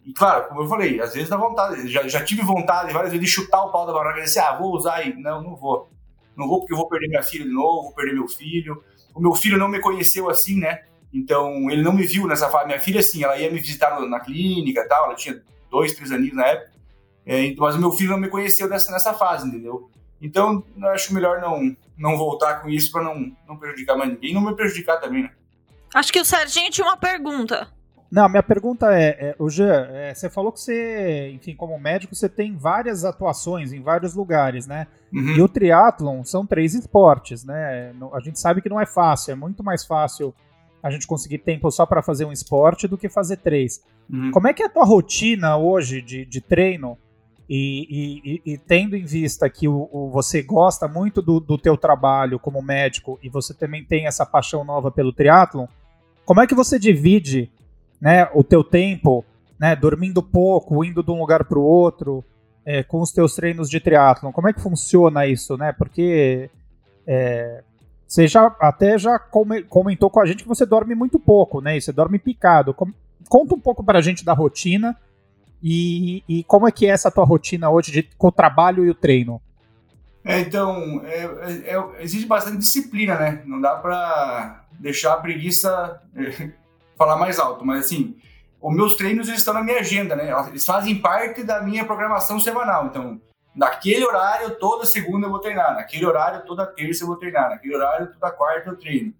e 0.06 0.12
claro, 0.14 0.50
como 0.50 0.62
eu 0.62 0.68
falei, 0.68 1.00
às 1.00 1.14
vezes 1.14 1.30
dá 1.30 1.38
vontade, 1.38 1.88
já, 1.88 2.06
já 2.08 2.24
tive 2.24 2.42
vontade 2.42 2.92
várias 2.92 3.12
vezes 3.12 3.26
de 3.26 3.32
chutar 3.32 3.64
o 3.64 3.72
pau 3.72 3.86
da 3.88 3.94
barraca 3.94 4.20
e 4.20 4.24
dizer, 4.24 4.42
ah, 4.42 4.58
vou 4.58 4.76
usar 4.76 5.02
e 5.08 5.14
não, 5.16 5.42
não 5.42 5.56
vou. 5.56 5.90
Não 6.36 6.48
vou 6.48 6.60
porque 6.60 6.74
eu 6.74 6.78
vou 6.78 6.88
perder 6.88 7.08
minha 7.08 7.24
filha 7.24 7.46
de 7.46 7.52
novo, 7.52 7.84
vou 7.84 7.94
perder 7.94 8.14
meu 8.14 8.28
filho. 8.28 8.84
O 9.14 9.22
meu 9.22 9.34
filho 9.34 9.58
não 9.58 9.68
me 9.68 9.80
conheceu 9.80 10.30
assim, 10.30 10.60
né? 10.60 10.84
Então, 11.14 11.70
ele 11.70 11.82
não 11.82 11.94
me 11.94 12.06
viu 12.06 12.28
nessa 12.28 12.50
fase. 12.50 12.68
Minha 12.68 12.80
filha, 12.80 13.00
assim, 13.00 13.24
ela 13.24 13.38
ia 13.38 13.52
me 13.52 13.60
visitar 13.60 14.00
na 14.02 14.20
clínica 14.20 14.88
tal, 14.88 15.06
ela 15.06 15.16
tinha 15.16 15.42
dois, 15.70 15.94
três 15.94 16.12
aninhos 16.12 16.36
na 16.36 16.46
época. 16.46 16.72
É, 17.26 17.54
mas 17.58 17.76
o 17.76 17.80
meu 17.80 17.92
filho 17.92 18.12
não 18.12 18.18
me 18.18 18.30
conheceu 18.30 18.68
nessa, 18.68 18.92
nessa 18.92 19.14
fase, 19.14 19.48
entendeu? 19.48 19.90
Então, 20.22 20.64
acho 20.94 21.14
melhor 21.14 21.40
não, 21.40 21.76
não 21.98 22.18
voltar 22.18 22.62
com 22.62 22.70
isso 22.70 22.92
para 22.92 23.04
não, 23.04 23.32
não 23.48 23.58
prejudicar 23.58 23.96
mais 23.96 24.12
ninguém 24.12 24.34
não 24.34 24.42
me 24.42 24.56
prejudicar 24.56 25.00
também, 25.00 25.24
né? 25.24 25.32
Acho 25.94 26.12
que 26.12 26.20
o 26.20 26.26
Serginho 26.26 26.70
tinha 26.70 26.86
uma 26.86 26.98
pergunta. 26.98 27.68
Não, 28.12 28.28
minha 28.28 28.42
pergunta 28.42 28.88
é, 28.92 29.08
é 29.20 29.36
o 29.38 29.50
Jean, 29.50 29.88
é, 29.92 30.14
você 30.14 30.30
falou 30.30 30.52
que 30.52 30.60
você, 30.60 31.30
enfim, 31.32 31.56
como 31.56 31.78
médico, 31.80 32.16
você 32.16 32.28
tem 32.28 32.56
várias 32.56 33.06
atuações 33.06 33.72
em 33.72 33.82
vários 33.82 34.16
lugares, 34.16 34.66
né? 34.66 34.88
Uhum. 35.14 35.36
E 35.36 35.42
o 35.42 35.48
triatlon 35.48 36.24
são 36.24 36.46
três 36.46 36.74
esportes, 36.74 37.44
né? 37.44 37.94
A 38.12 38.20
gente 38.20 38.40
sabe 38.40 38.62
que 38.62 38.70
não 38.70 38.82
é 38.82 38.86
fácil, 38.86 39.32
é 39.32 39.36
muito 39.36 39.64
mais 39.64 39.86
fácil 39.86 40.34
a 40.82 40.90
gente 40.90 41.06
conseguir 41.06 41.40
tempo 41.40 41.70
só 41.70 41.86
para 41.86 42.02
fazer 42.02 42.26
um 42.26 42.32
esporte 42.32 42.88
do 42.88 42.98
que 42.98 43.10
fazer 43.10 43.38
três. 43.38 43.84
Uhum. 44.10 44.32
Como 44.32 44.48
é 44.48 44.54
que 44.54 44.64
é 44.64 44.66
a 44.66 44.70
tua 44.70 44.86
rotina 44.86 45.58
hoje 45.58 46.02
de, 46.02 46.26
de 46.26 46.42
treino? 46.42 46.98
E, 47.52 48.42
e, 48.46 48.54
e, 48.54 48.58
tendo 48.60 48.96
em 48.96 49.06
vista 49.06 49.50
que 49.50 49.68
o, 49.68 49.90
o 49.92 50.12
você 50.12 50.44
gosta 50.44 50.88
muito 50.88 51.20
do, 51.20 51.40
do 51.40 51.58
teu 51.58 51.76
trabalho 51.76 52.38
como 52.38 52.62
médico 52.62 53.20
e 53.24 53.30
você 53.30 53.56
também 53.56 53.84
tem 53.84 54.06
essa 54.06 54.24
paixão 54.24 54.64
nova 54.64 54.92
pelo 54.92 55.12
triatlon, 55.12 55.66
como 56.24 56.42
é 56.42 56.46
que 56.46 56.54
você 56.54 56.78
divide 56.78 57.52
né, 58.02 58.30
o 58.34 58.44
teu 58.44 58.64
tempo, 58.64 59.26
né, 59.60 59.76
dormindo 59.76 60.24
pouco, 60.24 60.84
indo 60.84 61.04
de 61.04 61.12
um 61.12 61.20
lugar 61.20 61.44
para 61.46 61.60
o 61.60 61.64
outro, 61.64 62.24
é, 62.66 62.84
com 62.84 63.02
os 63.02 63.12
teus 63.12 63.36
treinos 63.36 63.70
de 63.70 63.80
triatlon? 63.80 64.32
Como 64.32 64.48
é 64.48 64.54
que 64.54 64.62
funciona 64.62 65.26
isso, 65.26 65.58
né? 65.58 65.74
Porque 65.74 66.50
é, 67.06 67.64
você 68.08 68.28
já 68.28 68.56
até 68.60 68.98
já 68.98 69.18
comentou 69.18 70.10
com 70.10 70.20
a 70.20 70.26
gente 70.26 70.44
que 70.44 70.50
você 70.50 70.66
dorme 70.66 70.96
muito 70.96 71.20
pouco, 71.20 71.62
né? 71.62 71.78
E 71.78 71.82
você 71.82 71.92
dorme 71.92 72.20
picado. 72.20 72.74
Conta 73.28 73.56
um 73.56 73.60
pouco 73.60 73.84
para 73.84 74.00
a 74.00 74.02
gente 74.02 74.24
da 74.24 74.34
rotina 74.34 74.96
e, 75.62 76.24
e, 76.28 76.44
como 76.44 76.68
é 76.68 76.72
que 76.72 76.86
é 76.86 76.90
essa 76.90 77.12
tua 77.12 77.26
rotina 77.26 77.70
hoje 77.70 77.92
de, 77.92 78.04
com 78.18 78.28
o 78.28 78.32
trabalho 78.32 78.86
e 78.86 78.90
o 78.90 78.96
treino? 78.96 79.42
É, 80.24 80.40
então, 80.40 81.02
é, 81.06 81.24
é, 81.24 81.76
é 81.76 82.04
existe 82.04 82.26
bastante 82.26 82.58
disciplina, 82.58 83.18
né? 83.18 83.42
Não 83.46 83.60
dá 83.60 83.76
para 83.76 84.64
deixar 84.80 85.14
a 85.14 85.18
preguiça 85.18 86.02
é, 86.16 86.52
falar 87.00 87.16
mais 87.16 87.40
alto, 87.40 87.66
mas 87.66 87.86
assim, 87.86 88.18
os 88.62 88.76
meus 88.76 88.96
treinos 88.96 89.30
eles 89.30 89.40
estão 89.40 89.54
na 89.54 89.64
minha 89.64 89.80
agenda, 89.80 90.18
né? 90.18 90.34
Eles 90.50 90.66
fazem 90.66 91.00
parte 91.00 91.44
da 91.44 91.62
minha 91.62 91.86
programação 91.86 92.42
semanal. 92.42 92.88
Então, 92.88 93.22
naquele 93.56 94.06
horário, 94.06 94.60
toda 94.60 94.86
segunda 94.86 95.26
eu 95.26 95.32
vou 95.32 95.40
treinar, 95.40 95.74
naquele 95.76 96.06
horário, 96.06 96.46
toda 96.46 96.68
terça 96.68 97.04
eu 97.04 97.08
vou 97.08 97.16
treinar, 97.16 97.50
naquele 97.50 97.74
horário, 97.74 98.12
toda 98.12 98.32
quarta 98.32 98.70
eu 98.70 98.76
treino. 98.76 99.14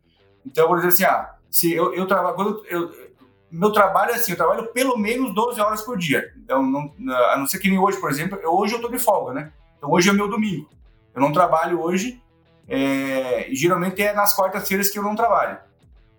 Então, 0.46 0.68
por 0.68 0.78
exemplo, 0.78 0.94
assim, 0.94 1.06
ah, 1.06 1.36
se 1.50 1.74
eu, 1.74 1.94
eu 1.94 2.06
trabalho, 2.06 2.62
eu, 2.70 2.92
meu 3.50 3.72
trabalho 3.72 4.12
é 4.12 4.16
assim, 4.16 4.32
eu 4.32 4.38
trabalho 4.38 4.68
pelo 4.74 4.98
menos 4.98 5.34
12 5.34 5.62
horas 5.62 5.82
por 5.82 5.98
dia. 5.98 6.34
Então, 6.36 6.62
não, 6.62 6.94
a 7.32 7.38
não 7.38 7.48
ser 7.48 7.60
que 7.60 7.70
nem 7.70 7.80
hoje, 7.80 7.98
por 7.98 8.12
exemplo, 8.12 8.38
eu, 8.44 8.54
hoje 8.54 8.74
eu 8.74 8.82
tô 8.82 8.90
de 8.90 9.00
folga, 9.00 9.34
né? 9.34 9.54
Então, 9.78 9.90
hoje 9.90 10.10
é 10.10 10.14
meu 10.14 10.28
domingo. 10.28 10.70
Eu 11.16 11.22
não 11.22 11.32
trabalho 11.32 11.82
hoje, 11.82 12.22
é, 12.68 13.48
geralmente 13.52 14.02
é 14.02 14.14
nas 14.14 14.36
quartas-feiras 14.36 14.90
que 14.90 15.00
eu 15.00 15.04
não 15.04 15.16
trabalho. 15.16 15.58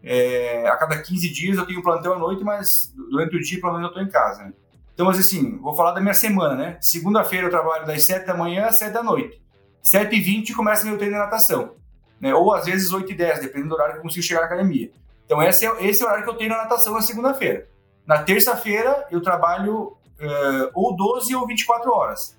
É, 0.02 0.66
a 0.66 0.76
cada 0.76 1.00
15 1.00 1.28
dias 1.30 1.58
eu 1.58 1.66
tenho 1.66 1.82
plantão 1.82 2.14
à 2.14 2.18
noite, 2.18 2.42
mas 2.42 2.92
durante 3.10 3.36
o 3.36 3.40
dia, 3.40 3.60
pelo 3.60 3.74
menos, 3.74 3.88
eu 3.88 3.94
tô 3.94 4.00
em 4.00 4.08
casa, 4.08 4.44
né? 4.44 4.52
Então, 4.94 5.06
mas 5.06 5.18
assim, 5.18 5.58
vou 5.58 5.74
falar 5.74 5.92
da 5.92 6.00
minha 6.00 6.14
semana, 6.14 6.54
né? 6.54 6.78
Segunda-feira 6.80 7.46
eu 7.46 7.50
trabalho 7.50 7.86
das 7.86 8.04
7 8.04 8.26
da 8.26 8.34
manhã 8.34 8.66
às 8.66 8.78
7 8.78 8.92
da 8.92 9.02
noite. 9.02 9.40
7 9.82 10.14
e 10.14 10.20
20 10.20 10.54
começa 10.54 10.84
meu 10.84 10.98
treino 10.98 11.14
de 11.14 11.20
natação. 11.20 11.74
Né? 12.20 12.34
Ou 12.34 12.52
às 12.52 12.66
vezes 12.66 12.92
8 12.92 13.10
e 13.10 13.14
10, 13.14 13.40
dependendo 13.40 13.70
do 13.70 13.74
horário 13.74 13.94
que 13.94 13.98
eu 13.98 14.02
consigo 14.02 14.22
chegar 14.22 14.40
na 14.40 14.46
academia. 14.46 14.90
Então, 15.24 15.42
esse 15.42 15.64
é, 15.64 15.86
esse 15.86 16.02
é 16.02 16.04
o 16.04 16.08
horário 16.08 16.24
que 16.24 16.30
eu 16.30 16.36
tenho 16.36 16.50
na 16.50 16.58
natação 16.58 16.92
na 16.92 17.00
segunda-feira. 17.00 17.66
Na 18.06 18.22
terça-feira, 18.22 19.06
eu 19.10 19.22
trabalho 19.22 19.96
uh, 20.20 20.70
ou 20.74 20.94
12 20.96 21.34
ou 21.34 21.46
24 21.46 21.90
horas. 21.92 22.36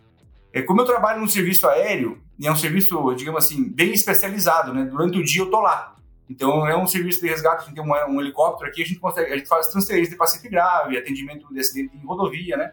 É, 0.54 0.62
como 0.62 0.82
eu 0.82 0.86
trabalho 0.86 1.22
no 1.22 1.30
serviço 1.30 1.68
aéreo, 1.68 2.22
e 2.38 2.48
é 2.48 2.52
um 2.52 2.56
serviço, 2.56 3.14
digamos 3.16 3.46
assim, 3.46 3.72
bem 3.72 3.94
especializado, 3.94 4.74
né? 4.74 4.84
Durante 4.84 5.18
o 5.18 5.24
dia 5.24 5.42
eu 5.42 5.50
tô 5.50 5.62
lá. 5.62 5.96
Então, 6.32 6.66
é 6.66 6.78
um 6.78 6.88
serviço 6.88 7.20
de 7.20 7.28
resgate, 7.28 7.64
a 7.64 7.66
gente 7.66 7.76
tem 7.76 7.84
um, 7.84 8.16
um 8.16 8.22
helicóptero 8.22 8.70
aqui, 8.70 8.82
a 8.82 8.86
gente 8.86 9.00
consegue, 9.00 9.34
a 9.34 9.38
gente 9.38 9.50
faz 9.50 9.68
transferência 9.68 10.12
de 10.12 10.18
paciente 10.18 10.48
grave, 10.50 10.98
atendimento 10.98 11.46
de 11.54 11.60
acidente 11.60 11.96
em 11.96 12.06
rodovia, 12.06 12.56
né? 12.56 12.72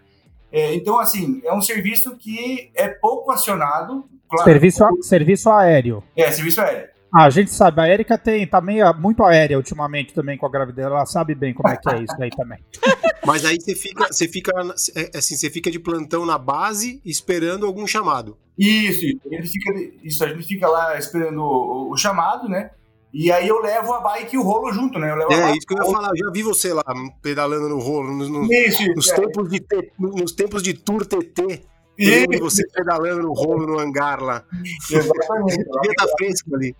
É, 0.51 0.75
então, 0.75 0.99
assim, 1.01 1.42
é 1.44 1.53
um 1.53 1.61
serviço 1.61 2.16
que 2.16 2.71
é 2.75 2.88
pouco 2.88 3.33
acionado. 3.33 4.09
Claro, 4.31 4.49
serviço, 4.49 4.79
pouco... 4.79 5.03
serviço 5.03 5.51
aéreo. 5.51 6.05
É, 6.16 6.31
serviço 6.31 6.61
aéreo. 6.61 6.88
Ah, 7.12 7.25
a 7.25 7.31
gente 7.31 7.51
sabe, 7.51 7.81
a 7.81 7.88
Erika 7.88 8.18
tem, 8.18 8.47
tá 8.47 8.61
meio, 8.61 8.92
muito 8.94 9.25
aérea 9.25 9.57
ultimamente 9.57 10.12
também 10.12 10.37
com 10.37 10.44
a 10.44 10.51
gravidez, 10.51 10.87
ela 10.87 11.07
sabe 11.07 11.35
bem 11.35 11.55
como 11.55 11.66
é 11.68 11.77
que 11.77 11.88
é 11.88 12.03
isso 12.03 12.23
aí 12.23 12.31
também. 12.31 12.59
Mas 13.25 13.47
aí 13.47 13.57
você 13.59 13.75
fica, 13.75 14.07
você 14.07 14.29
fica, 14.29 14.53
é, 14.94 15.18
assim, 15.18 15.35
você 15.35 15.51
fica 15.51 15.71
de 15.71 15.79
plantão 15.79 16.27
na 16.27 16.37
base 16.37 17.01
esperando 17.05 17.66
algum 17.66 17.87
chamado. 17.87 18.37
Isso, 18.59 19.07
isso. 19.07 19.21
A 19.27 19.35
gente 19.35 19.49
fica, 19.49 19.73
isso, 20.05 20.25
a 20.25 20.29
gente 20.29 20.47
fica 20.47 20.68
lá 20.68 20.99
esperando 20.99 21.40
o, 21.40 21.90
o 21.90 21.97
chamado, 21.97 22.47
né? 22.47 22.71
E 23.12 23.33
aí 23.33 23.49
eu 23.49 23.61
levo 23.61 23.94
a 23.94 24.01
bike 24.01 24.37
e 24.37 24.38
o 24.38 24.42
rolo 24.42 24.73
junto, 24.73 24.99
né? 24.99 25.11
é, 25.31 25.57
isso 25.57 25.66
que 25.66 25.75
eu 25.75 25.79
ia 25.79 25.90
falar. 25.90 26.11
Eu 26.11 26.27
já 26.27 26.31
vi 26.31 26.42
você 26.42 26.73
lá 26.75 26.85
pedalando 27.23 27.68
no 27.68 27.79
rolo, 27.79 28.12
no, 28.12 28.29
no, 28.29 28.53
isso, 28.53 28.87
nos, 28.94 29.09
é. 29.11 29.14
tempos 29.16 29.49
de, 29.49 29.66
nos 29.99 30.33
tempos 30.33 30.62
de 30.62 30.75
Tour 30.75 31.07
TT. 31.07 31.62
E 31.99 32.38
você 32.38 32.62
pedalando 32.68 33.23
no 33.23 33.33
rolo 33.33 33.66
no 33.66 33.79
hangar 33.79 34.23
lá. 34.23 34.44
Exatamente. 34.90 35.64
Devia 35.64 35.90
estar 35.90 36.09
fresco 36.16 36.55
ali 36.55 36.75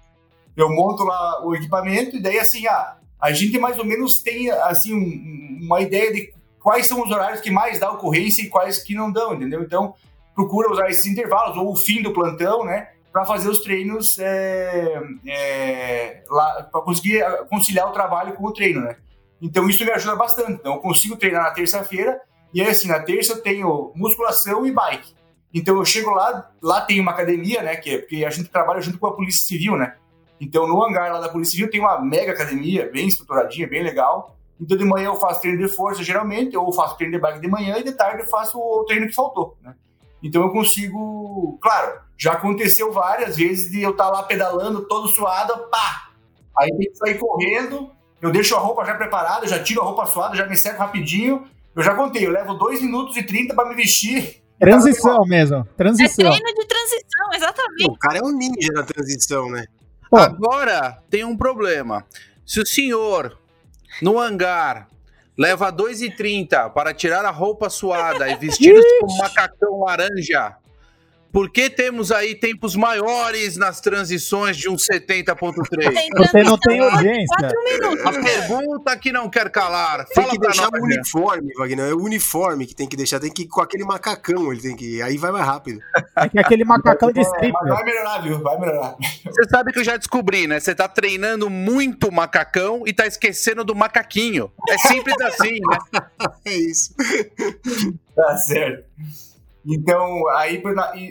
eu 0.59 0.69
monto 0.69 1.05
lá 1.05 1.47
o 1.47 1.55
equipamento 1.55 2.17
e 2.17 2.21
daí 2.21 2.39
assim, 2.39 2.67
ah, 2.67 2.97
a 3.21 3.31
gente 3.33 3.57
mais 3.59 3.79
ou 3.79 3.85
menos 3.85 4.21
tem 4.21 4.51
assim 4.51 4.93
um, 4.93 5.65
uma 5.65 5.81
ideia 5.81 6.13
de 6.13 6.35
quais 6.61 6.87
são 6.87 7.01
os 7.01 7.11
horários 7.11 7.41
que 7.41 7.51
mais 7.51 7.79
dá 7.79 7.93
ocorrência 7.93 8.43
e 8.43 8.49
quais 8.49 8.79
que 8.79 8.93
não 8.93 9.13
dão, 9.13 9.35
entendeu? 9.35 9.63
Então, 9.63 9.95
procura 10.35 10.73
usar 10.73 10.91
esses 10.91 11.07
intervalos 11.07 11.57
ou 11.57 11.71
o 11.71 11.77
fim 11.77 12.03
do 12.03 12.13
plantão, 12.13 12.65
né? 12.65 12.89
Para 13.13 13.25
fazer 13.25 13.49
os 13.49 13.61
treinos 13.61 14.19
é, 14.19 15.01
é, 15.27 16.23
para 16.29 16.83
conseguir 16.83 17.25
conciliar 17.49 17.89
o 17.89 17.93
trabalho 17.93 18.35
com 18.35 18.45
o 18.45 18.53
treino, 18.53 18.83
né? 18.83 18.97
Então 19.41 19.69
isso 19.69 19.85
me 19.85 19.91
ajuda 19.91 20.17
bastante. 20.17 20.53
Então 20.53 20.75
eu 20.75 20.81
consigo 20.81 21.17
treinar 21.17 21.43
na 21.43 21.51
terça-feira 21.51 22.21
e 22.53 22.61
aí 22.61 22.69
assim 22.69 22.89
na 22.89 23.01
terça 23.01 23.33
eu 23.33 23.43
tenho 23.43 23.93
musculação 23.95 24.67
e 24.67 24.73
bike. 24.73 25.15
Então 25.53 25.77
eu 25.77 25.85
chego 25.85 26.11
lá, 26.11 26.51
lá 26.63 26.81
tem 26.83 27.01
uma 27.01 27.13
academia, 27.13 27.63
né? 27.63 27.77
Que 27.77 27.95
é 27.95 27.99
porque 27.99 28.25
a 28.25 28.31
gente 28.31 28.49
trabalha 28.49 28.81
junto 28.81 28.99
com 28.99 29.07
a 29.07 29.15
Polícia 29.15 29.47
Civil, 29.47 29.77
né? 29.77 29.97
Então 30.41 30.67
no 30.67 30.83
hangar 30.85 31.13
lá 31.13 31.21
da 31.21 31.29
Polícia 31.29 31.53
Civil 31.53 31.71
tem 31.71 31.81
uma 31.81 32.01
mega 32.01 32.33
academia, 32.33 32.91
bem 32.93 33.09
estruturadinha, 33.09 33.67
bem 33.67 33.83
legal. 33.83 34.37
Então 34.61 34.77
de 34.77 34.85
manhã 34.85 35.07
eu 35.07 35.17
faço 35.17 35.41
treino 35.41 35.59
de 35.59 35.69
força 35.69 36.03
geralmente, 36.03 36.57
ou 36.57 36.73
faço 36.73 36.97
treino 36.97 37.15
de 37.15 37.21
bike 37.21 37.41
de 37.41 37.49
manhã 37.49 37.79
e 37.79 37.85
de 37.85 37.93
tarde 37.93 38.23
eu 38.23 38.29
faço 38.29 38.59
o 38.59 38.85
treino 38.85 39.07
que 39.07 39.15
faltou, 39.15 39.57
né? 39.63 39.75
Então 40.23 40.43
eu 40.43 40.51
consigo, 40.51 41.59
claro, 41.61 42.01
já 42.17 42.33
aconteceu 42.33 42.93
várias 42.93 43.37
vezes 43.37 43.71
de 43.71 43.83
eu 43.83 43.91
estar 43.91 44.07
tá 44.07 44.11
lá 44.11 44.23
pedalando 44.25 44.87
todo 44.87 45.09
suado, 45.09 45.69
pá! 45.71 46.11
Aí 46.59 46.69
tem 46.71 46.91
que 46.91 46.97
sair 46.97 47.19
correndo, 47.19 47.91
eu 48.21 48.33
deixo 48.33 48.57
a 48.57 48.59
roupa 48.59 48.85
já 48.85 48.95
preparada, 48.95 49.47
já 49.47 49.63
tiro 49.63 49.81
a 49.81 49.85
roupa 49.85 50.07
suada, 50.07 50.37
já 50.37 50.47
me 50.47 50.57
seco 50.57 50.79
rapidinho. 50.79 51.47
Eu 51.75 51.83
já 51.83 51.95
contei, 51.95 52.27
eu 52.27 52.33
levo 52.33 52.55
2 52.55 52.83
minutos 52.83 53.17
e 53.17 53.23
30 53.23 53.55
para 53.55 53.69
me 53.69 53.77
vestir. 53.77 54.43
Transição 54.59 55.25
mesmo, 55.25 55.65
transição. 55.77 56.27
É 56.27 56.31
treino 56.31 56.53
de 56.53 56.67
transição, 56.67 57.33
exatamente. 57.33 57.91
O 57.93 57.97
cara 57.97 58.19
é 58.19 58.23
um 58.23 58.37
ninja 58.37 58.73
na 58.75 58.83
transição, 58.83 59.49
né? 59.49 59.67
Pô. 60.11 60.17
Agora 60.17 60.99
tem 61.09 61.25
um 61.25 61.37
problema. 61.37 62.05
Se 62.45 62.61
o 62.61 62.67
senhor, 62.67 63.39
no 64.03 64.19
hangar, 64.19 64.89
leva 65.39 65.73
2,30 65.73 66.73
para 66.73 66.93
tirar 66.93 67.25
a 67.25 67.31
roupa 67.31 67.71
suada 67.71 68.29
e 68.29 68.35
vestir-se 68.35 69.01
com 69.01 69.07
um 69.07 69.17
macacão 69.19 69.81
laranja, 69.81 70.57
por 71.33 71.51
que 71.51 71.69
temos 71.69 72.11
aí 72.11 72.35
tempos 72.35 72.75
maiores 72.75 73.57
nas 73.57 73.81
transições 73.81 74.57
de 74.57 74.69
um 74.69 74.77
70.3? 74.77 75.55
Você 76.17 76.43
não 76.43 76.59
tem 76.59 76.81
urgência. 76.81 77.49
A 78.05 78.13
pergunta 78.13 78.97
que 78.97 79.13
não 79.13 79.29
quer 79.29 79.51
calar. 79.51 80.05
Tem 80.07 80.23
Fala 80.23 80.33
que 80.33 80.39
deixar 80.39 80.69
o 80.69 80.83
uniforme, 80.83 81.53
Wagner. 81.57 81.91
É 81.91 81.95
o 81.95 82.03
uniforme 82.03 82.67
que 82.67 82.75
tem 82.75 82.89
que 82.89 82.97
deixar. 82.97 83.21
Tem 83.21 83.33
que 83.33 83.43
ir 83.43 83.49
com 83.49 83.61
aquele 83.61 83.85
macacão. 83.85 84.51
Ele 84.53 84.61
tem 84.61 84.77
que 84.77 84.97
ir. 84.97 85.03
Aí 85.03 85.19
vai 85.19 85.31
mais 85.31 85.45
rápido. 85.45 85.81
É 86.17 86.29
que 86.29 86.39
aquele 86.39 86.65
macacão 86.65 87.13
de 87.13 87.21
strip. 87.21 87.55
É, 87.55 87.69
vai 87.69 87.85
melhorar, 87.85 88.19
viu? 88.19 88.39
Vai 88.41 88.59
melhorar. 88.59 88.97
Você 89.25 89.49
sabe 89.51 89.73
que 89.73 89.79
eu 89.79 89.85
já 89.85 89.97
descobri, 89.97 90.47
né? 90.47 90.59
Você 90.59 90.75
tá 90.75 90.89
treinando 90.89 91.51
muito 91.51 92.11
macacão 92.11 92.85
e 92.87 92.93
tá 92.93 93.07
esquecendo 93.07 93.65
do 93.65 93.75
macaquinho. 93.75 94.51
É 94.69 94.79
simples 94.79 95.21
assim, 95.21 95.59
né? 95.61 96.01
é 96.47 96.55
isso. 96.55 96.95
Tá 98.15 98.37
certo. 98.37 98.85
Então, 99.71 100.27
aí, 100.29 100.63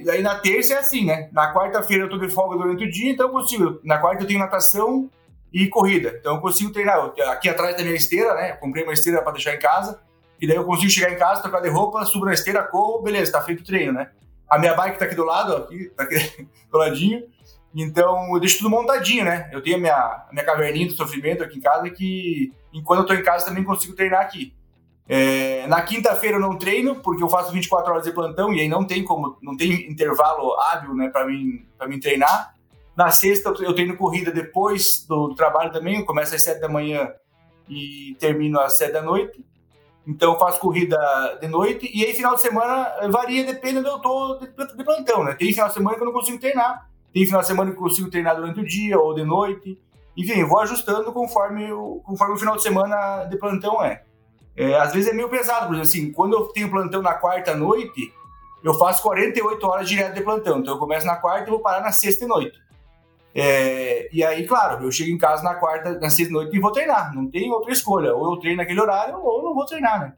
aí 0.09 0.21
na 0.23 0.39
terça 0.39 0.73
é 0.73 0.77
assim, 0.79 1.05
né? 1.05 1.29
Na 1.31 1.53
quarta-feira 1.53 2.05
eu 2.05 2.09
tô 2.09 2.17
de 2.17 2.27
folga 2.27 2.57
durante 2.57 2.85
o 2.85 2.89
dia, 2.89 3.11
então 3.11 3.27
eu 3.27 3.31
consigo. 3.31 3.79
Na 3.83 3.99
quarta 3.99 4.23
eu 4.23 4.27
tenho 4.27 4.39
natação 4.39 5.11
e 5.53 5.67
corrida. 5.67 6.15
Então 6.19 6.35
eu 6.35 6.41
consigo 6.41 6.71
treinar. 6.71 7.13
Aqui 7.29 7.49
atrás 7.49 7.77
da 7.77 7.83
minha 7.83 7.95
esteira, 7.95 8.33
né? 8.33 8.51
Eu 8.51 8.55
comprei 8.57 8.83
uma 8.83 8.93
esteira 8.93 9.21
para 9.21 9.33
deixar 9.33 9.53
em 9.53 9.59
casa. 9.59 10.01
E 10.41 10.47
daí 10.47 10.55
eu 10.55 10.65
consigo 10.65 10.89
chegar 10.89 11.11
em 11.11 11.17
casa, 11.17 11.41
trocar 11.41 11.61
de 11.61 11.69
roupa, 11.69 12.03
subo 12.05 12.25
na 12.25 12.33
esteira, 12.33 12.63
corro, 12.63 13.03
beleza, 13.03 13.31
tá 13.31 13.41
feito 13.41 13.61
o 13.61 13.65
treino, 13.65 13.93
né? 13.93 14.09
A 14.49 14.57
minha 14.57 14.73
bike 14.73 14.97
tá 14.97 15.05
aqui 15.05 15.15
do 15.15 15.23
lado, 15.23 15.53
ó, 15.53 15.57
aqui, 15.57 15.91
tá 15.95 16.03
aqui 16.03 16.47
do 16.71 16.77
ladinho. 16.79 17.23
Então 17.75 18.33
eu 18.33 18.39
deixo 18.39 18.57
tudo 18.57 18.71
montadinho, 18.71 19.23
né? 19.23 19.49
Eu 19.51 19.61
tenho 19.61 19.77
a 19.77 19.79
minha, 19.79 19.93
a 19.93 20.29
minha 20.31 20.45
caverninha 20.45 20.87
do 20.87 20.93
sofrimento 20.93 21.43
aqui 21.43 21.59
em 21.59 21.61
casa 21.61 21.87
que, 21.91 22.51
enquanto 22.73 23.01
eu 23.01 23.05
tô 23.05 23.13
em 23.13 23.23
casa, 23.23 23.45
também 23.45 23.63
consigo 23.63 23.95
treinar 23.95 24.21
aqui. 24.21 24.56
É, 25.09 25.65
na 25.67 25.81
quinta-feira 25.81 26.35
eu 26.35 26.41
não 26.41 26.57
treino, 26.57 26.95
porque 26.95 27.23
eu 27.23 27.29
faço 27.29 27.51
24 27.53 27.91
horas 27.91 28.03
de 28.03 28.11
plantão 28.11 28.53
e 28.53 28.59
aí 28.59 28.67
não 28.67 28.85
tem 28.85 29.03
como, 29.03 29.37
não 29.41 29.55
tem 29.55 29.89
intervalo 29.89 30.53
hábil 30.59 30.93
né, 30.93 31.09
para 31.09 31.25
mim, 31.25 31.65
mim 31.87 31.99
treinar. 31.99 32.53
Na 32.95 33.09
sexta 33.09 33.53
eu 33.59 33.73
treino 33.73 33.95
corrida 33.95 34.31
depois 34.31 35.05
do, 35.07 35.33
trabalho 35.33 35.71
também, 35.71 35.99
eu 35.99 36.05
começo 36.05 36.35
às 36.35 36.43
7 36.43 36.59
da 36.59 36.67
manhã 36.67 37.09
e 37.69 38.17
termino 38.19 38.59
às 38.59 38.77
7 38.77 38.91
da 38.91 39.01
noite. 39.01 39.45
Então 40.05 40.33
eu 40.33 40.39
faço 40.39 40.59
corrida 40.59 40.97
de 41.39 41.47
noite 41.47 41.89
e 41.93 42.03
aí 42.03 42.13
final 42.13 42.35
de 42.35 42.41
semana 42.41 43.07
varia, 43.09 43.45
depende 43.45 43.81
do 43.81 43.87
eu 43.87 43.99
tô 43.99 44.39
de 44.39 44.83
plantão, 44.83 45.23
né? 45.23 45.35
Tem 45.35 45.51
final 45.53 45.67
de 45.67 45.73
semana 45.73 45.95
que 45.95 46.01
eu 46.01 46.05
não 46.05 46.13
consigo 46.13 46.39
treinar, 46.39 46.89
tem 47.13 47.25
final 47.25 47.41
de 47.41 47.47
semana 47.47 47.71
que 47.71 47.77
eu 47.77 47.81
consigo 47.81 48.09
treinar 48.09 48.35
durante 48.35 48.59
o 48.59 48.65
dia 48.65 48.99
ou 48.99 49.13
de 49.13 49.23
noite. 49.23 49.79
Enfim, 50.15 50.39
eu 50.39 50.47
vou 50.47 50.59
ajustando 50.59 51.11
conforme 51.13 51.71
o, 51.71 52.01
conforme 52.03 52.33
o 52.33 52.37
final 52.37 52.55
de 52.55 52.63
semana 52.63 53.25
de 53.25 53.37
plantão 53.37 53.83
é. 53.83 54.03
É, 54.57 54.75
às 54.75 54.91
vezes 54.91 55.11
é 55.11 55.13
meio 55.13 55.29
pesado, 55.29 55.67
por 55.67 55.75
exemplo, 55.75 55.89
assim, 55.89 56.11
quando 56.11 56.33
eu 56.33 56.47
tenho 56.47 56.69
plantão 56.69 56.99
na 56.99 57.13
quarta 57.13 57.55
noite, 57.55 58.11
eu 58.63 58.73
faço 58.73 59.03
48 59.03 59.67
horas 59.67 59.87
direto 59.87 60.15
de 60.15 60.21
plantão. 60.21 60.59
Então 60.59 60.73
eu 60.73 60.79
começo 60.79 61.05
na 61.05 61.15
quarta 61.15 61.47
e 61.47 61.51
vou 61.51 61.59
parar 61.59 61.81
na 61.81 61.91
sexta 61.91 62.25
noite. 62.25 62.57
É, 63.35 64.09
e 64.11 64.23
aí, 64.23 64.47
claro, 64.47 64.83
eu 64.83 64.91
chego 64.91 65.11
em 65.11 65.17
casa 65.17 65.43
na 65.43 65.53
quarta, 65.53 65.99
na 65.99 66.09
sexta 66.09 66.33
noite 66.33 66.57
e 66.57 66.59
vou 66.59 66.71
treinar. 66.71 67.13
Não 67.13 67.29
tem 67.29 67.51
outra 67.51 67.71
escolha. 67.71 68.15
Ou 68.15 68.33
eu 68.33 68.39
treino 68.39 68.57
naquele 68.57 68.81
horário 68.81 69.19
ou 69.21 69.43
não 69.43 69.53
vou 69.53 69.65
treinar, 69.65 69.99
né? 69.99 70.13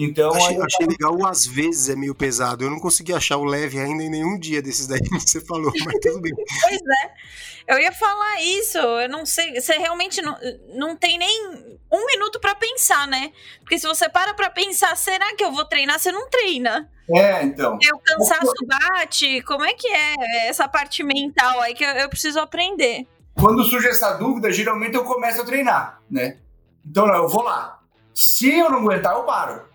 Então, 0.00 0.32
achei, 0.32 0.56
aí, 0.56 0.62
achei 0.62 0.86
legal, 0.86 1.26
às 1.26 1.44
vezes 1.44 1.88
é 1.88 1.96
meio 1.96 2.14
pesado. 2.14 2.62
Eu 2.62 2.70
não 2.70 2.78
consegui 2.78 3.12
achar 3.12 3.36
o 3.36 3.44
leve 3.44 3.80
ainda 3.80 4.04
em 4.04 4.08
nenhum 4.08 4.38
dia 4.38 4.62
desses 4.62 4.86
daí 4.86 5.00
que 5.02 5.18
você 5.18 5.40
falou, 5.40 5.72
mas 5.84 5.94
tudo 6.00 6.20
bem. 6.20 6.32
pois 6.62 6.80
é. 6.80 7.74
Eu 7.74 7.78
ia 7.80 7.92
falar 7.92 8.40
isso, 8.40 8.78
eu 8.78 9.08
não 9.10 9.26
sei, 9.26 9.60
você 9.60 9.74
realmente 9.74 10.22
não, 10.22 10.38
não 10.74 10.96
tem 10.96 11.18
nem 11.18 11.76
um 11.92 12.06
minuto 12.06 12.40
para 12.40 12.54
pensar, 12.54 13.06
né? 13.06 13.30
Porque 13.60 13.78
se 13.78 13.86
você 13.86 14.08
para 14.08 14.32
pra 14.32 14.48
pensar, 14.48 14.96
será 14.96 15.34
que 15.34 15.44
eu 15.44 15.52
vou 15.52 15.66
treinar? 15.66 15.98
Você 15.98 16.10
não 16.10 16.30
treina. 16.30 16.88
É, 17.10 17.42
então. 17.42 17.76
O 17.76 17.98
cansaço 17.98 18.54
bate, 18.64 19.42
como 19.42 19.64
é 19.64 19.74
que 19.74 19.88
é 19.88 20.48
essa 20.48 20.66
parte 20.66 21.02
mental 21.02 21.60
aí 21.60 21.74
que 21.74 21.84
eu, 21.84 21.90
eu 21.90 22.08
preciso 22.08 22.40
aprender? 22.40 23.06
Quando 23.34 23.62
surge 23.64 23.88
essa 23.88 24.14
dúvida, 24.14 24.50
geralmente 24.50 24.94
eu 24.94 25.04
começo 25.04 25.42
a 25.42 25.44
treinar, 25.44 26.00
né? 26.10 26.38
Então, 26.86 27.06
eu 27.14 27.28
vou 27.28 27.42
lá. 27.42 27.80
Se 28.14 28.50
eu 28.50 28.70
não 28.70 28.78
aguentar, 28.78 29.14
eu 29.14 29.24
paro. 29.24 29.67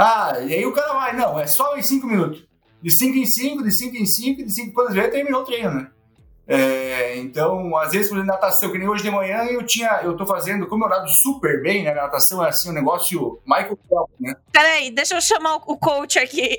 Ah, 0.00 0.38
e 0.38 0.54
aí 0.54 0.64
o 0.64 0.72
cara 0.72 0.92
vai, 0.92 1.16
não, 1.16 1.40
é 1.40 1.48
só 1.48 1.76
em 1.76 1.82
5 1.82 2.06
minutos. 2.06 2.46
De 2.80 2.88
5 2.88 3.18
em 3.18 3.26
5, 3.26 3.64
de 3.64 3.72
5 3.72 3.96
em 3.96 4.06
5, 4.06 4.44
de 4.44 4.52
5 4.52 4.72
quantas 4.72 4.94
vezes 4.94 5.10
terminou 5.10 5.42
o 5.42 5.44
treino, 5.44 5.72
né? 5.72 5.90
É, 6.46 7.18
então, 7.18 7.76
às 7.76 7.90
vezes, 7.90 8.08
por 8.08 8.14
exemplo, 8.14 8.32
natação, 8.32 8.70
que 8.70 8.78
nem 8.78 8.88
hoje 8.88 9.02
de 9.02 9.10
manhã 9.10 9.42
eu 9.46 9.66
tinha, 9.66 10.00
eu 10.04 10.16
tô 10.16 10.24
fazendo, 10.24 10.68
como 10.68 10.84
eu 10.84 10.88
nado 10.88 11.08
super 11.10 11.60
bem, 11.60 11.82
né? 11.82 11.92
natação 11.92 12.44
é 12.44 12.48
assim, 12.48 12.70
um 12.70 12.72
negócio 12.72 13.40
Michael 13.44 13.76
Phelps, 13.88 14.14
né? 14.20 14.36
Peraí, 14.52 14.92
deixa 14.92 15.16
eu 15.16 15.20
chamar 15.20 15.56
o 15.56 15.76
coach 15.76 16.16
aqui. 16.16 16.56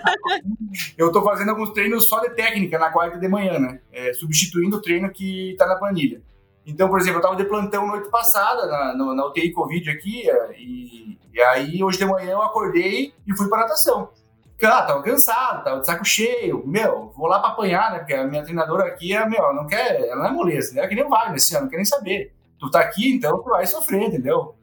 eu 0.96 1.12
tô 1.12 1.22
fazendo 1.22 1.50
alguns 1.50 1.72
treinos 1.72 2.08
só 2.08 2.20
de 2.20 2.30
técnica 2.30 2.78
na 2.78 2.90
quarta 2.90 3.18
de 3.18 3.28
manhã, 3.28 3.58
né? 3.58 3.80
É, 3.92 4.14
substituindo 4.14 4.78
o 4.78 4.80
treino 4.80 5.12
que 5.12 5.54
tá 5.58 5.66
na 5.66 5.76
planilha. 5.76 6.22
Então, 6.64 6.88
por 6.88 7.00
exemplo, 7.00 7.16
eu 7.16 7.20
estava 7.20 7.36
de 7.36 7.44
plantão 7.44 7.86
noite 7.86 8.08
passada 8.08 8.66
na, 8.66 8.94
na, 8.94 9.14
na 9.14 9.26
UTI 9.26 9.52
Covid 9.52 9.90
aqui, 9.90 10.30
é, 10.30 10.52
e, 10.56 11.18
e, 11.32 11.42
aí 11.42 11.82
hoje 11.82 11.98
de 11.98 12.04
manhã 12.04 12.32
eu 12.32 12.42
acordei 12.42 13.12
e 13.26 13.36
fui 13.36 13.48
para 13.48 13.62
natação. 13.62 14.10
Porque, 14.50 14.66
ah, 14.66 14.82
tava 14.82 15.02
cansado, 15.02 15.64
tava 15.64 15.80
de 15.80 15.86
saco 15.86 16.04
cheio, 16.04 16.64
meu, 16.64 17.12
vou 17.16 17.26
lá 17.26 17.40
para 17.40 17.50
apanhar, 17.50 17.90
né? 17.90 17.98
Porque 17.98 18.14
a 18.14 18.24
minha 18.24 18.44
treinadora 18.44 18.86
aqui, 18.86 19.12
é, 19.12 19.28
meu, 19.28 19.52
não 19.52 19.66
quer, 19.66 20.02
ela 20.02 20.22
não 20.22 20.26
é 20.26 20.30
moleza, 20.30 20.72
né? 20.74 20.82
É 20.82 20.86
que 20.86 20.94
nem 20.94 21.04
o 21.04 21.08
Wagner, 21.08 21.34
assim, 21.34 21.54
ela 21.54 21.64
não 21.64 21.70
quer 21.70 21.76
nem 21.76 21.84
saber. 21.84 22.32
Tu 22.60 22.70
tá 22.70 22.78
aqui, 22.78 23.12
então 23.12 23.42
tu 23.42 23.50
vai 23.50 23.66
sofrer, 23.66 24.02
entendeu? 24.02 24.54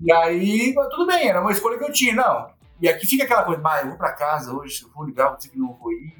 E 0.00 0.12
aí, 0.12 0.74
tudo 0.90 1.06
bem, 1.06 1.28
era 1.28 1.40
uma 1.40 1.52
escolha 1.52 1.78
que 1.78 1.84
eu 1.84 1.92
tinha, 1.92 2.14
não. 2.14 2.50
E 2.80 2.88
aqui 2.88 3.06
fica 3.06 3.22
aquela 3.22 3.44
coisa, 3.44 3.60
bah, 3.60 3.80
eu 3.82 3.88
vou 3.90 3.96
para 3.96 4.12
casa 4.12 4.52
hoje, 4.52 4.82
eu 4.82 4.90
vou 4.92 5.04
ligar, 5.04 5.28
vou 5.28 5.36
dizer 5.36 5.50
que 5.50 5.58
não 5.58 5.72
vou 5.72 5.92
ir, 5.92 6.16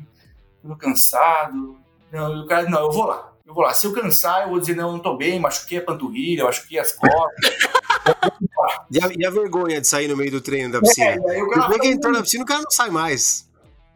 tô 0.63 0.77
cansado. 0.77 1.77
Não, 2.13 2.47
cara, 2.47 2.71
não, 2.71 2.83
eu 2.83 2.93
vou 2.93 3.07
lá 3.07 3.33
eu 3.49 3.55
vou 3.55 3.65
lá. 3.65 3.73
Se 3.73 3.87
eu 3.87 3.95
cansar, 3.95 4.43
eu 4.43 4.51
vou 4.51 4.61
dizer, 4.61 4.77
não, 4.77 4.93
não 4.93 4.99
tô 4.99 5.17
bem, 5.17 5.41
machuquei 5.41 5.79
a 5.79 5.83
panturrilha, 5.83 6.45
machuquei 6.45 6.79
as 6.79 6.93
costas. 6.93 7.57
e, 8.93 9.03
a, 9.03 9.09
e, 9.19 9.25
a, 9.25 9.31
vergonha 9.31 9.81
de 9.81 9.87
sair 9.87 10.07
no 10.07 10.19
meio 10.19 10.31
do 10.31 10.43
treino 10.43 10.71
da 10.71 10.81
piscina? 10.83 11.13
É, 11.13 11.43
o 11.43 11.49
cara 11.49 11.79
que 11.79 11.89
entrou 11.89 12.13
na 12.13 12.21
piscina, 12.21 12.45
o 12.45 12.47
cara 12.47 12.61
não 12.61 12.71
sai 12.71 12.91
mais. 12.91 13.49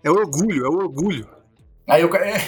É 0.02 0.10
o 0.10 0.14
orgulho, 0.14 0.64
é 0.64 0.68
o 0.70 0.78
orgulho. 0.78 1.28
Aí 1.86 2.02
o 2.02 2.08
cara, 2.08 2.30
é, 2.30 2.40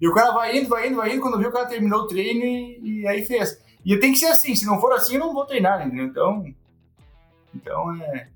e 0.00 0.06
o 0.06 0.14
cara 0.14 0.30
vai 0.30 0.56
indo, 0.56 0.68
vai 0.68 0.86
indo, 0.86 0.96
vai 0.96 1.12
indo, 1.12 1.20
quando 1.20 1.36
viu 1.36 1.48
o 1.48 1.52
cara 1.52 1.66
terminou 1.66 2.02
o 2.02 2.06
treino 2.06 2.44
e, 2.44 3.00
e 3.00 3.08
aí 3.08 3.26
fez. 3.26 3.60
E 3.84 3.96
tem 3.96 4.12
que 4.12 4.18
ser 4.18 4.26
assim, 4.26 4.54
se 4.54 4.64
não 4.64 4.80
for 4.80 4.92
assim, 4.92 5.14
eu 5.14 5.20
não 5.20 5.34
vou 5.34 5.44
treinar, 5.44 5.84
entendeu? 5.84 6.06
Então, 6.06 6.54
então 7.52 8.02
é, 8.04 8.28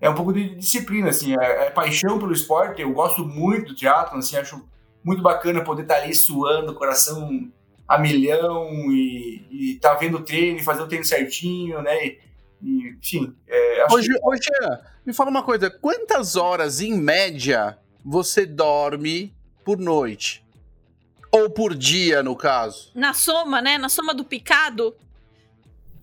é 0.00 0.08
um 0.08 0.14
pouco 0.14 0.32
de 0.32 0.54
disciplina, 0.54 1.10
assim, 1.10 1.36
é, 1.38 1.66
é 1.66 1.70
paixão 1.70 2.18
pelo 2.18 2.32
esporte, 2.32 2.80
eu 2.80 2.94
gosto 2.94 3.26
muito 3.26 3.68
do 3.68 3.74
teatro, 3.74 4.16
assim, 4.16 4.38
acho 4.38 4.66
muito 5.04 5.22
bacana 5.22 5.62
poder 5.62 5.82
estar 5.82 5.96
ali 5.96 6.14
suando, 6.14 6.74
coração 6.74 7.52
a 7.86 7.98
milhão 7.98 8.70
e, 8.90 9.46
e 9.50 9.78
tá 9.80 9.94
vendo 9.94 10.18
o 10.18 10.22
treino, 10.22 10.62
fazer 10.62 10.82
o 10.82 10.86
treino 10.86 11.04
certinho, 11.04 11.82
né? 11.82 12.06
E, 12.06 12.20
e, 12.62 12.88
enfim. 12.90 13.34
É, 13.46 13.86
hoje, 13.90 14.08
que... 14.08 14.20
hoje, 14.22 14.50
me 15.04 15.12
fala 15.12 15.30
uma 15.30 15.42
coisa: 15.42 15.70
quantas 15.70 16.36
horas 16.36 16.80
em 16.80 16.94
média 16.94 17.78
você 18.04 18.46
dorme 18.46 19.34
por 19.64 19.78
noite? 19.78 20.44
Ou 21.30 21.50
por 21.50 21.74
dia, 21.74 22.22
no 22.22 22.36
caso? 22.36 22.92
Na 22.94 23.12
soma, 23.12 23.60
né? 23.60 23.76
Na 23.76 23.88
soma 23.88 24.14
do 24.14 24.24
picado? 24.24 24.94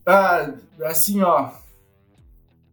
Ah, 0.06 0.52
assim, 0.84 1.22
ó. 1.22 1.52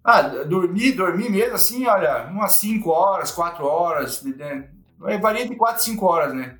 Ah, 0.02 0.22
dormir, 0.22 0.92
dormir 0.92 1.30
mesmo 1.30 1.54
assim, 1.54 1.86
olha, 1.86 2.26
umas 2.30 2.54
5 2.54 2.88
horas, 2.88 3.30
4 3.30 3.64
horas, 3.64 4.22
né? 4.22 4.68
varia 5.20 5.46
de 5.46 5.54
4 5.54 5.76
a 5.76 5.78
5 5.78 6.06
horas, 6.06 6.34
né? 6.34 6.58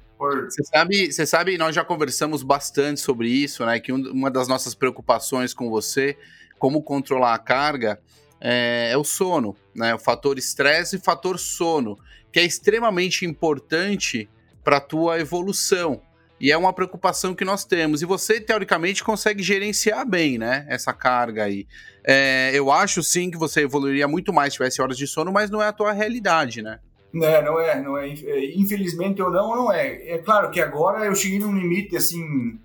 Você 0.50 0.64
sabe, 0.64 1.12
você 1.12 1.26
sabe, 1.26 1.56
nós 1.56 1.74
já 1.74 1.84
conversamos 1.84 2.42
bastante 2.42 3.00
sobre 3.00 3.28
isso, 3.28 3.64
né? 3.64 3.78
Que 3.78 3.92
uma 3.92 4.30
das 4.30 4.48
nossas 4.48 4.74
preocupações 4.74 5.54
com 5.54 5.70
você, 5.70 6.16
como 6.58 6.82
controlar 6.82 7.34
a 7.34 7.38
carga, 7.38 8.00
é, 8.40 8.90
é 8.92 8.96
o 8.96 9.04
sono, 9.04 9.56
né? 9.74 9.94
O 9.94 9.98
fator 9.98 10.38
estresse 10.38 10.96
e 10.96 10.98
fator 10.98 11.38
sono, 11.38 11.96
que 12.32 12.40
é 12.40 12.44
extremamente 12.44 13.24
importante 13.24 14.28
para 14.64 14.78
a 14.78 14.80
tua 14.80 15.18
evolução. 15.18 16.02
E 16.40 16.52
é 16.52 16.56
uma 16.56 16.72
preocupação 16.72 17.34
que 17.34 17.44
nós 17.44 17.64
temos. 17.64 18.00
E 18.00 18.04
você, 18.04 18.40
teoricamente, 18.40 19.02
consegue 19.02 19.42
gerenciar 19.42 20.06
bem, 20.06 20.38
né? 20.38 20.66
Essa 20.68 20.92
carga 20.92 21.44
aí. 21.44 21.66
É, 22.04 22.50
eu 22.54 22.70
acho 22.70 23.02
sim 23.02 23.30
que 23.30 23.36
você 23.36 23.62
evoluiria 23.62 24.06
muito 24.06 24.32
mais 24.32 24.52
se 24.52 24.56
tivesse 24.56 24.80
horas 24.80 24.96
de 24.96 25.06
sono, 25.06 25.32
mas 25.32 25.50
não 25.50 25.60
é 25.62 25.66
a 25.66 25.72
tua 25.72 25.92
realidade, 25.92 26.62
né? 26.62 26.78
É, 27.14 27.42
não 27.42 27.58
é, 27.58 27.80
não 27.80 27.96
é. 27.96 28.08
Infelizmente 28.54 29.22
ou 29.22 29.30
não, 29.30 29.56
não 29.56 29.72
é. 29.72 30.10
É 30.10 30.18
claro 30.18 30.50
que 30.50 30.60
agora 30.60 31.04
eu 31.06 31.14
cheguei 31.14 31.38
num 31.38 31.56
limite, 31.56 31.96
assim. 31.96 32.58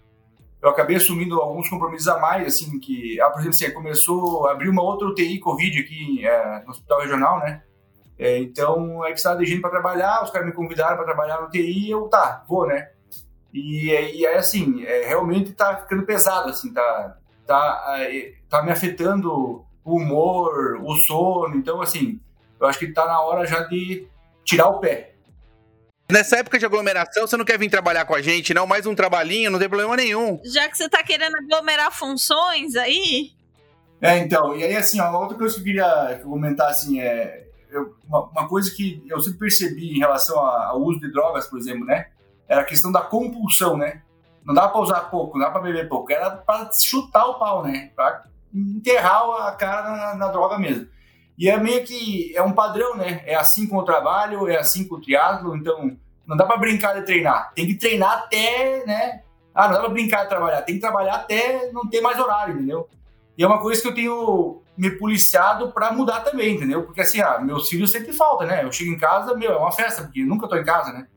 Eu 0.62 0.70
acabei 0.70 0.96
assumindo 0.96 1.42
alguns 1.42 1.70
compromissos 1.70 2.08
a 2.08 2.20
mais, 2.20 2.48
assim, 2.48 2.80
que, 2.80 3.20
ah, 3.20 3.30
por 3.30 3.42
exemplo, 3.42 3.56
assim, 3.56 3.74
começou 3.74 4.48
a 4.48 4.52
abrir 4.54 4.70
uma 4.70 4.82
outra 4.82 5.08
UTI 5.08 5.40
Covid 5.40 5.80
aqui 5.80 6.26
é, 6.26 6.64
no 6.64 6.72
Hospital 6.72 7.02
Regional, 7.02 7.40
né? 7.40 7.64
É, 8.18 8.38
então, 8.38 9.04
é 9.04 9.08
que 9.08 9.14
precisava 9.14 9.40
de 9.40 9.46
gente 9.46 9.60
para 9.60 9.72
trabalhar, 9.72 10.24
os 10.24 10.32
caras 10.32 10.48
me 10.48 10.54
convidaram 10.54 10.96
para 10.96 11.06
trabalhar 11.06 11.42
no 11.42 11.48
UTI, 11.48 11.90
eu, 11.90 12.08
tá, 12.08 12.46
vou, 12.48 12.66
né? 12.66 12.90
E, 13.54 13.88
e 13.88 14.26
aí, 14.26 14.26
assim, 14.38 14.86
é, 14.86 15.06
realmente 15.08 15.52
tá 15.52 15.76
ficando 15.78 16.06
pesado, 16.06 16.50
assim, 16.50 16.74
tá, 16.74 17.18
tá, 17.46 17.96
é, 18.00 18.34
tá 18.50 18.64
me 18.64 18.72
afetando 18.72 19.66
o 19.84 19.98
humor, 19.98 20.80
o 20.82 20.96
sono. 20.96 21.56
Então, 21.56 21.82
assim, 21.82 22.22
eu 22.60 22.68
acho 22.68 22.80
que 22.80 22.94
tá 22.94 23.06
na 23.06 23.20
hora 23.22 23.46
já 23.46 23.60
de 23.64 24.08
tirar 24.44 24.68
o 24.68 24.80
pé. 24.80 25.14
Nessa 26.12 26.38
época 26.38 26.60
de 26.60 26.66
aglomeração, 26.66 27.26
você 27.26 27.38
não 27.38 27.46
quer 27.46 27.58
vir 27.58 27.70
trabalhar 27.70 28.06
com 28.06 28.14
a 28.14 28.22
gente, 28.22 28.54
não? 28.54 28.68
Mais 28.68 28.86
um 28.86 28.94
trabalhinho, 28.94 29.50
não 29.50 29.58
tem 29.58 29.70
problema 29.70 29.96
nenhum. 29.96 30.40
Já 30.44 30.68
que 30.70 30.78
você 30.78 30.90
tá 30.90 31.02
querendo 31.02 31.36
aglomerar 31.38 31.92
funções 31.92 32.76
aí. 32.76 33.32
É, 34.02 34.18
então, 34.18 34.56
e 34.56 34.64
aí, 34.64 34.76
assim, 34.76 35.00
ó, 35.00 35.10
uma 35.10 35.20
outra 35.20 35.38
coisa 35.38 35.56
que 35.56 35.62
eu 35.62 35.66
queria 35.66 36.22
comentar, 36.24 36.70
assim, 36.70 37.00
é. 37.00 37.42
Eu, 37.72 37.96
uma, 38.08 38.26
uma, 38.30 38.48
coisa 38.48 38.70
que 38.70 39.04
eu 39.10 39.20
sempre 39.20 39.40
percebi 39.40 39.96
em 39.96 39.98
relação 39.98 40.38
ao 40.38 40.80
uso 40.80 41.00
de 41.00 41.12
drogas, 41.12 41.48
por 41.48 41.58
exemplo, 41.58 41.86
né? 41.86 42.08
era 42.48 42.62
a 42.62 42.66
questão 42.66 42.92
da 42.92 43.02
compulsão, 43.02 43.78
né? 43.78 44.02
Não 44.46 44.54
dá 44.54 44.68
para 44.68 44.82
usar 44.82 45.02
pouco, 45.02 45.38
não 45.38 45.46
dá 45.46 45.52
para 45.52 45.62
beber 45.62 45.88
pouco, 45.88 46.12
era 46.12 46.32
para 46.32 46.70
chutar 46.72 47.26
o 47.26 47.40
pau, 47.40 47.64
né? 47.64 47.92
Para 47.96 48.24
enterrar 48.54 49.48
a 49.48 49.52
cara 49.54 49.90
na, 49.90 50.16
na, 50.16 50.28
droga 50.28 50.58
mesmo. 50.58 50.88
E 51.44 51.50
é 51.50 51.58
meio 51.58 51.84
que 51.84 52.34
é 52.38 52.42
um 52.42 52.54
padrão, 52.54 52.96
né? 52.96 53.22
É 53.26 53.36
assim 53.36 53.68
com 53.68 53.76
o 53.76 53.84
trabalho, 53.84 54.48
é 54.48 54.56
assim 54.56 54.88
com 54.88 54.96
o 54.96 55.02
triatlo, 55.02 55.58
então 55.58 55.94
não 56.26 56.38
dá 56.38 56.46
para 56.46 56.56
brincar 56.56 56.94
de 56.94 57.06
treinar. 57.06 57.52
Tem 57.54 57.68
que 57.68 57.76
treinar 57.76 58.14
até, 58.20 58.86
né? 58.86 59.24
Ah, 59.54 59.68
não 59.68 59.74
dá 59.74 59.82
para 59.82 59.90
brincar 59.90 60.24
de 60.24 60.30
trabalhar, 60.30 60.62
tem 60.62 60.76
que 60.76 60.80
trabalhar 60.80 61.16
até 61.16 61.70
não 61.74 61.90
ter 61.90 62.00
mais 62.00 62.18
horário, 62.18 62.56
entendeu? 62.56 62.88
E 63.38 63.44
é 63.44 63.46
uma 63.46 63.60
coisa 63.60 63.82
que 63.82 63.88
eu 63.90 63.94
tenho 63.94 64.62
me 64.78 64.92
policiado 64.92 65.74
para 65.74 65.92
mudar 65.92 66.22
também, 66.22 66.56
entendeu? 66.56 66.84
Porque 66.84 67.02
assim, 67.02 67.20
ah, 67.20 67.38
meus 67.40 67.68
filhos 67.68 67.92
sempre 67.92 68.14
falta, 68.14 68.46
né? 68.46 68.64
Eu 68.64 68.72
chego 68.72 68.94
em 68.94 68.98
casa, 68.98 69.36
meu, 69.36 69.52
é 69.52 69.58
uma 69.58 69.74
festa, 69.74 70.04
porque 70.04 70.24
nunca 70.24 70.48
tô 70.48 70.56
em 70.56 70.64
casa, 70.64 70.94
né? 70.94 71.08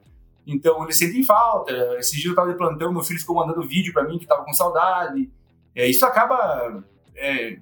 Então 0.45 0.83
eles 0.83 0.99
sentem 0.99 1.23
falta. 1.23 1.73
Esse 2.01 2.17
dia 2.17 2.31
eu 2.31 2.33
estava 2.33 2.51
de 2.51 2.59
plantão, 2.59 2.93
meu 2.93 3.05
filho 3.05 3.21
ficou 3.21 3.37
mandando 3.37 3.63
vídeo 3.63 3.93
para 3.93 4.03
mim 4.03 4.19
que 4.19 4.25
estava 4.25 4.45
com 4.45 4.53
saudade. 4.53 5.31
É, 5.73 5.87
isso 5.87 6.05
acaba. 6.05 6.83
É, 7.15 7.59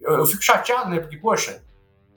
eu, 0.00 0.14
eu, 0.14 0.26
fico 0.26 0.42
chateado, 0.42 0.90
né? 0.90 0.98
Porque, 0.98 1.16
poxa, 1.16 1.62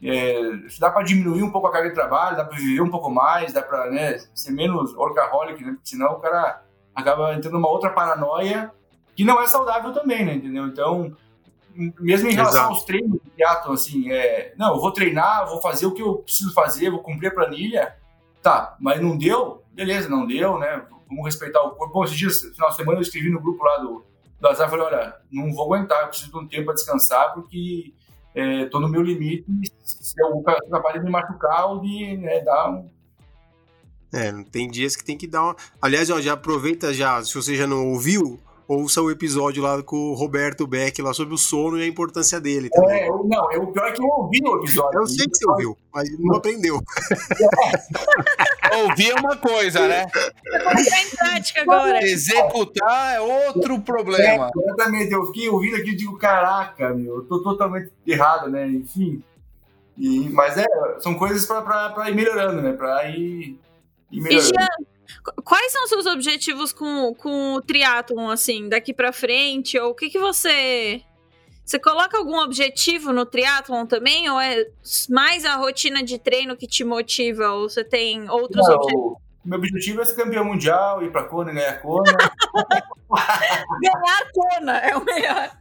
é, 0.04 0.40
dá 0.80 0.90
para 0.90 1.04
diminuir 1.04 1.44
um 1.44 1.52
pouco 1.52 1.68
a 1.68 1.72
carga 1.72 1.90
de 1.90 1.96
trabalho, 1.96 2.38
dá 2.38 2.44
para 2.44 2.58
viver 2.58 2.82
um 2.82 2.90
pouco 2.90 3.10
mais, 3.10 3.54
dá 3.54 3.62
para 3.62 3.90
né, 3.92 4.18
ser 4.34 4.52
menos 4.52 4.94
workaholic, 4.96 5.64
né? 5.64 5.74
Porque 5.74 5.90
senão 5.90 6.14
o 6.14 6.20
cara 6.20 6.64
acaba 6.96 7.34
entrando 7.34 7.54
numa 7.54 7.70
outra 7.70 7.90
paranoia 7.92 8.72
que 9.16 9.24
não 9.24 9.42
é 9.42 9.48
saudável 9.48 9.94
também, 9.94 10.26
né? 10.26 10.34
Entendeu? 10.34 10.66
Então, 10.66 11.16
mesmo 12.00 12.30
em 12.30 12.34
relação 12.34 12.62
Exato. 12.62 12.74
aos 12.74 12.84
treinos 12.84 13.20
de 13.24 13.30
teatro, 13.32 13.72
assim, 13.74 14.12
é, 14.12 14.54
não, 14.58 14.76
eu 14.76 14.82
vou 14.82 14.92
treinar, 14.92 15.48
vou 15.48 15.62
fazer 15.62 15.86
o 15.86 15.94
que 15.94 16.02
eu 16.02 16.16
preciso 16.16 16.54
fazer, 16.54 16.90
vou 16.90 17.04
cumprir 17.04 17.28
a 17.28 17.34
planilha, 17.34 17.96
tá, 18.42 18.76
mas 18.80 19.00
não 19.00 19.18
deu, 19.18 19.64
beleza, 19.72 20.10
não 20.10 20.26
deu, 20.26 20.58
né? 20.58 20.84
Vamos 21.08 21.26
respeitar 21.26 21.62
o 21.62 21.72
corpo. 21.72 21.94
Bom, 21.94 22.04
esses 22.04 22.18
dias, 22.18 22.44
no 22.44 22.54
final 22.54 22.70
de 22.70 22.76
semana, 22.76 22.98
eu 22.98 23.04
escrevi 23.04 23.30
no 23.30 23.42
grupo 23.42 23.64
lá 23.64 23.78
do, 23.78 24.04
do 24.40 24.48
Azar, 24.48 24.70
falei, 24.70 24.86
olha, 24.86 25.16
não 25.32 25.54
vou 25.54 25.66
aguentar, 25.66 26.02
eu 26.02 26.08
preciso 26.08 26.32
de 26.32 26.38
um 26.38 26.48
tempo 26.48 26.66
para 26.66 26.74
descansar, 26.74 27.34
porque 27.34 27.94
estou 28.36 28.80
é, 28.80 28.84
no 28.84 28.90
meu 28.90 29.02
limite, 29.02 29.46
se 29.84 30.14
eu 30.22 30.42
capaz 30.70 30.96
de 30.96 31.06
me 31.06 31.10
machucar 31.10 31.68
ou 31.68 31.82
de 31.82 32.18
né, 32.18 32.42
dar 32.42 32.72
um... 32.72 32.90
É, 34.14 34.32
tem 34.52 34.70
dias 34.70 34.96
que 34.96 35.04
tem 35.04 35.18
que 35.18 35.28
dar 35.28 35.44
uma... 35.44 35.56
Aliás, 35.82 36.10
ó, 36.10 36.20
já 36.20 36.34
aproveita 36.34 36.94
já, 36.94 37.24
se 37.24 37.34
você 37.34 37.56
já 37.56 37.66
não 37.66 37.92
ouviu, 37.92 38.40
ouça 38.68 39.02
o 39.02 39.12
episódio 39.12 39.62
lá 39.64 39.82
com 39.84 39.96
o 39.96 40.14
Roberto 40.14 40.66
Beck 40.66 41.02
lá 41.02 41.14
sobre 41.14 41.34
o 41.34 41.38
sono 41.38 41.78
e 41.78 41.84
a 41.84 41.88
importância 41.88 42.40
dele 42.40 42.70
também. 42.70 43.02
É, 43.02 43.10
eu, 43.10 43.24
não, 43.26 43.52
eu, 43.52 43.64
o 43.64 43.72
pior 43.72 43.88
é 43.88 43.92
que 43.92 44.02
eu 44.02 44.08
ouvi 44.08 44.40
o 44.44 44.58
episódio. 44.58 45.00
Eu 45.00 45.08
sei 45.08 45.26
que 45.28 45.38
você 45.38 45.50
ouviu, 45.50 45.78
mas 45.94 46.10
não 46.20 46.38
aprendeu. 46.38 46.80
É. 48.58 48.61
Ouvir 48.78 49.12
é 49.12 49.16
uma 49.16 49.36
coisa, 49.38 49.88
né? 49.88 50.06
Colocar 50.10 51.02
em 51.02 51.10
prática 51.10 51.62
agora. 51.62 52.04
Executar 52.04 53.16
é 53.16 53.20
outro 53.20 53.82
problema. 53.82 54.50
É, 54.56 54.60
exatamente, 54.60 55.12
eu 55.12 55.26
fiquei 55.28 55.50
ouvindo 55.50 55.76
aqui 55.76 55.92
e 55.92 55.96
digo, 55.96 56.18
caraca, 56.18 56.94
meu, 56.94 57.18
eu 57.18 57.24
tô 57.24 57.42
totalmente 57.42 57.92
errado, 58.06 58.50
né? 58.50 58.68
Enfim. 58.68 59.24
E, 59.98 60.30
mas 60.30 60.58
é, 60.58 60.66
são 61.00 61.16
coisas 61.16 61.46
para 61.46 62.10
ir 62.10 62.16
melhorando, 62.16 62.62
né? 62.62 62.74
Para 62.74 63.10
ir, 63.10 63.60
ir 64.12 64.22
melhorando. 64.22 64.50
E 64.50 64.60
Jean, 64.60 64.68
Quais 65.44 65.72
são 65.72 65.84
os 65.84 65.90
seus 65.90 66.06
objetivos 66.06 66.72
com, 66.72 67.14
com 67.16 67.56
o 67.56 67.62
triatlon, 67.62 68.30
assim, 68.30 68.70
daqui 68.70 68.94
para 68.94 69.12
frente? 69.12 69.78
Ou 69.78 69.92
o 69.92 69.96
que, 69.96 70.10
que 70.10 70.20
você. 70.20 71.02
Você 71.66 71.80
coloca 71.80 72.18
algum 72.18 72.38
objetivo 72.40 73.14
no 73.14 73.26
triatlon 73.26 73.86
também? 73.86 74.30
Ou 74.30 74.40
é 74.40 74.66
mais 75.10 75.46
a 75.46 75.56
rotina 75.56 76.04
de 76.04 76.18
treino 76.18 76.58
que 76.58 76.68
te 76.68 76.84
motiva? 76.84 77.50
Ou 77.52 77.70
você 77.70 77.84
tem 77.84 78.30
outros 78.30 78.68
Não, 78.68 78.76
objetivos? 78.76 79.14
Meu 79.44 79.58
objetivo 79.58 80.02
é 80.02 80.06
ser 80.06 80.16
campeão 80.16 80.46
mundial, 80.46 81.02
ir 81.04 81.12
pra 81.12 81.24
Kona 81.24 81.52
e 81.52 81.56
ganhar 81.56 81.82
Kona. 81.82 82.12
ganhar 83.82 84.32
Kona 84.34 84.78
é 84.78 84.96
o 84.96 85.04
melhor. 85.04 85.52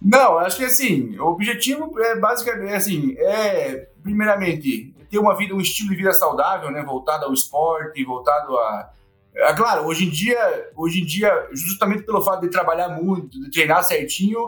Não, 0.00 0.38
acho 0.38 0.56
que 0.56 0.64
assim, 0.64 1.18
o 1.18 1.26
objetivo 1.26 2.00
é 2.00 2.18
basicamente 2.18 2.74
assim, 2.74 3.14
é 3.18 3.88
primeiramente 4.02 4.92
ter 5.08 5.18
uma 5.18 5.36
vida, 5.36 5.54
um 5.54 5.60
estilo 5.60 5.90
de 5.90 5.96
vida 5.96 6.12
saudável, 6.12 6.70
né, 6.70 6.82
voltado 6.82 7.26
ao 7.26 7.32
esporte, 7.32 8.02
voltado 8.02 8.56
a, 8.58 8.90
é 9.34 9.52
claro, 9.54 9.86
hoje 9.86 10.06
em 10.06 10.10
dia, 10.10 10.70
hoje 10.76 11.00
em 11.00 11.06
dia, 11.06 11.48
justamente 11.52 12.02
pelo 12.02 12.22
fato 12.22 12.42
de 12.42 12.50
trabalhar 12.50 12.90
muito, 12.90 13.40
de 13.40 13.50
treinar 13.50 13.82
certinho, 13.82 14.38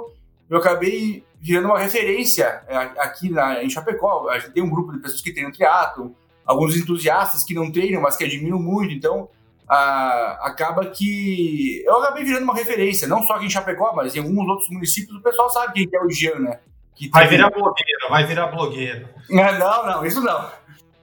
eu 0.49 0.59
acabei 0.59 1.25
virando 1.41 1.67
uma 1.67 1.79
referência 1.79 2.63
é, 2.67 2.77
aqui 2.77 3.31
na, 3.31 3.63
em 3.63 3.69
Chapecó. 3.69 4.29
A 4.31 4.39
gente 4.39 4.53
tem 4.53 4.63
um 4.63 4.71
grupo 4.71 4.93
de 4.93 4.99
pessoas 4.99 5.21
que 5.21 5.33
treinam 5.33 5.53
triatlo, 5.53 6.15
alguns 6.45 6.77
entusiastas 6.77 7.45
que 7.45 7.55
não 7.55 7.71
treinam, 7.71 8.01
mas 8.01 8.17
que 8.17 8.25
admiram 8.25 8.59
muito. 8.59 8.95
Então, 8.95 9.29
a, 9.69 10.39
acaba 10.43 10.87
que 10.87 11.83
eu 11.85 11.99
acabei 11.99 12.25
virando 12.25 12.45
uma 12.45 12.55
referência, 12.55 13.09
não 13.09 13.23
só 13.23 13.35
aqui 13.35 13.47
em 13.47 13.51
Chapecó, 13.51 13.93
mas 13.95 14.15
em 14.15 14.21
alguns 14.21 14.49
outros 14.49 14.69
municípios 14.71 15.17
o 15.17 15.23
pessoal 15.23 15.51
sabe 15.51 15.73
quem 15.73 15.89
é 15.93 16.03
o 16.03 16.11
Jean, 16.11 16.39
né? 16.39 16.59
Que 16.95 17.09
vai 17.09 17.27
virar 17.27 17.51
blogueiro, 17.51 18.09
vai 18.09 18.25
virar 18.25 18.47
blogueiro. 18.47 19.09
Não, 19.29 19.87
não, 19.87 20.07
isso 20.07 20.21
não. 20.21 20.49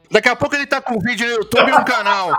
Daqui 0.09 0.27
a 0.27 0.35
pouco 0.35 0.55
ele 0.55 0.65
tá 0.65 0.81
com 0.81 0.99
vídeo 0.99 1.25
no 1.25 1.33
YouTube 1.35 1.69
e 1.69 1.73
um 1.73 1.85
canal. 1.85 2.31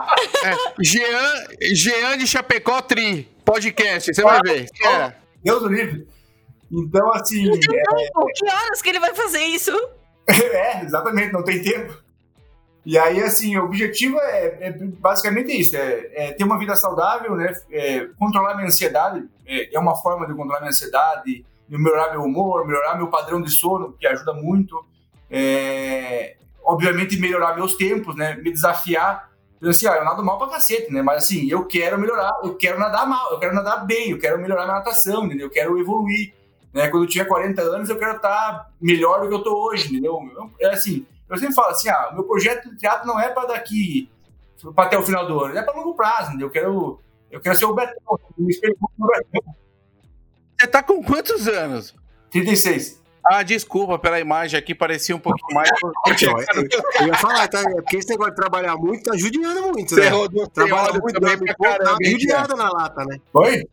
É, 0.44 0.54
Jean, 0.82 1.74
Jean 1.74 2.18
de 2.18 2.26
Chapecó 2.26 2.82
Tri, 2.82 3.28
podcast, 3.44 4.12
você 4.12 4.22
vai 4.22 4.40
ver. 4.42 4.66
É. 4.84 5.14
Deus 5.42 5.62
do 5.62 5.68
livre. 5.68 6.06
Então, 6.72 7.12
assim. 7.12 7.44
Não 7.44 7.52
tem 7.52 7.60
tempo. 7.60 8.28
É... 8.28 8.32
Que 8.34 8.50
horas 8.50 8.82
que 8.82 8.88
ele 8.88 9.00
vai 9.00 9.14
fazer 9.14 9.42
isso? 9.42 9.72
É, 10.24 10.84
exatamente, 10.84 11.32
não 11.32 11.42
tem 11.42 11.60
tempo. 11.60 12.00
E 12.86 12.98
aí, 12.98 13.20
assim, 13.22 13.56
o 13.56 13.64
objetivo 13.64 14.18
é, 14.20 14.68
é 14.68 14.72
basicamente 14.72 15.52
isso: 15.52 15.76
é, 15.76 16.10
é, 16.14 16.32
ter 16.32 16.44
uma 16.44 16.58
vida 16.58 16.74
saudável, 16.76 17.36
né? 17.36 17.52
É, 17.70 18.06
controlar 18.18 18.54
minha 18.54 18.68
ansiedade. 18.68 19.28
É, 19.46 19.74
é, 19.74 19.78
uma 19.78 19.96
forma 19.96 20.26
de 20.26 20.34
controlar 20.34 20.60
minha 20.60 20.70
ansiedade, 20.70 21.44
melhorar 21.68 22.10
meu 22.10 22.22
humor, 22.22 22.66
melhorar 22.66 22.96
meu 22.96 23.08
padrão 23.08 23.42
de 23.42 23.50
sono, 23.50 23.94
que 23.98 24.06
ajuda 24.06 24.32
muito. 24.32 24.84
É, 25.30 26.36
obviamente, 26.64 27.18
melhorar 27.18 27.54
meus 27.54 27.76
tempos, 27.76 28.16
né? 28.16 28.36
Me 28.36 28.52
desafiar. 28.52 29.30
Eu, 29.60 29.70
assim, 29.70 29.86
ah, 29.86 29.96
eu 29.96 30.04
nado 30.04 30.24
mal 30.24 30.38
pra 30.38 30.48
cacete, 30.48 30.92
né? 30.92 31.02
Mas 31.02 31.24
assim, 31.24 31.48
eu 31.48 31.64
quero 31.66 31.98
melhorar, 31.98 32.32
eu 32.42 32.56
quero 32.56 32.80
nadar 32.80 33.06
mal, 33.06 33.32
eu 33.32 33.38
quero 33.38 33.54
nadar 33.54 33.86
bem, 33.86 34.10
eu 34.10 34.18
quero 34.18 34.40
melhorar 34.40 34.64
minha 34.64 34.78
natação, 34.78 35.26
entendeu? 35.26 35.46
Eu 35.46 35.52
quero 35.52 35.78
evoluir. 35.78 36.32
Né? 36.72 36.88
Quando 36.88 37.04
eu 37.04 37.08
tinha 37.08 37.24
40 37.24 37.62
anos, 37.62 37.88
eu 37.88 37.98
quero 37.98 38.16
estar 38.16 38.70
melhor 38.80 39.20
do 39.20 39.28
que 39.28 39.34
eu 39.34 39.42
tô 39.42 39.68
hoje, 39.68 39.88
entendeu? 39.88 40.18
É 40.60 40.70
assim, 40.70 41.06
eu 41.28 41.36
sempre 41.36 41.54
falo 41.54 41.68
assim, 41.68 41.88
ah, 41.88 42.10
meu 42.12 42.24
projeto 42.24 42.70
de 42.70 42.76
teatro 42.76 43.06
não 43.06 43.20
é 43.20 43.28
para 43.28 43.48
daqui, 43.48 44.10
para 44.74 44.84
até 44.84 44.98
o 44.98 45.02
final 45.02 45.26
do 45.26 45.44
ano, 45.44 45.56
é 45.56 45.62
para 45.62 45.74
longo 45.74 45.94
prazo, 45.94 46.28
entendeu? 46.28 46.48
Eu 46.48 46.52
quero, 46.52 47.00
eu 47.30 47.40
quero 47.40 47.56
ser 47.56 47.64
o 47.64 47.74
Betão, 47.74 48.18
me 48.38 48.54
Você 48.54 48.74
tá 50.66 50.82
com 50.82 51.02
quantos 51.02 51.48
anos? 51.48 51.94
36. 52.30 53.02
Ah, 53.24 53.42
desculpa 53.42 53.98
pela 53.98 54.18
imagem 54.18 54.58
aqui, 54.58 54.74
parecia 54.74 55.14
um 55.14 55.18
pouquinho 55.18 55.54
mais. 55.54 55.70
eu, 57.00 57.06
ia 57.06 57.14
falar, 57.14 57.46
tá? 57.46 57.60
É 57.60 57.74
porque 57.76 57.98
esse 57.98 58.08
negócio 58.08 58.32
de 58.32 58.36
trabalhar 58.36 58.76
muito 58.76 59.04
tá 59.04 59.16
judiando 59.16 59.62
muito, 59.62 59.94
né? 59.94 60.10
Trabalha 60.52 60.98
muito, 60.98 61.20
também 61.20 61.38
pra 61.38 61.54
caramba, 61.54 61.98
tá 61.98 62.10
judiada 62.10 62.56
na 62.56 62.68
lata, 62.68 63.04
né? 63.04 63.20
Oi? 63.32 63.64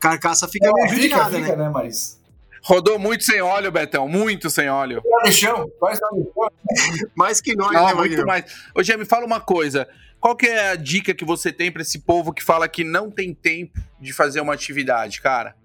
Carcaça 0.00 0.48
fica 0.48 0.68
é, 0.68 0.72
meio 0.72 0.88
judiada, 0.88 1.30
fica, 1.30 1.56
né? 1.56 1.64
né? 1.64 1.70
Mas... 1.72 2.19
Rodou 2.62 2.98
muito 2.98 3.24
sem 3.24 3.40
óleo, 3.40 3.72
Betão, 3.72 4.08
muito 4.08 4.50
sem 4.50 4.68
óleo. 4.68 5.02
No 5.24 5.32
chão, 5.32 5.70
quase 5.78 6.00
no 6.12 6.30
chão. 6.34 6.50
Mais 7.16 7.40
que 7.40 7.56
nós, 7.56 7.72
Não, 7.72 7.86
né, 7.86 7.94
muito 7.94 8.26
mais. 8.26 8.44
Ô, 8.74 8.82
Gê, 8.82 8.96
me 8.96 9.04
fala 9.04 9.24
uma 9.24 9.40
coisa. 9.40 9.88
Qual 10.20 10.36
que 10.36 10.46
é 10.46 10.70
a 10.70 10.76
dica 10.76 11.14
que 11.14 11.24
você 11.24 11.50
tem 11.50 11.72
para 11.72 11.80
esse 11.82 12.00
povo 12.00 12.32
que 12.32 12.42
fala 12.42 12.68
que 12.68 12.84
não 12.84 13.10
tem 13.10 13.32
tempo 13.32 13.80
de 13.98 14.12
fazer 14.12 14.40
uma 14.40 14.52
atividade, 14.52 15.20
cara? 15.20 15.56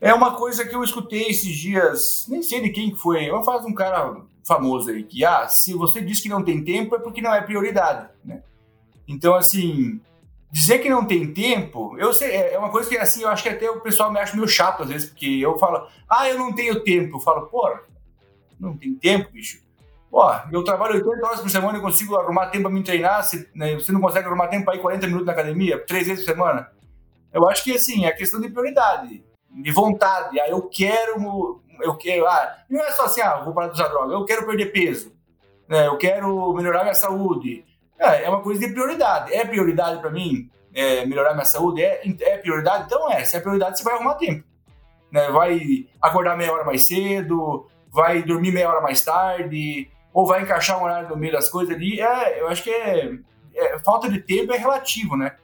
É 0.00 0.12
uma 0.12 0.36
coisa 0.36 0.66
que 0.66 0.74
eu 0.74 0.84
escutei 0.84 1.28
esses 1.28 1.56
dias, 1.56 2.26
nem 2.28 2.42
sei 2.42 2.60
de 2.60 2.68
quem 2.68 2.94
foi, 2.94 3.24
eu 3.24 3.42
faço 3.42 3.66
um 3.66 3.72
cara 3.72 4.20
famoso 4.46 4.90
aí, 4.90 5.02
que, 5.02 5.24
ah, 5.24 5.48
se 5.48 5.72
você 5.72 6.02
diz 6.02 6.20
que 6.20 6.28
não 6.28 6.44
tem 6.44 6.62
tempo 6.62 6.94
é 6.94 6.98
porque 6.98 7.22
não 7.22 7.34
é 7.34 7.40
prioridade, 7.40 8.10
né? 8.22 8.42
Então, 9.08 9.34
assim, 9.34 9.98
dizer 10.54 10.78
que 10.78 10.88
não 10.88 11.04
tem 11.04 11.34
tempo, 11.34 11.98
eu 11.98 12.14
sei, 12.14 12.30
é, 12.30 12.54
é 12.54 12.58
uma 12.58 12.70
coisa 12.70 12.88
que, 12.88 12.96
assim, 12.96 13.22
eu 13.22 13.28
acho 13.28 13.42
que 13.42 13.48
até 13.48 13.68
o 13.68 13.80
pessoal 13.80 14.12
me 14.12 14.20
acha 14.20 14.36
meio 14.36 14.46
chato 14.46 14.84
às 14.84 14.88
vezes, 14.88 15.10
porque 15.10 15.40
eu 15.40 15.58
falo, 15.58 15.88
ah, 16.08 16.28
eu 16.28 16.38
não 16.38 16.54
tenho 16.54 16.84
tempo. 16.84 17.16
Eu 17.16 17.20
falo, 17.20 17.48
pô, 17.48 17.76
não 18.60 18.76
tem 18.76 18.94
tempo, 18.94 19.32
bicho. 19.32 19.58
Pô, 20.08 20.22
eu 20.52 20.62
trabalho 20.62 20.94
80 20.94 21.26
horas 21.26 21.40
por 21.40 21.50
semana 21.50 21.78
e 21.78 21.80
consigo 21.80 22.14
arrumar 22.14 22.50
tempo 22.50 22.62
para 22.62 22.72
me 22.72 22.84
treinar, 22.84 23.24
se, 23.24 23.50
né, 23.52 23.74
você 23.74 23.90
não 23.90 24.00
consegue 24.00 24.28
arrumar 24.28 24.46
tempo 24.46 24.64
para 24.64 24.76
ir 24.76 24.80
40 24.80 25.08
minutos 25.08 25.26
na 25.26 25.32
academia, 25.32 25.84
três 25.84 26.06
vezes 26.06 26.24
por 26.24 26.32
semana. 26.32 26.70
Eu 27.32 27.48
acho 27.48 27.64
que, 27.64 27.72
assim, 27.72 28.06
é 28.06 28.12
questão 28.12 28.40
de 28.40 28.48
prioridade 28.48 29.24
de 29.50 29.72
vontade. 29.72 30.38
Ah, 30.38 30.48
eu 30.48 30.62
quero, 30.62 31.60
eu 31.80 31.96
quero. 31.96 32.28
Ah, 32.28 32.58
não 32.70 32.80
é 32.80 32.92
só 32.92 33.06
assim, 33.06 33.20
ah, 33.20 33.40
vou 33.42 33.52
parar 33.52 33.68
de 33.68 33.74
usar 33.74 33.88
droga. 33.88 34.14
Eu 34.14 34.24
quero 34.24 34.46
perder 34.46 34.66
peso. 34.66 35.12
Né? 35.68 35.88
Eu 35.88 35.96
quero 35.96 36.52
melhorar 36.54 36.82
minha 36.82 36.94
saúde. 36.94 37.64
É, 38.04 38.24
é 38.24 38.28
uma 38.28 38.40
coisa 38.42 38.60
de 38.60 38.72
prioridade. 38.72 39.32
É 39.32 39.44
prioridade 39.44 40.00
para 40.00 40.10
mim 40.10 40.50
é, 40.74 41.06
melhorar 41.06 41.32
minha 41.32 41.44
saúde? 41.44 41.82
É, 41.82 42.02
é 42.20 42.38
prioridade? 42.38 42.84
Então 42.86 43.10
é. 43.10 43.24
Se 43.24 43.36
é 43.36 43.40
prioridade, 43.40 43.78
você 43.78 43.84
vai 43.84 43.94
arrumar 43.94 44.14
tempo. 44.14 44.44
Né? 45.10 45.30
Vai 45.30 45.86
acordar 46.00 46.36
meia 46.36 46.52
hora 46.52 46.64
mais 46.64 46.86
cedo, 46.86 47.66
vai 47.90 48.22
dormir 48.22 48.52
meia 48.52 48.68
hora 48.68 48.80
mais 48.80 49.02
tarde, 49.02 49.88
ou 50.12 50.26
vai 50.26 50.42
encaixar 50.42 50.78
um 50.78 50.84
horário 50.84 51.08
no 51.08 51.16
meio 51.16 51.32
das 51.32 51.48
coisas 51.48 51.74
ali. 51.74 52.00
É, 52.00 52.40
eu 52.40 52.48
acho 52.48 52.62
que 52.62 52.70
é, 52.70 53.12
é 53.54 53.78
falta 53.78 54.08
de 54.08 54.20
tempo 54.20 54.52
é 54.52 54.58
relativo, 54.58 55.16
né? 55.16 55.36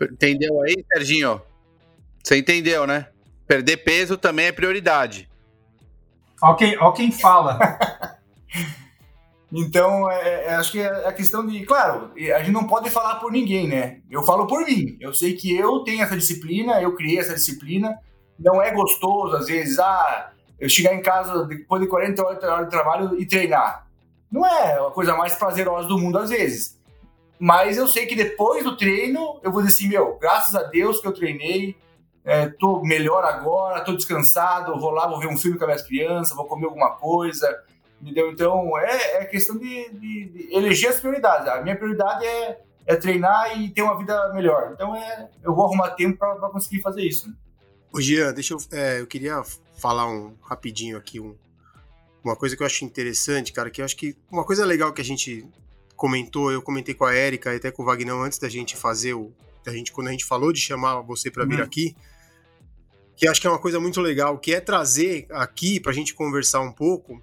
Entendeu 0.00 0.60
aí, 0.62 0.74
Serginho? 0.92 1.40
Você 2.22 2.38
entendeu, 2.38 2.86
né? 2.86 3.08
Perder 3.46 3.78
peso 3.78 4.16
também 4.16 4.46
é 4.46 4.52
prioridade. 4.52 5.28
Ó 6.42 6.54
quem, 6.54 6.76
ó 6.78 6.92
quem 6.92 7.12
fala. 7.12 7.58
então, 9.56 10.10
é, 10.10 10.46
é, 10.46 10.54
acho 10.56 10.72
que 10.72 10.80
é 10.80 11.06
a 11.06 11.12
questão 11.12 11.46
de. 11.46 11.64
Claro, 11.64 12.10
a 12.34 12.38
gente 12.40 12.50
não 12.50 12.66
pode 12.66 12.90
falar 12.90 13.20
por 13.20 13.30
ninguém, 13.30 13.68
né? 13.68 14.00
Eu 14.10 14.24
falo 14.24 14.48
por 14.48 14.66
mim. 14.66 14.96
Eu 15.00 15.14
sei 15.14 15.34
que 15.34 15.56
eu 15.56 15.84
tenho 15.84 16.02
essa 16.02 16.16
disciplina, 16.16 16.82
eu 16.82 16.96
criei 16.96 17.20
essa 17.20 17.34
disciplina. 17.34 17.96
Não 18.36 18.60
é 18.60 18.72
gostoso, 18.72 19.36
às 19.36 19.46
vezes, 19.46 19.78
ah, 19.78 20.32
eu 20.58 20.68
chegar 20.68 20.92
em 20.92 21.00
casa 21.00 21.44
depois 21.44 21.80
de 21.80 21.86
40 21.86 22.20
horas 22.20 22.64
de 22.64 22.70
trabalho 22.70 23.20
e 23.20 23.24
treinar. 23.24 23.86
Não 24.28 24.44
é 24.44 24.76
a 24.76 24.90
coisa 24.90 25.16
mais 25.16 25.36
prazerosa 25.36 25.86
do 25.86 25.98
mundo, 25.98 26.18
às 26.18 26.30
vezes. 26.30 26.76
Mas 27.38 27.76
eu 27.76 27.86
sei 27.86 28.06
que 28.06 28.16
depois 28.16 28.64
do 28.64 28.76
treino, 28.76 29.38
eu 29.40 29.52
vou 29.52 29.62
dizer 29.62 29.74
assim, 29.74 29.88
meu, 29.88 30.18
graças 30.20 30.56
a 30.56 30.64
Deus 30.64 31.00
que 31.00 31.06
eu 31.06 31.12
treinei, 31.12 31.76
é, 32.24 32.48
tô 32.48 32.82
melhor 32.82 33.24
agora, 33.24 33.84
tô 33.84 33.92
descansado, 33.92 34.80
vou 34.80 34.90
lá, 34.90 35.06
vou 35.06 35.20
ver 35.20 35.28
um 35.28 35.36
filme 35.36 35.56
com 35.56 35.64
as 35.64 35.68
minhas 35.68 35.82
crianças, 35.82 36.36
vou 36.36 36.46
comer 36.46 36.64
alguma 36.64 36.90
coisa, 36.96 37.56
entendeu? 38.04 38.30
Então, 38.30 38.78
é, 38.78 39.22
é 39.22 39.24
questão 39.24 39.56
de, 39.56 39.90
de, 39.90 40.24
de, 40.28 40.54
eleger 40.54 40.90
as 40.90 41.00
prioridades. 41.00 41.48
A 41.48 41.62
minha 41.62 41.74
prioridade 41.74 42.24
é, 42.24 42.60
é 42.86 42.96
treinar 42.96 43.58
e 43.58 43.70
ter 43.70 43.82
uma 43.82 43.96
vida 43.96 44.32
melhor. 44.34 44.72
Então, 44.74 44.94
é, 44.94 45.30
eu 45.42 45.54
vou 45.54 45.64
arrumar 45.64 45.90
tempo 45.90 46.18
para 46.18 46.36
conseguir 46.50 46.82
fazer 46.82 47.02
isso. 47.02 47.32
Ô, 47.90 48.00
Jean, 48.00 48.32
deixa 48.34 48.54
eu, 48.54 48.58
é, 48.72 49.00
eu 49.00 49.06
queria 49.06 49.42
falar 49.78 50.06
um 50.06 50.36
rapidinho 50.42 50.98
aqui, 50.98 51.18
um, 51.18 51.34
uma 52.22 52.36
coisa 52.36 52.56
que 52.56 52.62
eu 52.62 52.66
acho 52.66 52.84
interessante, 52.84 53.52
cara, 53.52 53.70
que 53.70 53.80
eu 53.80 53.84
acho 53.84 53.96
que 53.96 54.16
uma 54.30 54.44
coisa 54.44 54.66
legal 54.66 54.92
que 54.92 55.00
a 55.00 55.04
gente 55.04 55.48
comentou, 55.96 56.52
eu 56.52 56.60
comentei 56.60 56.94
com 56.94 57.04
a 57.04 57.14
Érica 57.14 57.52
e 57.54 57.56
até 57.56 57.70
com 57.70 57.82
o 57.82 57.86
Wagner 57.86 58.14
antes 58.14 58.38
da 58.38 58.48
gente 58.48 58.76
fazer 58.76 59.14
o, 59.14 59.32
a 59.66 59.70
gente, 59.70 59.92
quando 59.92 60.08
a 60.08 60.10
gente 60.10 60.24
falou 60.24 60.52
de 60.52 60.60
chamar 60.60 61.00
você 61.00 61.30
para 61.30 61.44
vir 61.44 61.60
hum. 61.60 61.64
aqui, 61.64 61.96
que 63.16 63.28
acho 63.28 63.40
que 63.40 63.46
é 63.46 63.50
uma 63.50 63.60
coisa 63.60 63.78
muito 63.78 64.00
legal, 64.00 64.38
que 64.38 64.52
é 64.52 64.60
trazer 64.60 65.26
aqui 65.30 65.78
para 65.78 65.92
a 65.92 65.94
gente 65.94 66.14
conversar 66.14 66.60
um 66.60 66.72
pouco 66.72 67.22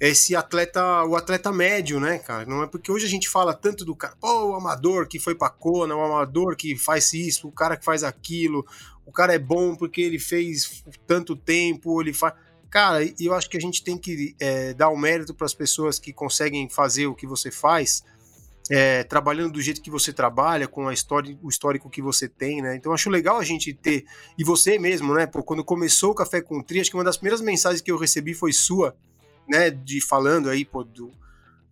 esse 0.00 0.34
atleta, 0.34 1.04
o 1.04 1.14
atleta 1.14 1.52
médio, 1.52 2.00
né, 2.00 2.18
cara? 2.18 2.46
Não 2.46 2.62
é 2.62 2.66
porque 2.66 2.90
hoje 2.90 3.04
a 3.04 3.08
gente 3.08 3.28
fala 3.28 3.52
tanto 3.52 3.84
do 3.84 3.94
cara, 3.94 4.16
pô, 4.18 4.46
o 4.46 4.54
amador 4.54 5.06
que 5.06 5.20
foi 5.20 5.34
pra 5.34 5.50
Kona, 5.50 5.94
o 5.94 6.00
amador 6.00 6.56
que 6.56 6.74
faz 6.74 7.12
isso, 7.12 7.46
o 7.46 7.52
cara 7.52 7.76
que 7.76 7.84
faz 7.84 8.02
aquilo, 8.02 8.66
o 9.04 9.12
cara 9.12 9.34
é 9.34 9.38
bom 9.38 9.76
porque 9.76 10.00
ele 10.00 10.18
fez 10.18 10.82
tanto 11.06 11.36
tempo, 11.36 12.00
ele 12.00 12.14
faz. 12.14 12.32
Cara, 12.70 13.00
eu 13.20 13.34
acho 13.34 13.50
que 13.50 13.56
a 13.58 13.60
gente 13.60 13.84
tem 13.84 13.98
que 13.98 14.34
é, 14.40 14.72
dar 14.72 14.88
o 14.88 14.96
mérito 14.96 15.34
para 15.34 15.44
as 15.44 15.52
pessoas 15.52 15.98
que 15.98 16.12
conseguem 16.12 16.68
fazer 16.68 17.06
o 17.06 17.14
que 17.14 17.26
você 17.26 17.50
faz 17.50 18.02
é, 18.70 19.02
trabalhando 19.02 19.54
do 19.54 19.60
jeito 19.60 19.82
que 19.82 19.90
você 19.90 20.12
trabalha, 20.12 20.68
com 20.68 20.86
a 20.86 20.94
história, 20.94 21.36
o 21.42 21.48
histórico 21.48 21.90
que 21.90 22.00
você 22.00 22.28
tem, 22.28 22.62
né? 22.62 22.76
Então 22.76 22.92
acho 22.92 23.10
legal 23.10 23.38
a 23.38 23.44
gente 23.44 23.74
ter, 23.74 24.04
e 24.38 24.44
você 24.44 24.78
mesmo, 24.78 25.12
né? 25.12 25.26
Pô, 25.26 25.42
quando 25.42 25.64
começou 25.64 26.12
o 26.12 26.14
Café 26.14 26.40
com 26.40 26.62
Tri, 26.62 26.80
acho 26.80 26.90
que 26.90 26.96
uma 26.96 27.04
das 27.04 27.16
primeiras 27.16 27.40
mensagens 27.40 27.82
que 27.82 27.90
eu 27.90 27.98
recebi 27.98 28.32
foi 28.32 28.52
sua, 28.52 28.96
né? 29.48 29.70
De 29.70 30.00
falando 30.00 30.48
aí, 30.48 30.64
pô, 30.64 30.84
do, 30.84 31.10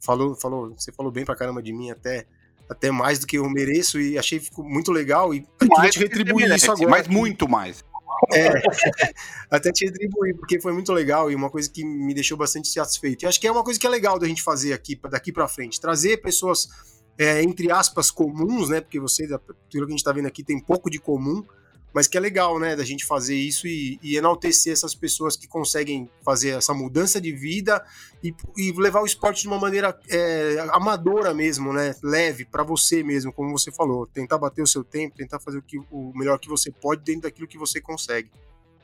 falou, 0.00 0.34
falou, 0.34 0.74
você 0.76 0.92
falou 0.92 1.10
bem 1.10 1.24
pra 1.24 1.36
caramba 1.36 1.62
de 1.62 1.72
mim 1.72 1.90
até, 1.90 2.26
até 2.68 2.90
mais 2.90 3.18
do 3.18 3.26
que 3.26 3.38
eu 3.38 3.48
mereço 3.48 4.00
e 4.00 4.18
achei 4.18 4.38
ficou 4.38 4.64
muito 4.64 4.92
legal 4.92 5.34
e 5.34 5.46
queria 5.58 5.90
te 5.90 5.98
retribuir 5.98 6.54
isso 6.54 6.70
agora. 6.70 6.90
Mas 6.90 7.08
muito 7.08 7.48
mais. 7.48 7.84
É, 8.32 8.48
até 9.50 9.70
te 9.70 9.84
retribuir, 9.84 10.36
porque 10.36 10.60
foi 10.60 10.72
muito 10.72 10.92
legal 10.92 11.30
e 11.30 11.34
uma 11.34 11.50
coisa 11.50 11.70
que 11.70 11.84
me 11.84 12.14
deixou 12.14 12.36
bastante 12.36 12.68
satisfeito. 12.68 13.24
E 13.24 13.26
acho 13.26 13.40
que 13.40 13.46
é 13.46 13.52
uma 13.52 13.64
coisa 13.64 13.78
que 13.78 13.86
é 13.86 13.90
legal 13.90 14.18
da 14.18 14.26
gente 14.26 14.42
fazer 14.42 14.72
aqui, 14.72 14.98
daqui 15.10 15.32
para 15.32 15.46
frente, 15.48 15.80
trazer 15.80 16.18
pessoas, 16.18 16.68
é, 17.16 17.42
entre 17.42 17.70
aspas, 17.70 18.10
comuns, 18.10 18.68
né? 18.68 18.80
Porque 18.80 18.98
você, 18.98 19.26
pelo 19.26 19.86
que 19.86 19.92
a 19.92 19.96
gente 19.96 20.04
tá 20.04 20.12
vendo 20.12 20.26
aqui, 20.26 20.42
tem 20.42 20.58
pouco 20.60 20.90
de 20.90 20.98
comum, 20.98 21.44
mas 21.92 22.06
que 22.06 22.16
é 22.16 22.20
legal, 22.20 22.58
né, 22.58 22.76
da 22.76 22.84
gente 22.84 23.04
fazer 23.04 23.34
isso 23.34 23.66
e, 23.66 23.98
e 24.02 24.16
enaltecer 24.16 24.72
essas 24.72 24.94
pessoas 24.94 25.36
que 25.36 25.48
conseguem 25.48 26.08
fazer 26.22 26.50
essa 26.50 26.74
mudança 26.74 27.20
de 27.20 27.32
vida 27.32 27.84
e, 28.22 28.34
e 28.56 28.72
levar 28.72 29.00
o 29.02 29.06
esporte 29.06 29.42
de 29.42 29.48
uma 29.48 29.58
maneira 29.58 29.98
é, 30.08 30.56
amadora 30.70 31.32
mesmo, 31.32 31.72
né, 31.72 31.94
leve 32.02 32.44
para 32.44 32.62
você 32.62 33.02
mesmo, 33.02 33.32
como 33.32 33.50
você 33.50 33.72
falou, 33.72 34.06
tentar 34.06 34.38
bater 34.38 34.62
o 34.62 34.66
seu 34.66 34.84
tempo, 34.84 35.16
tentar 35.16 35.40
fazer 35.40 35.58
o, 35.58 35.62
que, 35.62 35.78
o 35.90 36.12
melhor 36.14 36.38
que 36.38 36.48
você 36.48 36.70
pode 36.70 37.02
dentro 37.02 37.22
daquilo 37.22 37.48
que 37.48 37.58
você 37.58 37.80
consegue. 37.80 38.30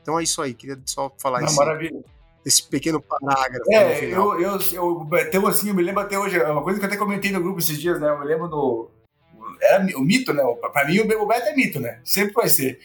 Então 0.03 0.19
é 0.19 0.23
isso 0.23 0.41
aí, 0.43 0.55
queria 0.55 0.79
só 0.85 1.13
falar 1.19 1.41
Não, 1.41 1.47
isso. 1.47 1.57
Maravilha 1.57 2.03
esse 2.45 2.63
pequeno 2.63 3.01
parágrafo. 3.01 3.73
É, 3.73 4.05
eu, 4.05 4.39
eu, 4.39 4.59
eu, 4.73 5.09
então, 5.27 5.47
assim, 5.47 5.71
eu 5.71 5.75
me 5.75 5.83
lembro 5.83 6.03
até 6.03 6.19
hoje, 6.19 6.39
é 6.39 6.47
uma 6.47 6.63
coisa 6.63 6.79
que 6.79 6.85
eu 6.85 6.89
até 6.89 6.99
comentei 6.99 7.33
no 7.33 7.41
grupo 7.41 7.59
esses 7.59 7.79
dias, 7.79 7.99
né? 7.99 8.11
Eu 8.11 8.21
me 8.21 8.27
lembro 8.27 8.49
do. 8.49 8.91
Era 9.61 9.85
o 9.97 10.01
mito, 10.01 10.33
né? 10.33 10.43
Pra 10.73 10.87
mim, 10.87 11.01
o 11.01 11.07
Beto 11.07 11.49
é 11.49 11.55
mito, 11.55 11.81
né? 11.81 12.01
Sempre 12.05 12.35
vai 12.35 12.49
ser. 12.49 12.79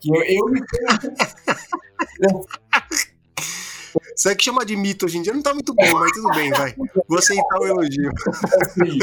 Que 0.00 0.10
eu, 0.10 0.22
eu 0.22 0.46
me 0.46 0.60
Isso 4.14 4.28
é 4.28 4.34
que 4.34 4.44
chama 4.44 4.64
de 4.64 4.76
mito 4.76 5.06
hoje 5.06 5.18
em 5.18 5.22
dia 5.22 5.32
não 5.32 5.42
tá 5.42 5.54
muito 5.54 5.74
bom, 5.74 5.98
mas 5.98 6.12
tudo 6.12 6.28
bem, 6.34 6.50
vai. 6.50 6.74
Vou 7.08 7.18
aceitar 7.18 7.58
o 7.58 7.66
elogio. 7.66 8.10
Assim, 8.60 8.98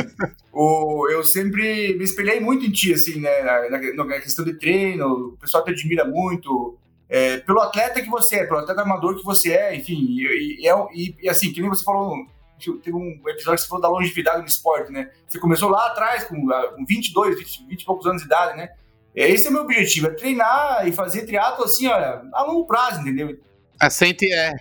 o, 0.54 1.10
eu 1.10 1.24
sempre 1.24 1.96
me 1.98 2.04
espelhei 2.04 2.40
muito 2.40 2.66
em 2.66 2.72
ti, 2.72 2.94
assim, 2.94 3.20
né? 3.20 3.42
Na, 3.70 4.06
na 4.06 4.20
questão 4.20 4.46
de 4.46 4.54
treino, 4.54 5.08
o 5.08 5.38
pessoal 5.38 5.64
te 5.64 5.72
admira 5.72 6.06
muito. 6.06 6.78
É, 7.10 7.38
pelo 7.38 7.60
atleta 7.60 8.02
que 8.02 8.10
você 8.10 8.38
é, 8.38 8.46
pelo 8.46 8.60
atleta 8.60 8.82
amador 8.84 9.18
que 9.18 9.26
você 9.26 9.52
é, 9.52 9.76
enfim. 9.76 10.06
E, 10.10 10.62
e, 10.62 10.68
é 10.68 10.74
e, 10.94 11.16
e 11.24 11.30
assim, 11.30 11.52
que 11.52 11.60
nem 11.60 11.70
você 11.70 11.84
falou, 11.84 12.26
teve 12.62 12.96
um 12.96 13.22
episódio 13.28 13.56
que 13.56 13.62
você 13.62 13.68
falou 13.68 13.82
da 13.82 13.90
longevidade 13.90 14.42
no 14.42 14.48
esporte, 14.48 14.92
né? 14.92 15.10
Você 15.28 15.40
começou 15.40 15.70
lá 15.70 15.88
atrás, 15.88 16.26
com, 16.26 16.36
com 16.36 16.86
22, 16.86 17.38
20, 17.38 17.68
20 17.68 17.82
e 17.82 17.86
poucos 17.86 18.06
anos 18.06 18.22
de 18.22 18.28
idade, 18.28 18.58
né? 18.58 18.70
Esse 19.16 19.48
é 19.48 19.50
o 19.50 19.54
meu 19.54 19.64
objetivo, 19.64 20.08
é 20.08 20.12
treinar 20.12 20.88
e 20.88 20.92
fazer 20.92 21.26
triatlo 21.26 21.66
assim, 21.66 21.88
olha, 21.88 22.22
a 22.34 22.44
longo 22.44 22.66
prazo, 22.66 23.02
entendeu? 23.02 23.38
Assim 23.80 24.16
é. 24.32 24.54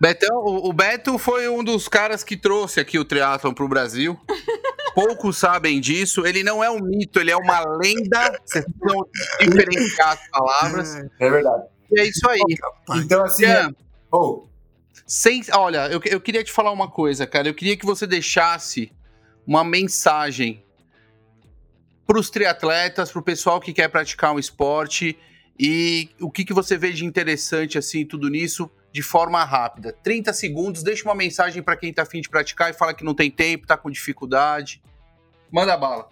Betão, 0.00 0.44
o, 0.44 0.72
Beto 0.72 1.18
foi 1.18 1.48
um 1.48 1.62
dos 1.62 1.88
caras 1.88 2.24
que 2.24 2.36
trouxe 2.36 2.80
aqui 2.80 2.98
o 2.98 3.04
triatlon 3.04 3.52
pro 3.52 3.68
Brasil. 3.68 4.18
Poucos 4.94 5.38
sabem 5.38 5.80
disso. 5.80 6.26
Ele 6.26 6.42
não 6.42 6.62
é 6.62 6.70
um 6.70 6.78
mito, 6.78 7.18
ele 7.18 7.30
é 7.30 7.36
uma 7.36 7.60
lenda. 7.60 8.38
Vocês 8.44 8.64
precisam 8.64 9.06
diferenciar 9.40 10.12
as 10.12 10.28
palavras. 10.28 10.94
É 11.18 11.30
verdade. 11.30 11.64
E 11.90 12.00
é 12.00 12.04
isso 12.04 12.28
aí. 12.28 12.40
Então, 12.96 13.24
assim. 13.24 13.44
É... 13.44 13.68
Oh. 14.12 14.46
Sem, 15.06 15.42
olha, 15.52 15.88
eu, 15.88 16.00
eu 16.04 16.20
queria 16.20 16.42
te 16.42 16.50
falar 16.50 16.72
uma 16.72 16.90
coisa, 16.90 17.26
cara. 17.26 17.48
Eu 17.48 17.54
queria 17.54 17.76
que 17.76 17.84
você 17.84 18.06
deixasse 18.06 18.90
uma 19.46 19.62
mensagem 19.62 20.64
para 22.06 22.18
os 22.18 22.30
triatletas, 22.30 23.10
para 23.10 23.20
o 23.20 23.22
pessoal 23.22 23.60
que 23.60 23.72
quer 23.72 23.88
praticar 23.88 24.34
um 24.34 24.38
esporte 24.38 25.18
e 25.58 26.10
o 26.20 26.30
que, 26.30 26.44
que 26.44 26.52
você 26.52 26.76
vê 26.76 26.92
de 26.92 27.04
interessante 27.04 27.78
assim 27.78 28.04
tudo 28.04 28.28
nisso 28.28 28.70
de 28.92 29.02
forma 29.02 29.42
rápida. 29.44 29.92
30 30.02 30.32
segundos, 30.32 30.82
deixa 30.82 31.04
uma 31.04 31.14
mensagem 31.14 31.62
para 31.62 31.76
quem 31.76 31.92
tá 31.92 32.02
afim 32.02 32.20
de 32.20 32.28
praticar 32.28 32.70
e 32.70 32.74
fala 32.74 32.94
que 32.94 33.04
não 33.04 33.14
tem 33.14 33.30
tempo, 33.30 33.66
tá 33.66 33.76
com 33.76 33.90
dificuldade. 33.90 34.82
Manda 35.50 35.76
bala. 35.76 36.08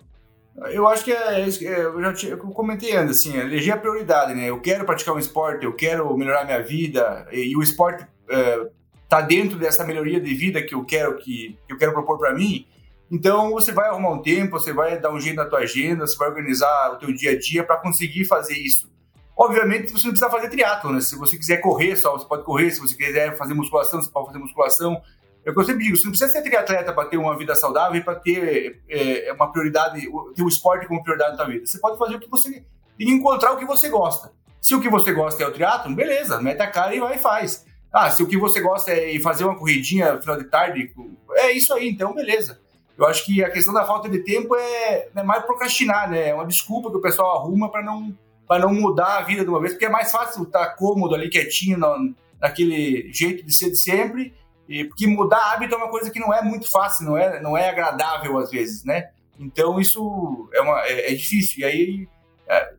Eu 0.70 0.86
acho 0.86 1.04
que 1.04 1.12
é, 1.12 1.40
é 1.40 1.84
eu 1.84 2.00
já 2.02 2.12
tinha, 2.12 2.32
eu 2.32 2.38
comentei 2.38 2.94
antes, 2.94 3.20
assim, 3.20 3.36
eleger 3.36 3.72
a 3.72 3.76
prioridade, 3.76 4.34
né? 4.34 4.50
Eu 4.50 4.60
quero 4.60 4.84
praticar 4.84 5.14
um 5.14 5.18
esporte, 5.18 5.64
eu 5.64 5.74
quero 5.74 6.14
melhorar 6.16 6.44
minha 6.44 6.62
vida, 6.62 7.26
e, 7.32 7.52
e 7.52 7.56
o 7.56 7.62
esporte 7.62 8.06
é, 8.28 8.68
tá 9.12 9.20
dentro 9.20 9.58
dessa 9.58 9.84
melhoria 9.84 10.18
de 10.18 10.34
vida 10.34 10.62
que 10.62 10.74
eu 10.74 10.82
quero 10.86 11.18
que, 11.18 11.58
que 11.66 11.74
eu 11.74 11.76
quero 11.76 11.92
propor 11.92 12.16
para 12.16 12.32
mim. 12.32 12.66
Então 13.10 13.50
você 13.50 13.70
vai 13.70 13.90
arrumar 13.90 14.08
um 14.08 14.22
tempo, 14.22 14.58
você 14.58 14.72
vai 14.72 14.98
dar 14.98 15.12
um 15.12 15.20
jeito 15.20 15.36
na 15.36 15.44
tua 15.44 15.58
agenda, 15.58 16.06
você 16.06 16.16
vai 16.16 16.28
organizar 16.28 16.92
o 16.94 16.96
teu 16.96 17.12
dia 17.12 17.32
a 17.32 17.38
dia 17.38 17.62
para 17.62 17.76
conseguir 17.76 18.24
fazer 18.24 18.54
isso. 18.54 18.90
Obviamente 19.36 19.92
você 19.92 20.04
não 20.04 20.12
precisa 20.12 20.30
fazer 20.30 20.48
triatlo, 20.48 20.90
né? 20.90 21.02
Se 21.02 21.14
você 21.14 21.36
quiser 21.36 21.58
correr 21.58 21.94
só, 21.94 22.12
você 22.12 22.24
pode 22.24 22.42
correr. 22.42 22.70
Se 22.70 22.80
você 22.80 22.96
quiser 22.96 23.36
fazer 23.36 23.52
musculação, 23.52 24.00
você 24.00 24.10
pode 24.10 24.28
fazer 24.28 24.38
musculação. 24.38 24.98
É 25.44 25.50
o 25.50 25.52
que 25.52 25.60
eu 25.60 25.64
sempre 25.64 25.84
digo, 25.84 25.94
você 25.94 26.04
não 26.04 26.12
precisa 26.12 26.32
ser 26.32 26.40
triatleta 26.40 26.90
para 26.94 27.06
ter 27.06 27.18
uma 27.18 27.36
vida 27.36 27.54
saudável 27.54 28.00
e 28.00 28.02
para 28.02 28.14
ter 28.14 28.80
é, 28.88 29.28
é, 29.28 29.32
uma 29.34 29.52
prioridade, 29.52 30.00
ter 30.34 30.42
o 30.42 30.48
esporte 30.48 30.86
como 30.86 31.02
prioridade 31.02 31.32
na 31.32 31.36
sua 31.36 31.46
vida. 31.48 31.66
Você 31.66 31.78
pode 31.78 31.98
fazer 31.98 32.14
o 32.14 32.18
que 32.18 32.30
você... 32.30 32.64
e 32.98 33.12
encontrar 33.12 33.52
o 33.52 33.58
que 33.58 33.66
você 33.66 33.90
gosta. 33.90 34.32
Se 34.58 34.74
o 34.74 34.80
que 34.80 34.88
você 34.88 35.12
gosta 35.12 35.42
é 35.42 35.46
o 35.46 35.52
triatlo, 35.52 35.94
beleza, 35.94 36.40
mete 36.40 36.62
a 36.62 36.70
cara 36.70 36.94
e 36.94 37.00
vai 37.00 37.16
e 37.16 37.18
faz. 37.18 37.70
Ah, 37.92 38.10
se 38.10 38.22
o 38.22 38.26
que 38.26 38.38
você 38.38 38.60
gosta 38.60 38.90
é 38.90 39.18
fazer 39.20 39.44
uma 39.44 39.56
corridinha 39.56 40.14
no 40.14 40.20
final 40.20 40.36
de 40.38 40.44
tarde, 40.44 40.92
é 41.32 41.52
isso 41.52 41.74
aí, 41.74 41.88
então 41.88 42.14
beleza. 42.14 42.60
Eu 42.96 43.06
acho 43.06 43.24
que 43.24 43.42
a 43.42 43.50
questão 43.50 43.74
da 43.74 43.84
falta 43.84 44.08
de 44.08 44.20
tempo 44.20 44.54
é, 44.54 45.08
é 45.14 45.22
mais 45.22 45.44
procrastinar, 45.44 46.10
né? 46.10 46.28
É 46.28 46.34
uma 46.34 46.46
desculpa 46.46 46.90
que 46.90 46.96
o 46.96 47.00
pessoal 47.00 47.38
arruma 47.38 47.70
para 47.70 47.82
não, 47.82 48.16
não 48.48 48.74
mudar 48.74 49.18
a 49.18 49.22
vida 49.22 49.42
de 49.42 49.50
uma 49.50 49.60
vez, 49.60 49.72
porque 49.72 49.86
é 49.86 49.90
mais 49.90 50.10
fácil 50.10 50.44
estar 50.44 50.74
cômodo 50.76 51.14
ali, 51.14 51.28
quietinho, 51.28 51.78
no, 51.78 52.14
naquele 52.40 53.12
jeito 53.12 53.44
de 53.44 53.52
ser 53.52 53.70
de 53.70 53.76
sempre, 53.76 54.34
e, 54.68 54.84
porque 54.84 55.06
mudar 55.06 55.52
hábito 55.52 55.74
é 55.74 55.78
uma 55.78 55.90
coisa 55.90 56.10
que 56.10 56.20
não 56.20 56.32
é 56.32 56.42
muito 56.42 56.70
fácil, 56.70 57.06
não 57.06 57.16
é, 57.16 57.40
não 57.40 57.56
é 57.56 57.68
agradável 57.68 58.38
às 58.38 58.50
vezes, 58.50 58.84
né? 58.84 59.10
Então 59.38 59.80
isso 59.80 60.48
é, 60.52 60.60
uma, 60.60 60.80
é, 60.84 61.12
é 61.12 61.14
difícil. 61.14 61.60
E 61.60 61.64
aí 61.64 62.08
é, 62.46 62.74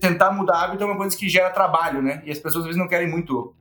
tentar 0.00 0.30
mudar 0.30 0.64
hábito 0.64 0.82
é 0.82 0.86
uma 0.86 0.96
coisa 0.96 1.16
que 1.16 1.28
gera 1.28 1.50
trabalho, 1.50 2.02
né? 2.02 2.22
E 2.24 2.30
as 2.30 2.38
pessoas 2.38 2.64
às 2.64 2.66
vezes 2.66 2.78
não 2.78 2.88
querem 2.88 3.08
muito. 3.08 3.54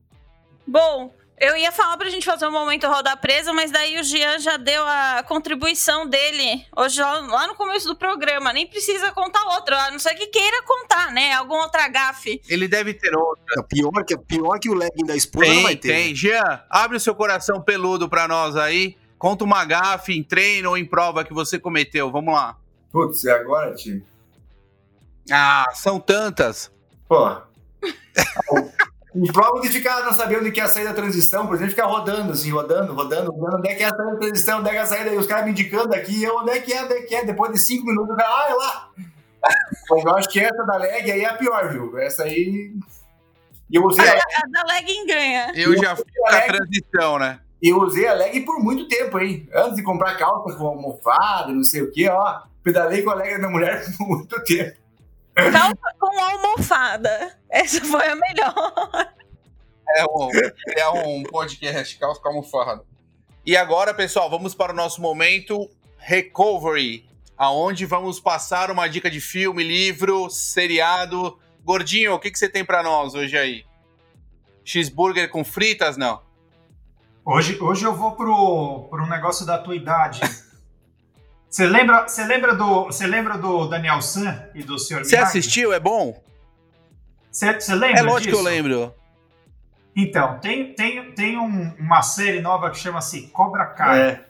Bom, 0.65 1.13
eu 1.39 1.57
ia 1.57 1.71
falar 1.71 1.97
pra 1.97 2.09
gente 2.09 2.25
fazer 2.25 2.47
um 2.47 2.51
momento 2.51 2.87
roda 2.87 3.17
presa, 3.17 3.51
mas 3.51 3.71
daí 3.71 3.99
o 3.99 4.03
Jean 4.03 4.39
já 4.39 4.55
deu 4.55 4.81
a 4.85 5.23
contribuição 5.27 6.07
dele 6.07 6.65
hoje 6.75 7.01
lá 7.01 7.47
no 7.47 7.55
começo 7.55 7.87
do 7.87 7.95
programa. 7.95 8.53
Nem 8.53 8.65
precisa 8.65 9.11
contar 9.11 9.43
outro, 9.55 9.75
a 9.75 9.91
não 9.91 9.99
ser 9.99 10.15
que 10.15 10.27
queira 10.27 10.63
contar, 10.63 11.11
né? 11.11 11.33
Algum 11.33 11.55
outra 11.55 11.87
gafe. 11.89 12.41
Ele 12.47 12.67
deve 12.67 12.93
ter 12.93 13.13
outra. 13.15 13.63
Pior 13.63 14.05
que, 14.05 14.17
pior 14.17 14.59
que 14.59 14.69
o 14.69 14.73
legging 14.73 15.05
da 15.05 15.15
esposa 15.15 15.45
tem, 15.45 15.55
não 15.55 15.63
vai 15.63 15.75
ter. 15.75 15.89
Tem, 15.89 16.09
né? 16.09 16.15
Jean, 16.15 16.63
abre 16.69 16.97
o 16.97 16.99
seu 16.99 17.13
coração 17.13 17.61
peludo 17.61 18.07
pra 18.07 18.27
nós 18.27 18.55
aí. 18.55 18.95
Conta 19.17 19.43
uma 19.43 19.65
gafe 19.65 20.13
em 20.13 20.23
treino 20.23 20.69
ou 20.69 20.77
em 20.77 20.85
prova 20.85 21.23
que 21.23 21.33
você 21.33 21.59
cometeu. 21.59 22.11
Vamos 22.11 22.33
lá. 22.33 22.57
Putz, 22.91 23.23
e 23.23 23.29
agora, 23.29 23.73
tio? 23.73 24.05
Ah, 25.31 25.65
são 25.73 25.99
tantas. 25.99 26.71
Pô. 27.07 27.41
Em 29.15 29.31
prova 29.31 29.61
de 29.61 29.69
ficar 29.69 30.03
não 30.03 30.13
sabendo 30.13 30.41
onde 30.41 30.51
que 30.51 30.59
é 30.59 30.63
a 30.63 30.67
saída 30.67 30.89
da 30.89 30.95
transição, 30.95 31.45
por 31.45 31.55
exemplo, 31.55 31.71
ficar 31.71 31.85
rodando, 31.85 32.31
assim, 32.31 32.49
rodando, 32.51 32.93
rodando, 32.93 33.31
rodando, 33.31 33.57
onde 33.57 33.69
é 33.69 33.75
que 33.75 33.83
é 33.83 33.85
a 33.85 33.89
saída 33.89 34.11
da 34.11 34.17
transição, 34.17 34.59
onde 34.59 34.69
é 34.69 34.71
que 34.71 34.77
é 34.77 34.81
a 34.81 34.85
saída, 34.85 35.09
e 35.11 35.17
os 35.17 35.27
caras 35.27 35.45
me 35.45 35.51
indicando 35.51 35.93
aqui, 35.93 36.27
onde 36.27 36.51
é 36.51 36.59
que 36.59 36.73
é, 36.73 36.83
onde 36.83 36.93
é 36.93 37.01
que 37.01 37.15
é, 37.15 37.23
depois 37.23 37.51
de 37.51 37.59
cinco 37.63 37.85
minutos, 37.85 38.11
o 38.13 38.17
cara, 38.17 38.29
ah, 38.29 38.47
é 38.49 38.53
lá. 38.53 38.89
Mas 39.89 40.05
eu 40.05 40.15
acho 40.15 40.29
que 40.29 40.39
essa 40.39 40.63
da 40.65 40.77
leg 40.77 41.11
aí 41.11 41.21
é 41.21 41.29
a 41.29 41.35
pior, 41.35 41.69
viu? 41.69 41.97
Essa 41.99 42.23
aí. 42.23 42.73
E 43.69 43.75
eu 43.75 43.83
usei 43.83 44.07
a, 44.07 44.13
a, 44.13 44.15
a 44.17 44.49
da 44.49 44.73
leg 44.73 45.05
ganha. 45.05 45.51
Eu, 45.55 45.73
eu 45.73 45.81
já 45.81 45.95
fiz 45.95 46.05
a, 46.27 46.37
a 46.37 46.41
transição, 46.41 47.19
né? 47.19 47.39
E 47.61 47.69
eu 47.69 47.77
usei 47.77 48.07
a 48.07 48.13
leg 48.13 48.41
por 48.41 48.59
muito 48.59 48.87
tempo, 48.87 49.19
hein? 49.19 49.47
Antes 49.53 49.75
de 49.75 49.83
comprar 49.83 50.17
calça 50.17 50.55
com 50.57 50.65
almofada, 50.65 51.51
não 51.51 51.63
sei 51.63 51.81
o 51.81 51.91
quê, 51.91 52.09
ó. 52.09 52.41
Pedalei 52.63 53.03
com 53.03 53.11
a 53.11 53.15
leg 53.15 53.31
da 53.31 53.37
minha 53.37 53.49
mulher 53.49 53.85
por 53.97 54.07
muito 54.07 54.43
tempo. 54.43 54.82
Calça 55.33 55.95
com 55.99 56.19
almofada. 56.19 57.39
Essa 57.49 57.83
foi 57.83 58.07
a 58.07 58.15
melhor. 58.15 59.13
É 59.95 60.05
um, 60.05 60.29
é 60.77 60.89
um 60.89 61.23
podcast, 61.23 61.97
calça 61.97 62.21
com 62.21 62.29
almofada. 62.29 62.83
E 63.45 63.57
agora, 63.57 63.93
pessoal, 63.93 64.29
vamos 64.29 64.55
para 64.55 64.71
o 64.71 64.75
nosso 64.75 65.01
momento 65.01 65.69
Recovery, 65.97 67.05
aonde 67.37 67.85
vamos 67.85 68.19
passar 68.19 68.71
uma 68.71 68.87
dica 68.87 69.09
de 69.09 69.19
filme, 69.19 69.63
livro, 69.63 70.29
seriado. 70.29 71.37
Gordinho, 71.63 72.13
o 72.13 72.19
que, 72.19 72.31
que 72.31 72.39
você 72.39 72.47
tem 72.47 72.63
para 72.63 72.83
nós 72.83 73.13
hoje 73.15 73.37
aí? 73.37 73.65
Cheeseburger 74.63 75.29
com 75.29 75.43
fritas, 75.43 75.97
não? 75.97 76.21
Hoje, 77.25 77.57
hoje 77.61 77.85
eu 77.85 77.95
vou 77.95 78.15
pro, 78.15 78.87
pro 78.89 79.07
negócio 79.07 79.45
da 79.45 79.57
tua 79.57 79.75
idade. 79.75 80.19
Você 81.53 81.67
lembra, 81.67 82.07
você 82.07 82.25
lembra 82.25 82.55
do, 82.55 82.85
você 82.85 83.05
lembra 83.05 83.37
do 83.37 83.67
Daniel 83.67 84.01
San 84.01 84.43
e 84.55 84.63
do 84.63 84.79
Sr. 84.79 85.05
Você 85.05 85.17
assistiu? 85.17 85.71
É 85.71 85.79
bom? 85.79 86.19
Você, 87.29 87.53
você 87.53 87.75
lembra 87.75 87.99
É 87.99 88.01
lógico 88.01 88.31
disso? 88.31 88.31
que 88.31 88.49
eu 88.49 88.51
lembro. 88.51 88.95
Então, 89.95 90.39
tem, 90.39 90.73
tem, 90.73 91.11
tem 91.11 91.37
um, 91.37 91.71
uma 91.77 92.01
série 92.01 92.41
nova 92.41 92.71
que 92.71 92.79
chama-se 92.79 93.27
Cobra 93.27 93.67
Kai. 93.67 94.01
É. 94.01 94.25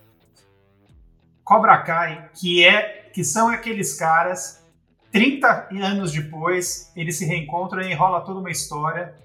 Cobra 1.45 1.77
Kai, 1.77 2.29
que 2.33 2.61
é 2.65 3.09
que 3.13 3.23
são 3.23 3.47
aqueles 3.47 3.97
caras 3.97 4.61
30 5.13 5.69
anos 5.81 6.11
depois, 6.11 6.91
eles 6.93 7.17
se 7.17 7.23
reencontram 7.23 7.83
e 7.83 7.93
enrola 7.93 8.19
toda 8.19 8.41
uma 8.41 8.51
história, 8.51 9.15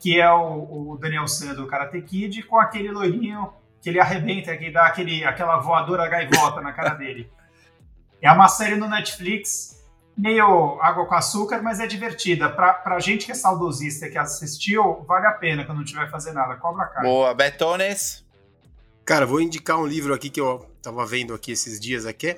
que 0.00 0.20
é 0.20 0.28
o, 0.28 0.90
o 0.90 0.98
Daniel 0.98 1.28
San 1.28 1.54
do 1.54 1.68
Karate 1.68 2.02
Kid 2.02 2.42
com 2.42 2.58
aquele 2.58 2.90
loirinho 2.90 3.52
que 3.80 3.90
ele 3.90 4.00
arrebenta, 4.00 4.56
que 4.56 4.72
dá 4.72 4.86
aquele, 4.86 5.24
aquela 5.24 5.58
voadora 5.58 6.08
gaivota 6.08 6.60
na 6.60 6.72
cara 6.72 6.94
dele. 6.94 7.30
É 8.20 8.30
uma 8.32 8.48
série 8.48 8.76
no 8.76 8.88
Netflix, 8.88 9.84
meio 10.16 10.80
água 10.80 11.06
com 11.06 11.14
açúcar, 11.14 11.62
mas 11.62 11.80
é 11.80 11.86
divertida. 11.86 12.48
Pra, 12.48 12.72
pra 12.72 12.98
gente 13.00 13.26
que 13.26 13.32
é 13.32 13.34
saudosista 13.34 14.08
que 14.08 14.16
assistiu, 14.16 15.04
vale 15.06 15.26
a 15.26 15.32
pena 15.32 15.64
quando 15.64 15.78
não 15.78 15.84
tiver 15.84 16.10
fazer 16.10 16.32
nada. 16.32 16.56
Cobra 16.56 16.86
Kai. 16.86 17.02
Boa, 17.02 17.34
Betones. 17.34 18.24
Cara, 19.04 19.26
vou 19.26 19.40
indicar 19.40 19.78
um 19.78 19.86
livro 19.86 20.14
aqui 20.14 20.30
que 20.30 20.40
eu 20.40 20.66
tava 20.80 21.04
vendo 21.04 21.34
aqui 21.34 21.52
esses 21.52 21.78
dias 21.78 22.06
aqui, 22.06 22.36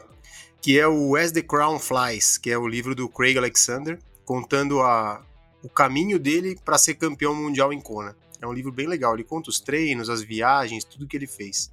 que 0.61 0.79
é 0.79 0.89
o 0.89 1.15
As 1.15 1.31
the 1.31 1.43
Crown 1.43 1.79
Flies, 1.79 2.37
que 2.39 2.51
é 2.51 2.59
o 2.59 2.67
livro 2.67 2.95
do 2.95 3.09
Craig 3.09 3.39
Alexander, 3.39 3.99
contando 4.25 4.83
a, 4.83 5.23
o 5.63 5.69
caminho 5.69 6.19
dele 6.19 6.59
para 6.65 6.77
ser 6.77 6.95
campeão 6.95 7.35
mundial 7.35 7.73
em 7.73 7.81
Kona. 7.81 8.17
É 8.41 8.47
um 8.47 8.53
livro 8.53 8.73
bem 8.73 8.87
legal, 8.87 9.15
ele 9.15 9.25
conta 9.25 9.49
os 9.49 9.61
treinos, 9.61 10.11
as 10.11 10.23
viagens, 10.23 10.85
tudo 10.85 11.07
que 11.07 11.17
ele 11.17 11.27
fez. 11.27 11.71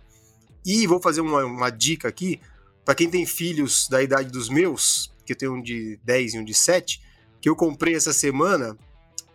E 0.66 0.86
vou 0.86 1.01
fazer 1.01 1.22
uma, 1.22 1.43
uma 1.43 1.70
dica 1.70 2.08
aqui 2.08 2.39
para 2.86 2.95
quem 2.95 3.09
tem 3.09 3.25
filhos 3.25 3.88
da 3.88 4.01
idade 4.01 4.29
dos 4.29 4.49
meus, 4.49 5.11
que 5.25 5.34
eu 5.34 5.38
tenho 5.38 5.53
um 5.53 5.61
de 5.61 5.99
10 6.03 6.34
e 6.34 6.39
um 6.39 6.43
de 6.43 6.53
7, 6.53 7.01
que 7.41 7.49
eu 7.49 7.55
comprei 7.55 7.95
essa 7.95 8.13
semana 8.13 8.77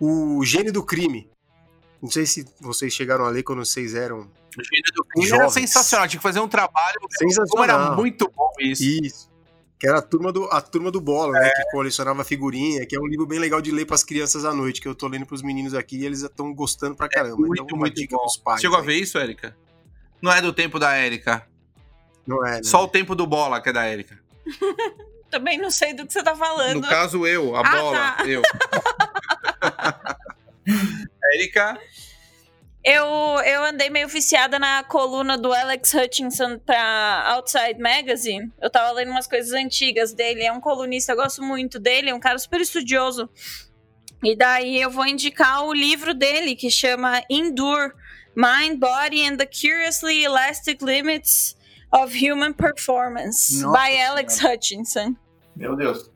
o 0.00 0.44
Gênio 0.44 0.72
do 0.72 0.82
Crime. 0.82 1.28
Não 2.00 2.10
sei 2.10 2.26
se 2.26 2.46
vocês 2.60 2.92
chegaram 2.92 3.24
a 3.24 3.30
ler 3.30 3.42
quando 3.42 3.64
vocês 3.64 3.94
eram. 3.94 4.20
O 4.20 4.64
Gênio 4.64 4.92
do 4.94 5.04
Crime 5.04 5.26
jovens. 5.26 5.42
era 5.42 5.50
sensacional, 5.50 6.08
tinha 6.08 6.18
que 6.18 6.22
fazer 6.22 6.40
um 6.40 6.48
trabalho. 6.48 6.98
Sensacional. 7.18 7.64
Era 7.64 7.96
muito 7.96 8.30
bom 8.34 8.50
isso. 8.60 8.82
Isso. 8.82 9.28
Que 9.78 9.86
era 9.86 9.98
a 9.98 10.02
turma 10.02 10.32
do, 10.32 10.44
a 10.46 10.60
turma 10.60 10.90
do 10.90 11.00
Bola, 11.00 11.38
é. 11.38 11.42
né? 11.42 11.50
Que 11.50 11.70
colecionava 11.70 12.24
figurinha, 12.24 12.84
que 12.84 12.96
é 12.96 13.00
um 13.00 13.06
livro 13.06 13.26
bem 13.26 13.38
legal 13.38 13.60
de 13.60 13.70
ler 13.70 13.86
para 13.86 13.94
as 13.94 14.02
crianças 14.02 14.44
à 14.44 14.52
noite, 14.52 14.80
que 14.80 14.88
eu 14.88 14.94
tô 14.94 15.06
lendo 15.06 15.24
para 15.24 15.34
os 15.34 15.42
meninos 15.42 15.72
aqui 15.72 15.98
e 15.98 16.06
eles 16.06 16.22
estão 16.22 16.52
gostando 16.52 16.96
pra 16.96 17.08
caramba. 17.08 17.34
É 17.34 17.46
muito, 17.46 17.62
então, 17.62 17.76
uma 17.76 17.86
muito 17.86 17.94
dica 17.94 18.16
bom. 18.16 18.22
pros 18.22 18.36
pais. 18.36 18.60
Chegou 18.60 18.76
aí. 18.76 18.82
a 18.82 18.86
ver 18.86 18.96
isso, 18.96 19.18
Érica? 19.18 19.56
Não 20.20 20.32
é 20.32 20.42
do 20.42 20.52
tempo 20.52 20.78
da 20.78 20.94
Érica. 20.94 21.46
Não 22.28 22.46
é. 22.46 22.56
Né? 22.56 22.62
Só 22.62 22.84
o 22.84 22.88
tempo 22.88 23.14
do 23.14 23.26
Bola, 23.26 23.62
que 23.62 23.70
é 23.70 23.72
da 23.72 23.86
Érica. 23.86 24.18
Também 25.30 25.56
não 25.58 25.70
sei 25.70 25.94
do 25.94 26.06
que 26.06 26.12
você 26.12 26.22
tá 26.22 26.36
falando. 26.36 26.82
No 26.82 26.88
caso, 26.88 27.26
eu, 27.26 27.56
a 27.56 27.60
ah, 27.60 27.70
bola, 27.70 28.12
tá. 28.12 28.26
eu. 28.26 28.42
Érica? 31.34 31.78
Eu, 32.84 33.04
eu 33.44 33.64
andei 33.64 33.90
meio 33.90 34.08
viciada 34.08 34.58
na 34.58 34.82
coluna 34.84 35.36
do 35.36 35.52
Alex 35.52 35.92
Hutchinson 35.92 36.58
pra 36.58 37.24
Outside 37.32 37.78
Magazine. 37.78 38.50
Eu 38.60 38.70
tava 38.70 38.92
lendo 38.92 39.10
umas 39.10 39.26
coisas 39.26 39.52
antigas 39.52 40.14
dele. 40.14 40.44
É 40.44 40.52
um 40.52 40.60
colunista, 40.60 41.12
eu 41.12 41.16
gosto 41.16 41.42
muito 41.42 41.78
dele, 41.78 42.08
é 42.10 42.14
um 42.14 42.20
cara 42.20 42.38
super 42.38 42.60
estudioso. 42.60 43.28
E 44.22 44.34
daí 44.34 44.80
eu 44.80 44.90
vou 44.90 45.06
indicar 45.06 45.64
o 45.64 45.74
livro 45.74 46.14
dele, 46.14 46.56
que 46.56 46.70
chama 46.70 47.22
Endure 47.28 47.92
Mind, 48.34 48.78
Body 48.78 49.26
and 49.26 49.36
the 49.36 49.46
Curiously 49.46 50.24
Elastic 50.24 50.82
Limits 50.82 51.57
of 51.92 52.14
Human 52.14 52.52
Performance, 52.52 53.60
Nossa, 53.60 53.78
by 53.78 54.00
Alex 54.00 54.40
Hutchinson. 54.42 55.16
Meu 55.56 55.76
Deus. 55.76 56.10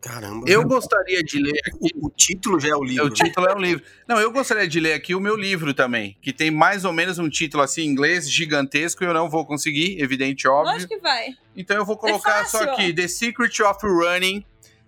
Caramba. 0.00 0.44
Eu 0.48 0.64
gostaria 0.64 1.22
de 1.22 1.40
ler 1.40 1.60
aqui. 1.66 1.90
O, 1.96 2.08
título 2.08 2.60
já 2.60 2.68
é 2.68 2.74
o 2.76 2.84
livro. 2.84 3.06
O 3.06 3.10
título 3.10 3.46
é 3.46 3.54
o 3.54 3.58
livro. 3.58 3.84
Não, 4.06 4.18
eu 4.18 4.30
gostaria 4.30 4.66
de 4.66 4.78
ler 4.78 4.92
aqui 4.92 5.14
o 5.14 5.20
meu 5.20 5.36
livro 5.36 5.74
também, 5.74 6.16
que 6.22 6.32
tem 6.32 6.50
mais 6.50 6.84
ou 6.84 6.92
menos 6.92 7.18
um 7.18 7.28
título 7.28 7.62
assim 7.62 7.82
em 7.82 7.86
inglês 7.86 8.30
gigantesco. 8.30 9.02
Eu 9.02 9.12
não 9.12 9.28
vou 9.28 9.44
conseguir, 9.44 10.00
evidente, 10.00 10.46
óbvio. 10.46 10.76
Acho 10.76 10.86
que 10.88 10.98
vai. 10.98 11.30
Então 11.56 11.76
eu 11.76 11.84
vou 11.84 11.96
colocar 11.96 12.42
é 12.42 12.44
só 12.44 12.62
aqui: 12.62 12.92
The 12.92 13.08
Secret 13.08 13.60
of 13.62 13.84
Running. 13.84 14.44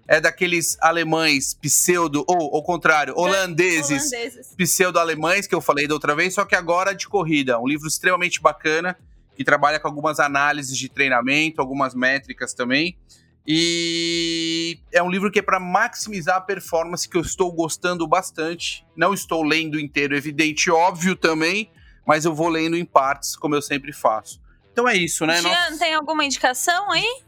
é 0.07 0.20
daqueles 0.20 0.76
alemães 0.80 1.55
pseudo, 1.55 2.24
ou 2.28 2.57
ao 2.57 2.62
contrário, 2.62 3.14
holandeses, 3.16 4.12
holandeses. 4.12 4.55
pseudo-alemães 4.57 5.47
que 5.47 5.55
eu 5.55 5.61
falei 5.61 5.86
da 5.86 5.95
outra 5.95 6.14
vez, 6.16 6.34
só 6.34 6.45
que 6.45 6.55
agora 6.55 6.95
de 6.95 7.09
corrida. 7.09 7.61
Um 7.61 7.66
livro 7.66 7.86
extremamente 7.86 8.41
bacana, 8.41 8.97
que 9.41 9.45
trabalha 9.45 9.80
com 9.80 9.88
algumas 9.88 10.20
análises 10.20 10.76
de 10.76 10.86
treinamento, 10.86 11.62
algumas 11.62 11.95
métricas 11.95 12.53
também. 12.53 12.99
E 13.47 14.78
é 14.93 15.03
um 15.03 15.09
livro 15.09 15.30
que 15.30 15.38
é 15.38 15.43
para 15.43 15.59
maximizar 15.59 16.36
a 16.36 16.41
performance 16.43 17.09
que 17.09 17.16
eu 17.16 17.22
estou 17.22 17.51
gostando 17.51 18.07
bastante. 18.07 18.86
Não 18.95 19.14
estou 19.14 19.43
lendo 19.43 19.80
inteiro, 19.80 20.14
evidente, 20.14 20.70
óbvio 20.70 21.16
também, 21.16 21.72
mas 22.07 22.26
eu 22.26 22.34
vou 22.34 22.51
lendo 22.51 22.76
em 22.76 22.84
partes, 22.84 23.34
como 23.34 23.55
eu 23.55 23.62
sempre 23.62 23.95
faço. 23.95 24.43
Então 24.74 24.86
é 24.86 24.95
isso, 24.95 25.24
né? 25.24 25.41
Jean, 25.41 25.78
tem 25.78 25.95
alguma 25.95 26.22
indicação 26.22 26.91
aí? 26.91 27.22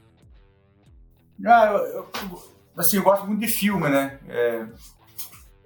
Ah, 1.47 1.71
eu, 1.73 1.79
eu, 1.79 2.43
assim, 2.77 2.99
eu 2.99 3.03
gosto 3.05 3.27
muito 3.27 3.41
de 3.41 3.49
filme, 3.49 3.89
né? 3.89 4.19
É, 4.29 4.67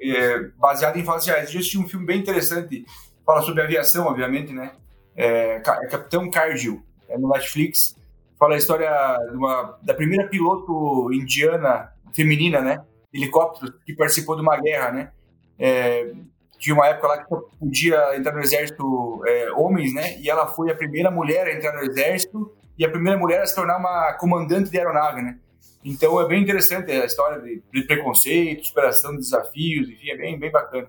é, 0.00 0.38
baseado 0.56 0.96
em 0.96 1.04
fatos 1.04 1.26
reais. 1.26 1.52
Eu 1.52 1.58
assisti 1.58 1.76
um 1.76 1.88
filme 1.88 2.06
bem 2.06 2.20
interessante, 2.20 2.86
fala 3.24 3.42
sobre 3.42 3.62
aviação, 3.62 4.06
obviamente, 4.06 4.52
né? 4.52 4.76
É, 5.16 5.56
é 5.56 5.60
Capitão 5.60 6.30
Cargill, 6.30 6.82
é 7.08 7.16
no 7.16 7.28
Netflix. 7.28 7.96
Fala 8.38 8.54
a 8.54 8.58
história 8.58 8.90
uma, 9.32 9.78
da 9.82 9.94
primeira 9.94 10.28
piloto 10.28 11.10
indiana, 11.12 11.90
feminina, 12.12 12.60
né? 12.60 12.84
Helicóptero, 13.12 13.72
que 13.84 13.94
participou 13.94 14.36
de 14.36 14.42
uma 14.42 14.60
guerra, 14.60 14.92
né? 14.92 15.12
É, 15.58 16.12
tinha 16.58 16.74
uma 16.74 16.86
época 16.86 17.08
lá 17.08 17.24
que 17.24 17.34
podia 17.58 18.16
entrar 18.16 18.32
no 18.32 18.40
exército 18.40 19.22
é, 19.26 19.50
homens, 19.52 19.94
né? 19.94 20.18
E 20.20 20.28
ela 20.28 20.46
foi 20.46 20.70
a 20.70 20.74
primeira 20.74 21.10
mulher 21.10 21.46
a 21.46 21.54
entrar 21.54 21.72
no 21.72 21.82
exército 21.82 22.54
e 22.78 22.84
a 22.84 22.90
primeira 22.90 23.18
mulher 23.18 23.42
a 23.42 23.46
se 23.46 23.54
tornar 23.54 23.78
uma 23.78 24.12
comandante 24.14 24.70
de 24.70 24.78
aeronave, 24.78 25.22
né? 25.22 25.38
Então 25.84 26.20
é 26.20 26.26
bem 26.26 26.42
interessante 26.42 26.90
a 26.90 27.04
história 27.04 27.40
de, 27.40 27.62
de 27.72 27.82
preconceito, 27.82 28.66
superação 28.66 29.12
de 29.12 29.18
desafios, 29.18 29.88
enfim, 29.88 30.10
é 30.10 30.16
bem, 30.16 30.38
bem 30.38 30.50
bacana. 30.50 30.88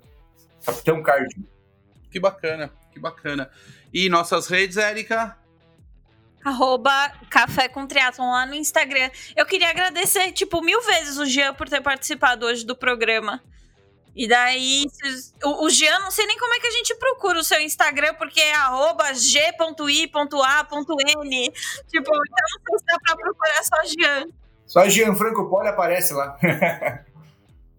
Capitão 0.66 1.02
Cardio. 1.04 1.46
Que 2.10 2.20
bacana, 2.20 2.72
que 2.98 3.02
bacana. 3.02 3.50
E 3.94 4.10
nossas 4.10 4.48
redes, 4.48 4.76
Érica? 4.78 5.38
Arroba 6.44 7.12
Café 7.30 7.68
com 7.68 7.86
Triatlon 7.86 8.32
lá 8.32 8.46
no 8.46 8.56
Instagram. 8.56 9.10
Eu 9.36 9.46
queria 9.46 9.70
agradecer, 9.70 10.32
tipo, 10.32 10.62
mil 10.62 10.82
vezes 10.82 11.18
o 11.18 11.26
Jean 11.26 11.54
por 11.54 11.70
ter 11.70 11.82
participado 11.82 12.46
hoje 12.46 12.66
do 12.66 12.76
programa. 12.76 13.42
E 14.16 14.28
daí, 14.28 14.86
o, 15.44 15.66
o 15.66 15.70
Jean, 15.70 16.00
não 16.00 16.10
sei 16.10 16.26
nem 16.26 16.38
como 16.40 16.54
é 16.54 16.60
que 16.60 16.68
a 16.68 16.72
gente 16.72 16.96
procura 16.96 17.40
o 17.40 17.44
seu 17.44 17.62
Instagram, 17.62 18.16
porque 18.16 18.40
é 18.40 18.56
arroba 18.56 19.14
g.i.a.n. 19.14 20.10
Tipo, 21.88 22.12
então 22.12 22.16
não 22.16 22.62
sei 22.66 22.80
se 22.80 22.86
dá 22.86 23.00
pra 23.06 23.16
procurar 23.16 23.64
só 23.64 23.76
Jean. 23.86 24.26
Só 24.66 24.90
Gianfranco 24.90 25.50
Poli 25.50 25.68
aparece 25.68 26.14
lá. 26.14 26.38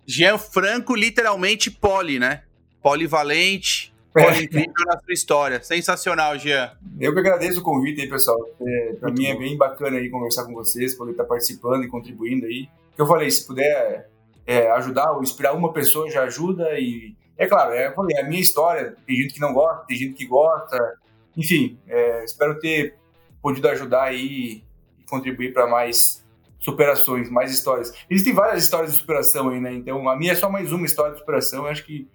Gianfranco, 0.06 0.94
literalmente 0.94 1.70
poli, 1.70 2.18
né? 2.18 2.44
Polivalente, 2.80 3.92
é. 3.94 3.97
Incrível 4.42 4.72
na 4.86 4.98
sua 4.98 5.12
história. 5.12 5.62
Sensacional, 5.62 6.38
Jean. 6.38 6.72
Eu 6.98 7.12
que 7.12 7.20
agradeço 7.20 7.60
o 7.60 7.62
convite 7.62 8.00
aí, 8.00 8.08
pessoal. 8.08 8.38
É, 8.60 8.92
para 8.94 9.10
mim 9.10 9.26
é 9.26 9.36
bem 9.36 9.56
bacana 9.56 9.98
aí 9.98 10.08
conversar 10.08 10.44
com 10.44 10.54
vocês, 10.54 10.94
poder 10.94 11.12
estar 11.12 11.24
participando 11.24 11.84
e 11.84 11.88
contribuindo 11.88 12.46
aí. 12.46 12.68
Eu 12.96 13.06
falei, 13.06 13.30
se 13.30 13.46
puder 13.46 14.08
é, 14.46 14.70
ajudar 14.72 15.12
ou 15.12 15.22
inspirar 15.22 15.52
uma 15.52 15.72
pessoa 15.72 16.10
já 16.10 16.22
ajuda 16.22 16.78
e 16.78 17.14
é 17.36 17.46
claro, 17.46 17.72
é, 17.72 17.92
falei, 17.92 18.16
é 18.16 18.22
a 18.22 18.28
minha 18.28 18.40
história. 18.40 18.96
Tem 19.06 19.16
gente 19.16 19.34
que 19.34 19.40
não 19.40 19.52
gosta, 19.52 19.84
tem 19.86 19.96
gente 19.96 20.14
que 20.14 20.26
gosta. 20.26 20.94
Enfim, 21.36 21.78
é, 21.86 22.24
espero 22.24 22.58
ter 22.58 22.96
podido 23.40 23.68
ajudar 23.68 24.04
aí 24.04 24.62
e 24.98 25.04
contribuir 25.08 25.52
para 25.52 25.66
mais 25.66 26.24
superações, 26.58 27.30
mais 27.30 27.52
histórias. 27.52 27.92
Existem 28.10 28.34
várias 28.34 28.64
histórias 28.64 28.92
de 28.92 28.98
superação 28.98 29.50
aí, 29.50 29.60
né? 29.60 29.72
Então 29.72 30.08
a 30.08 30.16
minha 30.16 30.32
é 30.32 30.34
só 30.34 30.50
mais 30.50 30.72
uma 30.72 30.84
história 30.84 31.12
de 31.12 31.20
superação. 31.20 31.64
Eu 31.64 31.70
acho 31.70 31.84
que 31.84 32.08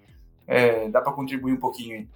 é, 0.47 0.89
dá 0.89 1.01
para 1.01 1.13
contribuir 1.13 1.53
um 1.53 1.59
pouquinho 1.59 1.97
aí. 1.97 2.07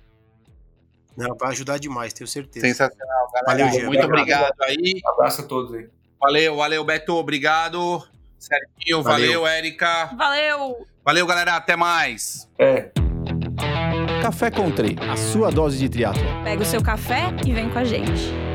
Não, 1.16 1.36
vai 1.36 1.50
ajudar 1.50 1.80
demais, 1.80 2.14
tenho 2.14 2.28
certeza. 2.28 2.66
Sensacional, 2.66 3.32
galera. 3.34 3.66
Valeu, 3.66 3.86
Muito 3.88 4.06
obrigado 4.06 4.54
aí. 4.62 5.02
Um 5.04 5.10
abraço 5.10 5.42
a 5.42 5.46
todos 5.46 5.74
aí. 5.74 5.90
Valeu, 6.20 6.56
valeu, 6.56 6.84
Beto. 6.84 7.16
Obrigado. 7.16 8.08
Certinho, 8.38 9.02
valeu, 9.02 9.42
valeu 9.42 9.48
Érica. 9.48 10.12
Valeu. 10.16 10.86
Valeu, 11.04 11.26
galera. 11.26 11.56
Até 11.56 11.76
mais. 11.76 12.48
É. 12.60 12.92
Café 14.22 14.52
Country, 14.52 14.96
a 15.10 15.16
sua 15.16 15.50
dose 15.50 15.78
de 15.78 15.90
triatlo. 15.90 16.22
Pega 16.44 16.62
o 16.62 16.66
seu 16.66 16.84
café 16.84 17.24
e 17.46 17.52
vem 17.52 17.70
com 17.70 17.80
a 17.80 17.84
gente. 17.84 18.47